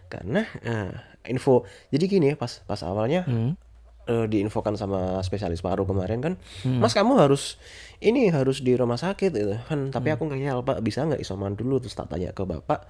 Karena 0.08 0.46
eh, 0.62 0.94
info 1.28 1.66
jadi 1.90 2.06
gini 2.06 2.26
ya 2.32 2.36
pas 2.38 2.62
pas 2.64 2.80
awalnya 2.82 3.26
Hmm. 3.26 3.58
Eh, 4.06 4.26
diinfokan 4.26 4.74
sama 4.74 5.00
spesialis 5.20 5.60
paru 5.60 5.84
kemarin 5.84 6.20
kan 6.20 6.34
mas 6.64 6.92
kamu 6.92 7.18
harus 7.18 7.58
ini 7.98 8.28
harus 8.28 8.60
di 8.60 8.74
rumah 8.74 8.96
sakit 8.96 9.32
gitu 9.32 9.56
kan 9.64 9.90
tapi 9.90 10.08
Hmm. 10.08 10.16
aku 10.16 10.24
nggak 10.26 10.40
nyal 10.40 10.60
pak 10.62 10.78
bisa 10.80 11.04
nggak 11.04 11.20
isoman 11.20 11.54
dulu 11.54 11.78
terus 11.78 11.94
tak 11.94 12.08
tanya 12.08 12.30
ke 12.30 12.42
bapak 12.42 12.86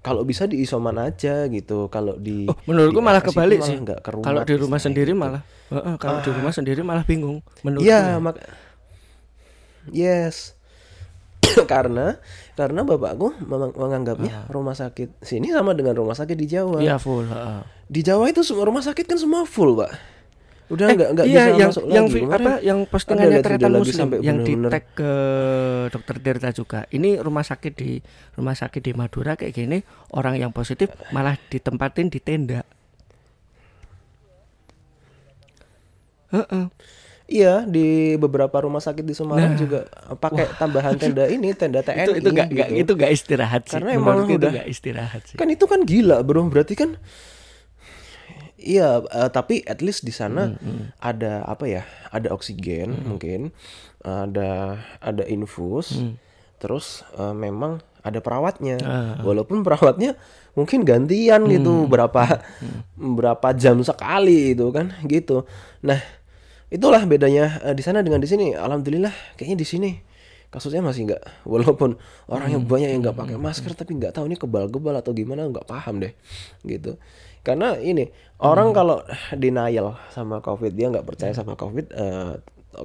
kalau 0.00 0.24
bisa 0.24 0.44
di 0.44 0.56
isoman 0.58 0.96
aja 0.96 1.44
gitu 1.46 1.86
kalau 1.86 2.16
di 2.16 2.48
Oh, 2.48 2.56
menurutku 2.64 2.98
di 2.98 3.04
malah 3.04 3.20
kebalik 3.20 3.60
sih. 3.60 3.76
nggak 3.76 4.00
ke 4.00 4.08
Kalau 4.18 4.40
di 4.42 4.54
rumah 4.56 4.80
sendiri 4.80 5.12
gitu. 5.12 5.20
malah, 5.20 5.42
Heeh, 5.68 5.94
kalau 5.96 6.18
di 6.18 6.30
rumah 6.32 6.50
sendiri 6.50 6.80
malah 6.80 7.04
bingung. 7.04 7.44
Menurutku. 7.60 7.84
Iya, 7.84 8.00
ya. 8.06 8.16
mak 8.16 8.40
yes. 9.92 10.56
karena 11.66 12.16
karena 12.54 12.80
bapakku 12.80 13.32
memang 13.40 13.72
menganggapnya 13.74 14.46
rumah 14.48 14.72
sakit 14.72 15.20
sini 15.20 15.50
sama 15.50 15.72
dengan 15.72 15.96
rumah 15.96 16.14
sakit 16.14 16.32
di 16.32 16.46
Jawa. 16.46 16.78
Iya 16.78 16.96
full. 16.96 17.26
heeh. 17.26 17.60
Di 17.84 18.00
Jawa 18.00 18.28
itu 18.28 18.40
semua 18.40 18.64
rumah 18.64 18.80
sakit 18.80 19.02
kan 19.02 19.18
semua 19.18 19.42
full, 19.44 19.74
Pak. 19.74 19.90
Udah 20.70 20.86
nggak 20.86 21.08
nggak 21.18 21.26
iya, 21.26 21.42
bisa 21.42 21.50
yang, 21.58 21.70
masuk 21.74 21.84
yang 21.84 22.06
lagi. 22.06 22.14
vi- 22.14 22.22
Kemarin 22.22 22.46
apa 22.46 22.52
yang 22.62 22.78
postingannya 22.86 23.38
lagi 23.42 23.64
Muslim 23.66 23.98
sampai 24.06 24.18
yang 24.22 24.38
di 24.40 24.54
tag 24.70 24.84
ke 24.94 25.12
dokter 25.90 26.16
Tirta 26.22 26.50
juga. 26.54 26.80
Ini 26.88 27.10
rumah 27.18 27.42
sakit 27.42 27.72
di 27.74 27.98
rumah 28.38 28.54
sakit 28.54 28.78
di 28.78 28.92
Madura 28.94 29.34
kayak 29.34 29.50
gini 29.50 29.82
orang 30.14 30.38
yang 30.38 30.54
positif 30.54 30.94
malah 31.10 31.34
ditempatin 31.34 32.06
di 32.06 32.22
tenda. 32.22 32.62
Heeh. 36.30 36.64
Iya 37.30 37.62
di 37.62 38.18
beberapa 38.18 38.58
rumah 38.58 38.82
sakit 38.82 39.06
di 39.06 39.14
Semarang 39.14 39.54
juga 39.54 39.86
pakai 40.18 40.50
tambahan 40.58 40.98
tenda 40.98 41.30
ini 41.30 41.54
tenda 41.54 41.78
TNI. 41.78 42.02
itu 42.06 42.12
itu 42.18 42.30
gak, 42.30 42.46
gak- 42.50 42.70
gitu. 42.74 42.82
itu 42.82 42.92
gak 42.98 43.10
istirahat 43.14 43.62
sih. 43.66 43.78
Karena 43.78 43.90
emang 43.94 44.26
itu 44.26 44.34
udah- 44.38 44.52
gak 44.54 44.66
istirahat 44.66 45.22
sih. 45.26 45.36
Kan 45.38 45.46
itu 45.46 45.62
kan 45.66 45.82
gila 45.82 46.22
bro 46.26 46.46
berarti 46.46 46.74
kan 46.74 46.98
Iya, 48.60 49.00
eh, 49.02 49.30
tapi 49.30 49.64
at 49.64 49.80
least 49.80 50.04
di 50.04 50.12
sana 50.12 50.52
Hmm, 50.52 50.92
ada 51.00 51.40
apa 51.42 51.64
ya? 51.64 51.82
Ada 52.08 52.28
oksigen 52.28 52.92
mungkin, 53.02 53.56
ada 53.98 54.76
ada 55.00 55.24
infus, 55.24 55.96
Hmm. 55.96 56.20
terus 56.56 57.00
eh, 57.16 57.32
memang 57.32 57.80
ada 58.00 58.20
perawatnya. 58.20 58.76
Ah. 58.80 59.16
Walaupun 59.20 59.60
perawatnya 59.60 60.16
mungkin 60.52 60.84
gantian 60.84 61.44
Hmm. 61.44 61.52
gitu 61.52 61.72
berapa 61.86 62.40
berapa 63.16 63.48
jam 63.54 63.80
sekali 63.80 64.52
itu 64.52 64.68
kan 64.68 64.92
gitu. 65.04 65.48
Nah, 65.80 66.00
itulah 66.68 67.00
bedanya 67.04 67.60
eh, 67.62 67.72
di 67.72 67.80
sana 67.80 68.00
dengan 68.00 68.20
di 68.20 68.28
sini. 68.28 68.52
Alhamdulillah 68.52 69.12
kayaknya 69.36 69.56
di 69.56 69.68
sini 69.68 69.90
kasusnya 70.50 70.82
masih 70.82 71.06
nggak 71.06 71.46
walaupun 71.46 71.94
orangnya 72.26 72.58
banyak 72.58 72.90
yang 72.90 73.06
nggak 73.06 73.14
pakai 73.14 73.38
masker 73.38 73.70
tapi 73.70 73.94
nggak 73.94 74.10
tahu 74.10 74.26
ini 74.26 74.34
kebal-kebal 74.34 74.98
atau 74.98 75.14
gimana 75.14 75.46
nggak 75.46 75.62
paham 75.62 76.02
deh 76.02 76.10
gitu 76.66 76.98
karena 77.40 77.76
ini 77.76 78.08
orang 78.38 78.72
kalau 78.72 79.00
denial 79.34 79.96
sama 80.08 80.40
covid 80.40 80.72
dia 80.72 80.88
nggak 80.88 81.04
percaya 81.04 81.32
sama 81.32 81.54
covid 81.54 81.88
eh, 81.90 82.36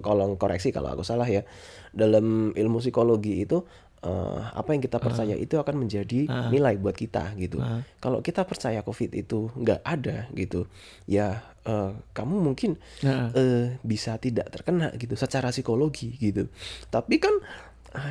kalau 0.01 0.33
koreksi 0.35 0.71
kalau 0.71 0.89
aku 0.89 1.03
salah 1.03 1.25
ya 1.25 1.45
dalam 1.91 2.51
ilmu 2.51 2.79
psikologi 2.79 3.43
itu 3.43 3.61
eh, 4.01 4.39
apa 4.51 4.71
yang 4.71 4.81
kita 4.81 4.97
percaya 4.97 5.35
itu 5.35 5.55
akan 5.55 5.75
menjadi 5.77 6.19
nilai 6.49 6.75
buat 6.75 6.93
kita 6.93 7.37
gitu. 7.37 7.61
Kalau 7.97 8.19
kita 8.19 8.43
percaya 8.43 8.81
covid 8.81 9.11
itu 9.13 9.49
nggak 9.53 9.81
ada 9.81 10.25
gitu 10.31 10.65
ya 11.05 11.39
eh, 11.63 11.91
kamu 12.11 12.35
mungkin 12.41 12.77
Nah. 13.01 13.29
eh, 13.33 13.77
bisa 13.81 14.17
tidak 14.17 14.49
terkena 14.51 14.89
gitu 14.95 15.13
secara 15.15 15.49
psikologi 15.49 16.15
gitu. 16.17 16.49
Tapi 16.87 17.15
kan 17.17 17.33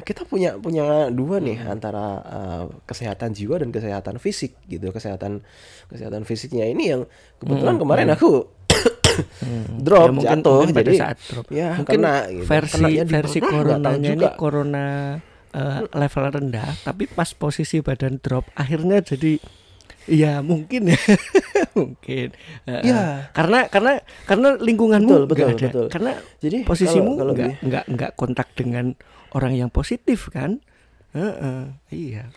kita 0.01 0.23
punya 0.23 0.57
punya 0.57 0.85
dua 1.09 1.39
nih 1.39 1.59
antara 1.63 2.07
eh, 2.21 2.65
kesehatan 2.85 3.31
jiwa 3.31 3.59
dan 3.59 3.69
kesehatan 3.69 4.17
fisik 4.17 4.57
gitu. 4.65 4.89
Kesehatan 4.89 5.45
kesehatan 5.87 6.23
fisiknya 6.23 6.65
ini 6.65 6.85
yang 6.89 7.03
kebetulan 7.37 7.77
kemarin 7.77 8.09
aku 8.11 8.49
drop 9.87 10.07
Ya, 10.07 10.13
mungkin, 10.13 10.39
jatuh 10.41 10.59
mungkin 10.65 10.77
jadi 10.77 10.93
saat 10.97 11.19
drop. 11.25 11.47
ya 11.49 11.69
mungkin 11.77 11.95
kena 11.99 12.15
gitu. 12.27 12.45
versi 12.45 12.75
Kenanya 12.77 13.03
di 13.03 13.13
versi 13.13 13.39
coronanya 13.53 14.11
ini 14.13 14.27
corona 14.35 14.87
eh, 15.49 15.81
level 15.89 16.25
rendah, 16.31 16.69
tapi 16.83 17.07
pas 17.07 17.31
posisi 17.31 17.79
badan 17.79 18.19
drop 18.19 18.45
akhirnya 18.55 19.01
jadi 19.01 19.39
Iya 20.05 20.45
mungkin 20.45 20.85
ya 20.85 21.01
mungkin 21.79 22.37
Heeh. 22.69 22.83
Iya. 22.85 23.33
karena 23.33 23.73
karena 23.73 23.93
karena 24.29 24.49
lingkunganmu 24.55 25.09
Betul, 25.09 25.25
betul, 25.27 25.49
ada 25.49 25.65
betul. 25.65 25.87
karena 25.89 26.13
Jadi 26.43 26.57
posisimu 26.61 27.01
kalau- 27.09 27.17
kalau 27.17 27.33
nggak 27.33 27.49
dia- 27.49 27.61
nggak 27.65 27.85
nggak 27.89 28.11
kontak 28.13 28.49
dengan 28.53 28.93
orang 29.35 29.53
yang 29.53 29.69
positif 29.69 30.31
kan 30.31 30.63
Heeh, 31.15 31.75
iya 31.91 32.31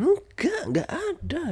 Enggak, 0.00 0.60
enggak 0.64 0.88
ada. 0.88 1.44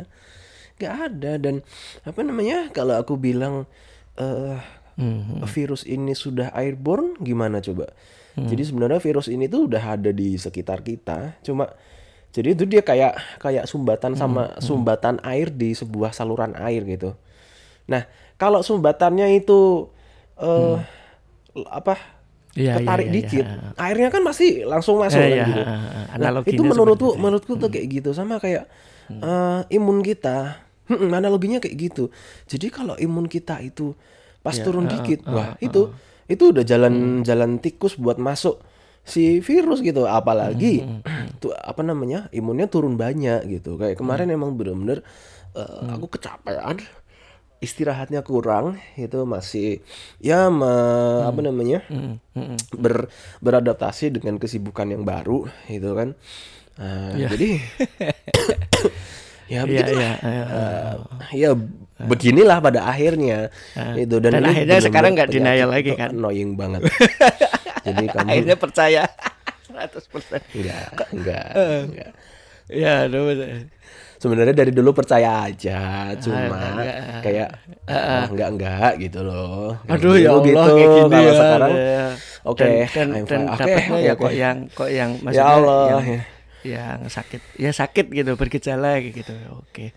Enggak 0.78 0.94
ada 1.04 1.32
dan 1.36 1.54
apa 2.00 2.20
namanya? 2.24 2.72
Kalau 2.72 2.96
aku 2.96 3.20
bilang 3.20 3.68
eh 4.16 4.56
Mhm. 4.98 5.46
virus 5.46 5.86
ini 5.86 6.10
sudah 6.10 6.50
airborne 6.58 7.14
gimana 7.22 7.62
coba? 7.62 7.92
Hmm. 8.34 8.50
Jadi 8.50 8.66
sebenarnya 8.66 8.98
virus 8.98 9.30
ini 9.30 9.46
tuh 9.46 9.70
udah 9.70 9.94
ada 9.94 10.10
di 10.10 10.34
sekitar 10.34 10.82
kita, 10.82 11.38
cuma 11.46 11.70
jadi 12.34 12.58
itu 12.58 12.66
dia 12.66 12.82
kayak 12.82 13.38
kayak 13.38 13.70
sumbatan 13.70 14.18
Hmm, 14.18 14.20
sama 14.20 14.42
sumbatan 14.58 15.22
air 15.22 15.54
di 15.54 15.70
sebuah 15.70 16.10
saluran 16.10 16.56
air 16.58 16.82
gitu. 16.82 17.14
Nah, 17.86 18.10
kalau 18.34 18.58
sumbatannya 18.58 19.38
itu 19.38 19.86
eh 20.34 20.82
apa? 21.70 21.94
Hmm. 21.94 22.06
Iya, 22.08 22.17
iya, 22.58 22.74
ketarik 22.76 23.06
iya, 23.06 23.12
iya. 23.12 23.18
dikit, 23.22 23.46
airnya 23.78 24.08
kan 24.10 24.22
masih 24.26 24.66
langsung 24.66 24.98
masuk 24.98 25.16
Iya, 25.16 25.24
kan 25.24 25.32
iya, 25.32 25.46
gitu. 25.46 25.62
ah, 25.62 25.70
ah, 25.70 25.78
Nah, 25.78 26.04
analoginya 26.18 26.52
itu 26.52 26.62
menurutku 26.66 27.08
itu. 27.08 27.20
menurutku 27.22 27.52
tuh 27.54 27.68
kayak 27.70 27.86
gitu 27.88 28.10
sama 28.10 28.36
kayak 28.36 28.66
eh, 29.08 29.60
imun 29.72 30.02
kita. 30.02 30.58
Mm-mm, 30.88 31.12
analoginya 31.12 31.60
kayak 31.60 31.76
gitu. 31.78 32.08
Jadi 32.44 32.66
kalau 32.68 32.96
imun 32.96 33.28
kita 33.28 33.60
itu 33.60 33.92
pas 34.40 34.56
Ya, 34.56 34.64
turun 34.64 34.88
ah, 34.88 34.90
dikit, 34.90 35.20
ah, 35.24 35.32
wah 35.32 35.48
ah, 35.52 35.52
itu 35.60 35.92
itu 36.26 36.44
udah 36.48 36.64
jalan 36.64 37.20
jalan 37.22 37.60
tikus 37.60 37.96
buat 37.96 38.16
masuk 38.16 38.60
si 39.04 39.40
virus 39.40 39.80
gitu. 39.80 40.04
Apalagi 40.04 40.84
tuh 41.38 41.52
apa 41.54 41.80
namanya 41.80 42.28
imunnya 42.32 42.68
turun 42.68 42.96
banyak 42.96 43.44
gitu. 43.48 43.76
Kayak 43.76 44.00
kemarin 44.00 44.32
emang 44.32 44.56
bener-bener 44.56 45.04
eh, 45.52 45.88
aku 45.92 46.08
kecapean 46.08 46.80
istirahatnya 47.58 48.20
kurang 48.20 48.66
itu 48.94 49.22
masih 49.22 49.82
ya 50.18 50.46
me- 50.46 50.66
apa 51.22 51.40
namanya 51.40 51.82
Mm, 51.86 52.16
mm, 52.32 52.44
mm. 52.46 52.58
ber, 52.74 53.10
beradaptasi 53.38 54.10
dengan 54.12 54.36
kesibukan 54.36 54.86
yang 54.88 55.02
baru 55.02 55.46
gitu 55.66 55.92
kan 55.92 56.14
Uh, 56.74 57.10
Iya. 57.12 57.26
jadi 57.28 57.50
ya 59.50 59.50
Iya, 59.50 59.60
begitulah 59.64 60.14
iya, 60.14 60.30
iya. 60.30 60.44
Uh, 60.46 60.94
ya 61.32 61.50
beginilah 62.00 62.58
pada 62.60 62.86
akhirnya 62.86 63.50
itu 63.96 64.22
dan, 64.22 64.38
Dan 64.38 64.46
akhirnya 64.46 64.78
sekarang 64.78 65.10
nggak 65.12 65.26
denial 65.28 65.68
lagi 65.68 65.92
kan? 65.92 66.14
annoying 66.14 66.54
banget 66.54 66.86
jadi 67.88 68.04
kamu 68.12 68.28
akhirnya 68.30 68.56
percaya 68.56 69.02
100% 69.66 70.38
enggak 70.54 70.86
enggak, 71.10 71.46
enggak. 71.82 72.10
ya 72.68 73.10
aduh. 73.10 73.26
Sebenarnya 74.18 74.50
dari 74.52 74.70
dulu 74.70 74.90
percaya 74.90 75.46
aja 75.46 76.10
cuma 76.18 76.50
Ah, 76.50 76.74
enggak. 76.74 76.94
kayak 77.22 77.48
oh, 77.86 78.24
enggak 78.28 78.48
enggak 78.50 78.92
gitu 78.98 79.20
loh 79.22 79.78
Aduh 79.86 80.14
ya 80.14 80.30
Allah 80.32 80.44
gitu. 80.44 80.58
kayak 80.68 80.88
gini 80.90 81.08
Kalau 81.08 81.22
ya. 81.24 81.34
sekarang 81.34 81.72
ya. 81.72 82.06
oke, 82.42 82.66
Dan, 82.90 83.08
dan, 83.08 83.22
dan. 83.24 83.40
Oke, 83.48 83.72
oke, 83.72 83.98
ya 84.00 84.12
kok 84.14 84.32
yang 84.32 84.56
kok 84.68 84.90
yang 84.90 85.10
ya 85.14 85.22
maksudnya 85.22 85.46
Allah 85.48 85.82
yang, 85.88 86.02
ya. 86.04 86.20
yang 86.66 86.98
sakit 87.06 87.40
ya 87.56 87.70
sakit 87.70 88.06
gitu 88.10 88.30
bergejala 88.34 88.98
gitu. 89.00 89.34
Oke. 89.56 89.94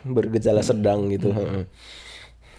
bergejala 0.00 0.62
sedang 0.62 1.08
gitu. 1.08 1.28
heeh. 1.30 1.68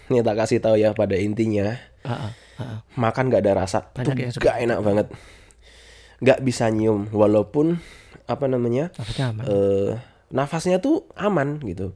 Nih 0.08 0.22
tak 0.22 0.38
kasih 0.38 0.58
tahu 0.58 0.74
ya 0.74 0.90
pada 0.90 1.14
intinya 1.14 1.74
Ah, 2.00 2.30
ah, 2.30 2.32
ah. 2.56 2.78
makan 2.94 3.28
gak 3.28 3.42
ada 3.42 3.58
rasa 3.58 3.90
Banyak 3.92 4.30
tuh 4.30 4.40
gak 4.40 4.56
enak 4.60 4.78
banget. 4.80 5.06
Gak 6.20 6.40
bisa 6.40 6.68
nyium 6.68 7.10
walaupun 7.10 7.80
apa 8.24 8.46
namanya 8.46 8.94
Apa 8.94 9.12
aman? 9.26 9.42
Nafasnya 10.30 10.78
tuh 10.78 11.06
aman 11.14 11.58
gitu. 11.60 11.94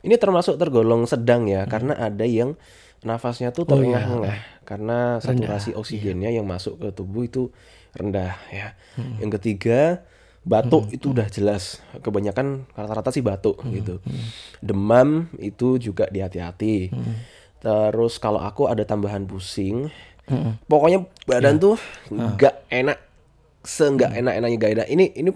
Ini 0.00 0.16
termasuk 0.16 0.56
tergolong 0.56 1.04
sedang 1.04 1.44
ya 1.44 1.64
karena 1.64 1.92
ada 1.92 2.24
yang 2.24 2.56
nafasnya 3.00 3.50
tuh 3.50 3.64
Hmm. 3.64 3.72
Oh, 3.72 3.76
iya. 3.76 3.80
terengah-engah 4.00 4.38
karena 4.64 4.98
saturasi 5.18 5.70
oksigennya 5.72 6.30
yang 6.30 6.44
masuk 6.44 6.76
ke 6.76 6.88
tubuh 6.90 7.24
itu 7.24 7.48
rendah 7.92 8.36
ya. 8.48 8.76
Hmm. 8.94 9.16
Yang 9.18 9.30
ketiga 9.40 10.04
batuk 10.40 10.88
itu 10.88 11.12
udah 11.12 11.28
jelas 11.28 11.84
kebanyakan 12.00 12.64
rata-rata 12.72 13.12
sih 13.12 13.20
batuk 13.20 13.60
Hmm. 13.60 13.72
gitu. 13.72 13.94
Demam 14.58 15.28
itu 15.36 15.76
juga 15.76 16.06
dihati-hati. 16.06 16.92
Terus 17.60 18.16
kalau 18.16 18.40
aku 18.40 18.64
ada 18.64 18.84
tambahan 18.84 19.24
pusing, 19.24 19.92
Hmm. 20.24 20.56
pokoknya 20.64 21.04
badan 21.26 21.56
Iya. 21.56 21.62
tuh 21.62 21.76
Ah. 22.14 22.32
nggak 22.32 22.54
enak, 22.70 22.98
seenggak 23.60 24.10
Hmm. 24.12 24.20
enak-enaknya 24.24 24.56
gak 24.56 24.72
enak. 24.74 24.86
Ini 24.88 25.04
ini 25.14 25.30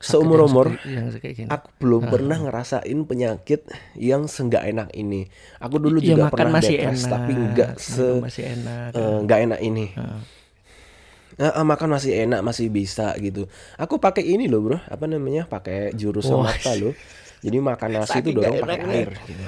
seumur 0.00 0.40
umur 0.42 0.66
yang 0.82 1.12
kayak 1.12 1.34
gini. 1.36 1.48
aku 1.48 1.68
belum 1.76 2.08
pernah 2.08 2.40
ngerasain 2.40 2.98
penyakit 3.04 3.68
yang 3.94 4.24
seenggak 4.24 4.64
enak 4.64 4.88
ini. 4.92 5.28
Aku 5.58 5.76
dulu 5.76 6.00
Ya 6.00 6.16
juga 6.16 6.22
makan 6.26 6.32
pernah 6.32 6.52
masih 6.56 6.74
depres 6.74 6.98
enak. 6.98 7.12
tapi 7.12 7.32
nggak 7.36 7.70
se 7.76 8.06
masih 8.18 8.44
enak. 8.50 8.90
eh, 8.90 9.16
nggak 9.22 9.38
enak 9.44 9.60
ini. 9.60 9.86
Ah. 9.94 10.20
Eh, 11.36 11.52
eh, 11.52 11.64
makan 11.64 11.88
masih 11.90 12.12
enak, 12.18 12.40
masih 12.40 12.66
bisa 12.68 13.12
gitu. 13.16 13.44
Aku 13.76 13.96
pakai 13.96 14.24
ini 14.24 14.44
loh, 14.44 14.60
Bro. 14.62 14.78
Apa 14.82 15.04
namanya? 15.04 15.44
Pakai 15.44 15.92
jurus 15.92 16.28
Wah. 16.28 16.48
mata 16.48 16.72
loh. 16.74 16.92
Jadi 17.40 17.56
makan 17.56 17.88
nasi 17.94 18.20
itu 18.20 18.36
dorong 18.36 18.60
pakai 18.60 18.78
air 18.84 19.08
gitu. 19.24 19.42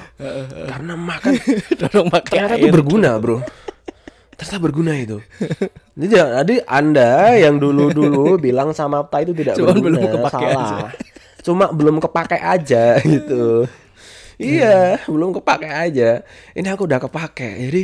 Karena 0.64 0.94
makan 0.96 1.32
Dorong 1.80 2.08
pakai 2.08 2.30
ternyata 2.30 2.54
air. 2.56 2.64
itu 2.64 2.68
berguna, 2.72 3.10
Bro. 3.16 3.44
Ternyata 4.32 4.56
berguna 4.58 4.92
itu. 4.96 5.16
Jadi, 5.92 6.64
Anda 6.64 7.36
yang 7.36 7.60
dulu-dulu 7.60 8.36
bilang 8.46 8.72
samapta 8.72 9.20
itu 9.20 9.36
tidak 9.36 9.60
Cuman 9.60 9.76
berguna, 9.76 9.96
belum 10.00 10.04
kepake 10.08 10.46
salah. 10.48 10.90
Cuma 11.42 11.64
belum 11.68 11.96
kepake 12.00 12.38
aja 12.38 12.96
gitu. 13.02 13.66
Iya, 14.40 15.02
belum 15.04 15.36
kepake 15.36 15.68
aja. 15.68 16.24
Ini 16.56 16.68
aku 16.72 16.88
udah 16.88 16.98
kepake. 17.02 17.50
Jadi 17.68 17.82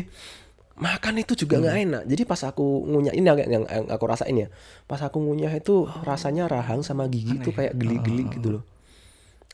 makan 0.78 1.14
itu 1.20 1.34
juga 1.34 1.58
nggak 1.58 1.76
enak. 1.84 2.02
Jadi 2.06 2.22
pas 2.24 2.40
aku 2.46 2.86
ngunyah 2.86 3.14
ini 3.14 3.26
agak 3.28 3.46
yang, 3.50 3.64
yang 3.66 3.84
aku 3.90 4.04
rasain 4.06 4.34
ya. 4.34 4.48
Pas 4.86 5.02
aku 5.02 5.18
ngunyah 5.20 5.52
itu 5.58 5.84
rasanya 6.06 6.46
rahang 6.48 6.80
sama 6.86 7.10
gigi 7.10 7.42
itu 7.42 7.50
kayak 7.50 7.74
geli-geli 7.76 8.30
gitu 8.30 8.58
loh. 8.58 8.64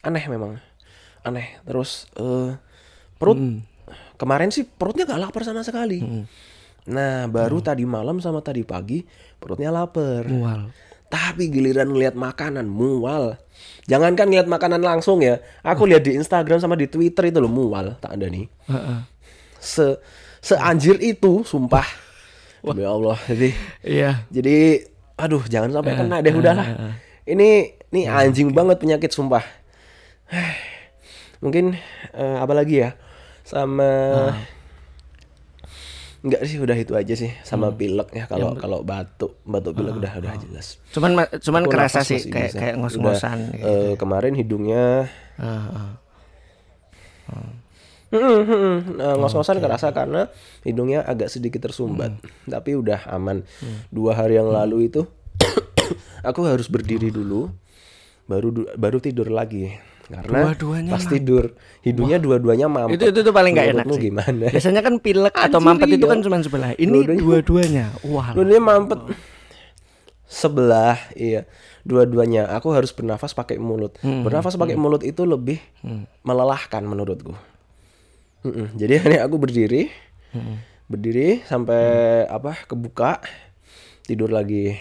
Aneh 0.05 0.25
memang. 0.29 0.61
Aneh. 1.25 1.59
Terus 1.65 2.07
eh 2.21 2.55
perut 3.17 3.41
kemarin 4.21 4.53
sih 4.53 4.69
perutnya 4.69 5.09
nggak 5.09 5.21
lapar 5.29 5.43
sama 5.43 5.65
sekali. 5.65 6.05
Nah, 6.85 7.24
baru 7.32 7.64
tadi 7.64 7.89
malam 7.89 8.20
sama 8.20 8.45
tadi 8.45 8.61
pagi 8.61 9.01
perutnya 9.41 9.72
lapar. 9.72 10.28
Mual. 10.28 10.68
Tapi 11.09 11.49
giliran 11.49 11.89
ngeliat 11.95 12.12
makanan 12.12 12.66
mual. 12.68 13.39
Jangankan 13.89 14.28
ngeliat 14.28 14.49
makanan 14.51 14.82
langsung 14.82 15.22
ya. 15.22 15.41
Aku 15.62 15.87
lihat 15.89 16.05
di 16.05 16.16
Instagram 16.18 16.59
sama 16.61 16.74
di 16.74 16.91
Twitter 16.91 17.30
itu 17.30 17.39
loh 17.41 17.49
mual. 17.49 17.97
Tak 18.03 18.18
ada 18.18 18.26
nih. 18.28 18.51
Heeh. 18.68 18.99
Se 19.57 19.97
seanjir 20.45 21.01
itu, 21.01 21.41
sumpah. 21.47 21.87
Demi 22.61 22.85
Allah. 22.85 23.16
Jadi 23.28 23.53
Iya. 23.85 24.24
jadi 24.28 24.85
aduh 25.14 25.45
jangan 25.47 25.70
sampai 25.70 25.93
kena 25.95 26.16
deh 26.20 26.35
udahlah. 26.35 26.66
Ini 27.24 27.49
ini 27.95 28.01
anjing 28.05 28.53
banget 28.53 28.76
penyakit 28.82 29.09
sumpah. 29.12 29.45
Mungkin 31.45 31.76
eh, 32.12 32.37
apa 32.41 32.53
lagi 32.53 32.80
ya? 32.85 32.97
Sama 33.45 33.89
Enggak 36.25 36.41
sih 36.43 36.57
udah 36.57 36.72
itu 36.72 36.97
aja 36.97 37.12
sih 37.12 37.29
sama 37.45 37.68
pilek 37.68 38.09
ya 38.11 38.25
kalau 38.25 38.57
kalau 38.57 38.81
batuk 38.81 39.37
batuk 39.45 39.77
pilek 39.77 39.93
udah 39.95 40.12
udah 40.16 40.35
jelas. 40.41 40.81
Cuman 40.89 41.12
ma- 41.14 41.29
cuman 41.31 41.62
Aku 41.62 41.70
kerasa 41.70 42.01
sih 42.01 42.16
kayak 42.25 42.51
bisa. 42.51 42.59
kayak 42.59 42.75
Udah, 42.75 42.81
ngos-ngosan 42.81 43.39
gitu. 43.53 43.68
eh, 43.68 43.93
kemarin 43.95 44.33
hidungnya 44.33 45.12
Ah, 45.37 45.68
ah. 45.68 45.93
Hmm, 48.09 48.41
hmm, 48.41 48.77
nah, 48.95 49.18
ngos-ngosan 49.18 49.59
kerasa 49.59 49.91
karena 49.91 50.31
hidungnya 50.62 51.03
agak 51.03 51.27
sedikit 51.27 51.61
tersumbat. 51.61 52.14
Tapi 52.47 52.72
udah 52.72 53.11
aman. 53.11 53.43
Dua 53.91 54.14
hari 54.14 54.39
yang 54.39 54.49
lalu 54.49 54.87
itu 54.87 55.03
aku 56.22 56.47
harus 56.47 56.70
berdiri 56.70 57.11
dulu, 57.11 57.51
baru 58.25 58.49
baru 58.72 59.03
tidur 59.03 59.29
lagi. 59.29 59.75
Karena 60.05 60.53
Dua-duanya 60.53 60.93
pas 60.93 61.05
tidur 61.09 61.57
hidungnya 61.81 62.21
dua-duanya 62.21 62.69
mampet. 62.69 63.01
Itu 63.01 63.05
itu 63.09 63.21
tuh 63.25 63.33
paling 63.33 63.57
nggak 63.57 63.69
enak 63.73 63.87
sih. 63.89 64.01
gimana? 64.13 64.47
Biasanya 64.53 64.83
kan 64.85 64.95
pilek 65.01 65.33
atau 65.33 65.59
Anjir, 65.61 65.69
mampet 65.69 65.89
itu 65.97 66.05
iya. 66.05 66.13
kan 66.13 66.19
cuma 66.21 66.37
sebelah. 66.45 66.71
Ini 66.77 66.99
Dua-duanya. 67.17 67.87
Wah. 68.05 68.37
Dua-duanya 68.37 68.65
mampet 68.65 69.01
sebelah, 70.29 70.97
iya. 71.17 71.49
Dua-duanya 71.85 72.49
aku 72.53 72.73
harus 72.73 72.93
bernafas 72.93 73.33
pakai 73.33 73.57
mulut. 73.57 73.97
Bernafas 74.01 74.57
pakai 74.61 74.77
mulut 74.77 75.05
itu 75.05 75.25
lebih 75.25 75.61
melelahkan 76.25 76.85
menurutku. 76.85 77.37
Mm-mm. 78.45 78.77
Jadi 78.77 78.93
ini 79.09 79.19
aku 79.21 79.41
berdiri, 79.41 79.89
berdiri 80.89 81.41
sampai 81.49 82.25
apa 82.29 82.69
kebuka, 82.69 83.25
tidur 84.05 84.29
lagi. 84.29 84.77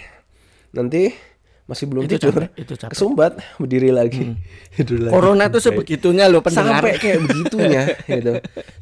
Nanti 0.76 1.16
masih 1.64 1.88
belum 1.88 2.04
Itu 2.04 2.20
tidur, 2.20 2.44
capek, 2.44 2.50
itu 2.60 2.74
capek. 2.76 2.92
kesumbat, 2.92 3.34
berdiri 3.56 3.96
lagi, 3.96 4.36
tidur 4.76 5.08
lagi. 5.08 5.14
Corona 5.16 5.48
tuh 5.48 5.64
sebegitunya 5.64 6.28
loh 6.28 6.44
pendengar. 6.44 6.84
sampai 6.84 7.00
kayak 7.00 7.20
begitunya, 7.24 7.84
gitu. 8.20 8.34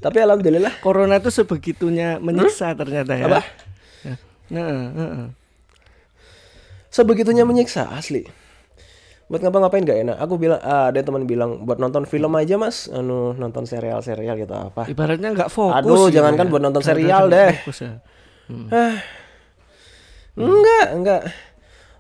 Tapi 0.01 0.17
alhamdulillah 0.17 0.73
Corona 0.81 1.21
tuh 1.21 1.29
sebegitunya 1.29 2.17
menyiksa 2.17 2.73
ternyata 2.73 3.13
ya. 3.13 3.29
Apa? 3.29 3.41
Nah, 4.51 4.67
heeh. 4.91 5.27
sebegitunya 6.91 7.47
menyiksa 7.47 7.87
asli 7.87 8.27
buat 9.31 9.39
ngapa-ngapain 9.39 9.87
gak 9.87 9.99
enak 10.03 10.17
aku 10.19 10.35
bilang 10.35 10.59
ah, 10.59 10.91
ada 10.91 10.99
teman 10.99 11.23
bilang 11.23 11.63
buat 11.63 11.79
nonton 11.79 12.03
film 12.03 12.35
aja 12.35 12.59
mas 12.59 12.91
anu 12.91 13.31
nonton 13.31 13.63
serial 13.63 14.03
serial 14.03 14.35
gitu 14.35 14.51
apa 14.51 14.91
Ibaratnya 14.91 15.31
nggak 15.31 15.47
fokus. 15.47 15.79
Aduh, 15.79 16.11
gitu 16.11 16.19
jangankan 16.19 16.45
ya. 16.47 16.51
buat 16.51 16.63
nonton 16.67 16.83
serial 16.83 17.31
deh. 17.31 17.55
fokus 17.63 17.79
ya. 17.79 17.93
enggak 20.35 20.85
enggak 20.99 21.21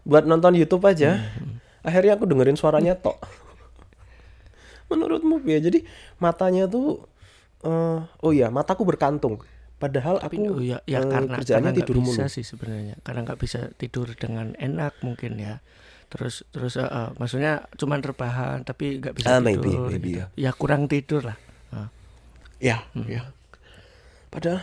buat 0.07 0.25
nonton 0.25 0.57
YouTube 0.57 0.83
aja 0.87 1.21
akhirnya 1.81 2.17
aku 2.17 2.25
dengerin 2.29 2.57
suaranya 2.57 2.97
tok 2.97 3.17
menurutmu 4.89 5.39
ya 5.47 5.61
jadi 5.61 5.85
matanya 6.19 6.67
tuh 6.67 7.05
eh, 7.63 7.99
oh 8.03 8.31
iya 8.33 8.51
mataku 8.51 8.83
berkantung 8.83 9.39
padahal 9.81 10.21
Tapi 10.21 10.37
aku 10.37 10.43
oh 10.45 10.61
ya, 10.61 10.77
ya 10.85 11.01
eh, 11.01 11.09
karena 11.09 11.33
kerjaannya 11.41 11.73
karena 11.73 11.73
nggak 11.73 11.89
tidur 11.89 11.95
bisa 12.05 12.21
mulu 12.21 12.29
sih 12.29 12.45
sebenarnya. 12.45 12.95
Karena 13.01 13.19
nggak 13.25 13.39
bisa 13.41 13.59
tidur 13.81 14.07
dengan 14.13 14.53
enak 14.61 14.93
mungkin 15.01 15.41
ya. 15.41 15.57
Terus 16.13 16.45
terus 16.53 16.77
eh, 16.77 16.85
eh, 16.85 17.09
maksudnya 17.17 17.65
cuman 17.81 17.99
rebahan 18.05 18.61
tapi 18.61 19.01
nggak 19.01 19.17
bisa 19.17 19.25
Ah, 19.25 19.41
tidur. 19.41 19.41
maybe, 19.41 19.71
maybe 19.89 20.09
gitu. 20.13 20.19
ya. 20.21 20.25
Ya 20.37 20.51
kurang 20.53 20.85
tidur 20.85 21.25
lah. 21.25 21.37
Ah. 21.73 21.89
Ya, 22.61 22.85
ya. 23.09 23.33
Padahal 24.29 24.61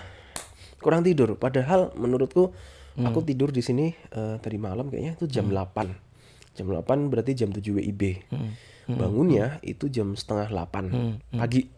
kurang 0.79 1.03
tidur. 1.03 1.35
Padahal 1.35 1.91
menurutku 1.99 2.55
aku 3.07 3.23
tidur 3.23 3.55
di 3.55 3.63
sini 3.63 3.95
eh, 3.95 4.37
tadi 4.43 4.57
malam 4.59 4.91
kayaknya 4.91 5.15
itu 5.15 5.27
jam 5.31 5.47
8. 5.51 6.57
Jam 6.59 6.67
8 6.67 7.11
berarti 7.11 7.33
jam 7.39 7.55
7 7.55 7.63
WIB. 7.79 8.03
Bangunnya 8.89 9.61
itu 9.63 9.87
jam 9.93 10.17
setengah 10.17 10.51
8 10.51 11.37
pagi. 11.39 11.69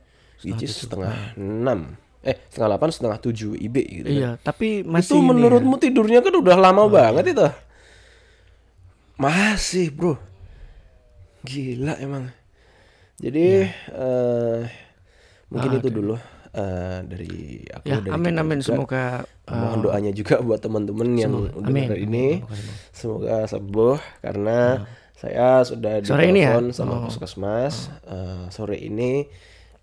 Which 0.40 0.64
is 0.64 0.72
setengah 0.72 1.36
6. 1.36 2.24
Eh, 2.24 2.36
setengah 2.52 2.80
8 2.80 2.96
setengah 2.96 3.18
7 3.20 3.56
WIB 3.56 3.76
gitu. 3.88 4.08
kan. 4.08 4.16
Iya, 4.16 4.30
tapi 4.40 4.84
masih 4.84 5.12
itu 5.12 5.16
ini 5.16 5.24
ya. 5.24 5.28
menurutmu 5.32 5.74
tidurnya 5.76 6.20
kan 6.24 6.34
udah 6.36 6.56
lama 6.56 6.84
banget 6.88 7.32
itu. 7.32 7.48
Masih, 9.20 9.92
Bro. 9.92 10.16
Gila 11.44 11.96
emang. 12.00 12.32
Jadi 13.20 13.68
eh 13.68 14.60
mungkin 15.52 15.70
itu 15.76 15.88
dulu 15.92 16.16
eh, 16.52 16.98
dari 17.02 17.34
aku 17.64 17.84
Ya, 17.84 17.96
dari 17.98 18.10
amin 18.10 18.34
amin 18.36 18.58
juga. 18.58 18.66
semoga 18.68 19.04
eh, 19.44 19.52
Mohon 19.52 19.80
doanya 19.82 20.12
juga 20.12 20.34
buat 20.40 20.58
teman-teman 20.58 21.08
yang 21.14 21.32
dengar 21.54 21.96
ini 21.96 22.42
semoga 22.90 23.44
sembuh 23.44 23.96
karena 24.20 24.58
saya 25.12 25.60
sudah 25.60 26.00
Sore 26.00 26.24
ini 26.26 26.40
ya? 26.40 26.56
ditelepon 26.56 26.66
sama 26.70 26.94
puskesmas 27.04 27.74
eh, 28.02 28.44
sore 28.48 28.76
ini 28.76 29.28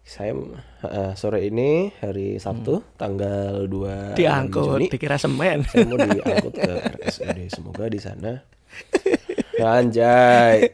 saya 0.01 0.31
eh, 0.81 1.13
sore 1.13 1.43
ini 1.43 1.91
hari 1.93 2.35
Sabtu 2.37 2.79
tanggal 2.95 3.67
2 3.67 4.15
diangkut 4.15 4.63
Juni 4.79 4.87
dikira 4.87 5.15
semen. 5.15 5.61
saya 5.63 5.83
mau 5.83 5.99
diangkut 5.99 6.53
ke 6.53 6.73
RSUD 6.97 7.39
semoga 7.51 7.85
di 7.85 7.99
sana 7.99 8.39
anjay 9.59 10.69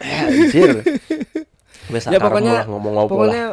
anjir 0.00 0.82
Ya 1.88 2.18
pokoknya 2.18 2.66
ngomong-ngomong 2.66 3.10
pokoknya 3.10 3.44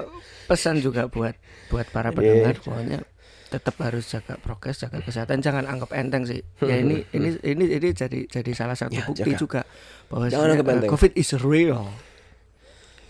pesan 0.46 0.80
juga 0.80 1.08
buat 1.08 1.36
buat 1.70 1.88
para 1.90 2.10
pendengar 2.12 2.58
pokoknya 2.60 3.00
tetap 3.48 3.78
harus 3.80 4.10
jaga 4.10 4.34
prokes 4.42 4.82
jaga 4.82 4.98
kesehatan 5.00 5.38
jangan 5.40 5.70
anggap 5.70 5.94
enteng 5.94 6.26
sih 6.26 6.42
ya 6.60 6.74
ini 6.76 7.06
ini 7.18 7.38
ini 7.46 7.66
ini 7.78 7.88
jadi 7.94 8.26
jadi 8.26 8.52
salah 8.52 8.74
satu 8.74 8.98
Ya, 8.98 9.06
bukti 9.06 9.30
jaga. 9.30 9.38
juga 9.38 9.62
bahwa 10.10 10.26
uh, 10.26 10.90
covid 10.90 11.14
is 11.14 11.30
real 11.38 11.86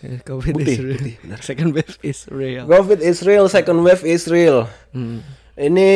Eh, 0.04 0.20
covid 0.20 0.52
Putih, 0.52 0.68
is 0.68 0.80
real 0.84 1.00
benar. 1.24 1.40
second 1.40 1.72
wave 1.72 1.96
is 2.04 2.28
real 2.28 2.68
COVID 2.68 3.00
is 3.00 3.24
real, 3.24 3.48
second 3.48 3.80
wave 3.80 4.04
is 4.04 4.28
real. 4.28 4.68
Hmm. 4.92 5.24
Ini 5.54 5.90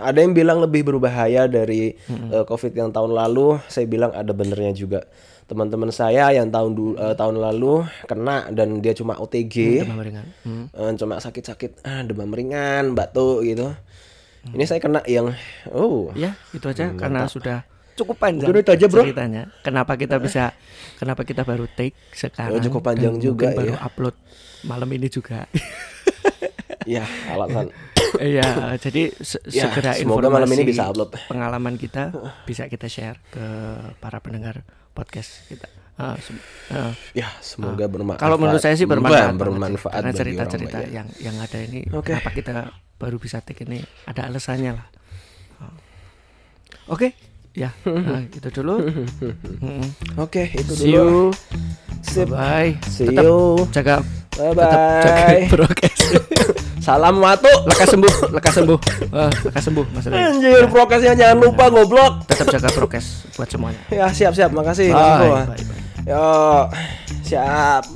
ada 0.00 0.18
yang 0.18 0.32
bilang 0.32 0.64
lebih 0.64 0.88
berbahaya 0.88 1.44
dari 1.44 1.92
eh, 2.08 2.44
COVID 2.48 2.72
yang 2.72 2.90
tahun 2.90 3.12
lalu. 3.12 3.60
Saya 3.68 3.84
bilang 3.84 4.08
ada 4.08 4.32
benernya 4.32 4.72
juga. 4.72 5.04
Teman-teman 5.44 5.92
saya 5.92 6.32
yang 6.32 6.48
tahun 6.48 6.72
eh, 6.96 7.12
tahun 7.12 7.36
lalu 7.36 7.84
kena 8.08 8.48
dan 8.48 8.80
dia 8.80 8.96
cuma 8.96 9.20
OTG, 9.20 9.84
demam 9.84 10.00
ringan 10.00 10.26
Hmm. 10.48 10.64
Eh, 10.72 10.92
cuma 10.96 11.20
sakit-sakit, 11.20 11.84
ah, 11.84 12.00
demam 12.00 12.32
ringan, 12.32 12.96
batuk 12.96 13.44
gitu. 13.44 13.76
Ini 14.42 14.64
saya 14.64 14.80
kena 14.80 15.04
yang, 15.04 15.30
oh, 15.70 16.08
ya 16.16 16.32
itu 16.50 16.66
aja 16.66 16.90
karena 16.96 17.28
sudah 17.28 17.62
cukup 17.94 18.16
panjang 18.18 18.48
Udah 18.50 18.58
itu 18.58 18.72
aja, 18.72 18.86
bro. 18.88 19.04
ceritanya 19.04 19.52
kenapa 19.60 19.94
kita 19.94 20.16
bisa 20.18 20.50
kenapa 20.96 21.22
kita 21.22 21.44
baru 21.44 21.68
take 21.68 21.94
sekarang 22.10 22.58
Ya, 22.58 22.64
cukup 22.64 22.82
panjang 22.82 23.20
dan 23.20 23.22
juga, 23.22 23.52
baru 23.52 23.76
ya. 23.76 23.84
upload 23.84 24.16
malam 24.64 24.88
ini 24.90 25.06
juga 25.06 25.44
ya 26.88 27.04
alasan. 27.30 27.68
Iya, 28.14 28.44
jadi 28.76 29.02
se- 29.14 29.40
Ya, 29.46 29.66
segera 29.66 29.92
semoga 29.92 30.28
informasi 30.28 30.34
malam 30.34 30.50
ini 30.50 30.62
bisa 30.66 30.82
upload. 30.86 31.10
pengalaman 31.26 31.74
kita 31.74 32.12
bisa 32.42 32.66
kita 32.66 32.86
share 32.86 33.16
ke 33.26 33.44
para 33.96 34.18
pendengar 34.18 34.60
podcast 34.90 35.46
kita. 35.46 35.64
Ah, 35.94 36.16
se- 36.16 36.34
ah. 36.70 36.92
Ya, 37.12 37.28
semoga 37.38 37.84
bermanfaat. 37.84 38.18
Kalau 38.18 38.36
menurut 38.36 38.58
saya 38.58 38.74
sih 38.74 38.84
bermanfaat, 38.84 39.32
bermanfaat 39.32 39.92
karena 39.94 40.12
cerita-cerita 40.12 40.78
banyak. 40.78 40.90
yang 40.90 41.08
yang 41.18 41.36
ada 41.36 41.58
ini 41.58 41.84
Oke. 41.90 42.12
kenapa 42.12 42.30
kita 42.30 42.52
baru 42.96 43.16
bisa 43.16 43.38
take 43.38 43.64
ini 43.64 43.78
ada 44.04 44.26
alasannya 44.26 44.72
lah. 44.72 44.86
Ah. 45.58 45.72
Oke, 46.88 47.12
ya, 47.52 47.70
nah, 47.84 48.24
itu 48.24 48.48
dulu. 48.50 48.80
Oke, 50.18 50.50
itu 50.50 50.72
See 50.72 50.90
dulu. 50.90 51.30
you, 51.30 51.36
Sip. 52.02 52.28
bye. 52.28 52.74
See 52.84 53.06
Tetap 53.06 53.22
you. 53.22 53.68
jaga, 53.70 53.96
Bye 54.32 54.48
tetap 54.50 54.80
jaga 54.98 55.24
bye. 55.28 55.42
prokes. 55.46 55.96
Salam 56.82 57.22
watu. 57.22 57.46
lekas 57.70 57.88
sembuh, 57.88 58.14
lekas 58.34 58.54
sembuh, 58.58 58.78
Ah, 59.14 59.30
lekas 59.30 59.62
sembuh, 59.62 59.86
Mas 59.94 60.06
Ray. 60.10 60.18
Anjir, 60.18 60.66
prokesnya 60.66 61.14
jangan 61.14 61.36
lupa 61.38 61.70
goblok. 61.70 62.26
Tetap 62.26 62.50
jaga 62.50 62.68
prokes 62.74 63.30
buat 63.38 63.46
semuanya. 63.46 63.78
Ya, 63.86 64.10
siap 64.10 64.34
siap. 64.34 64.50
Makasih. 64.50 64.90
Bye, 64.90 65.46
bye, 65.46 65.46
bye. 65.46 65.58
Yo, 66.02 66.26
siap. 67.22 67.86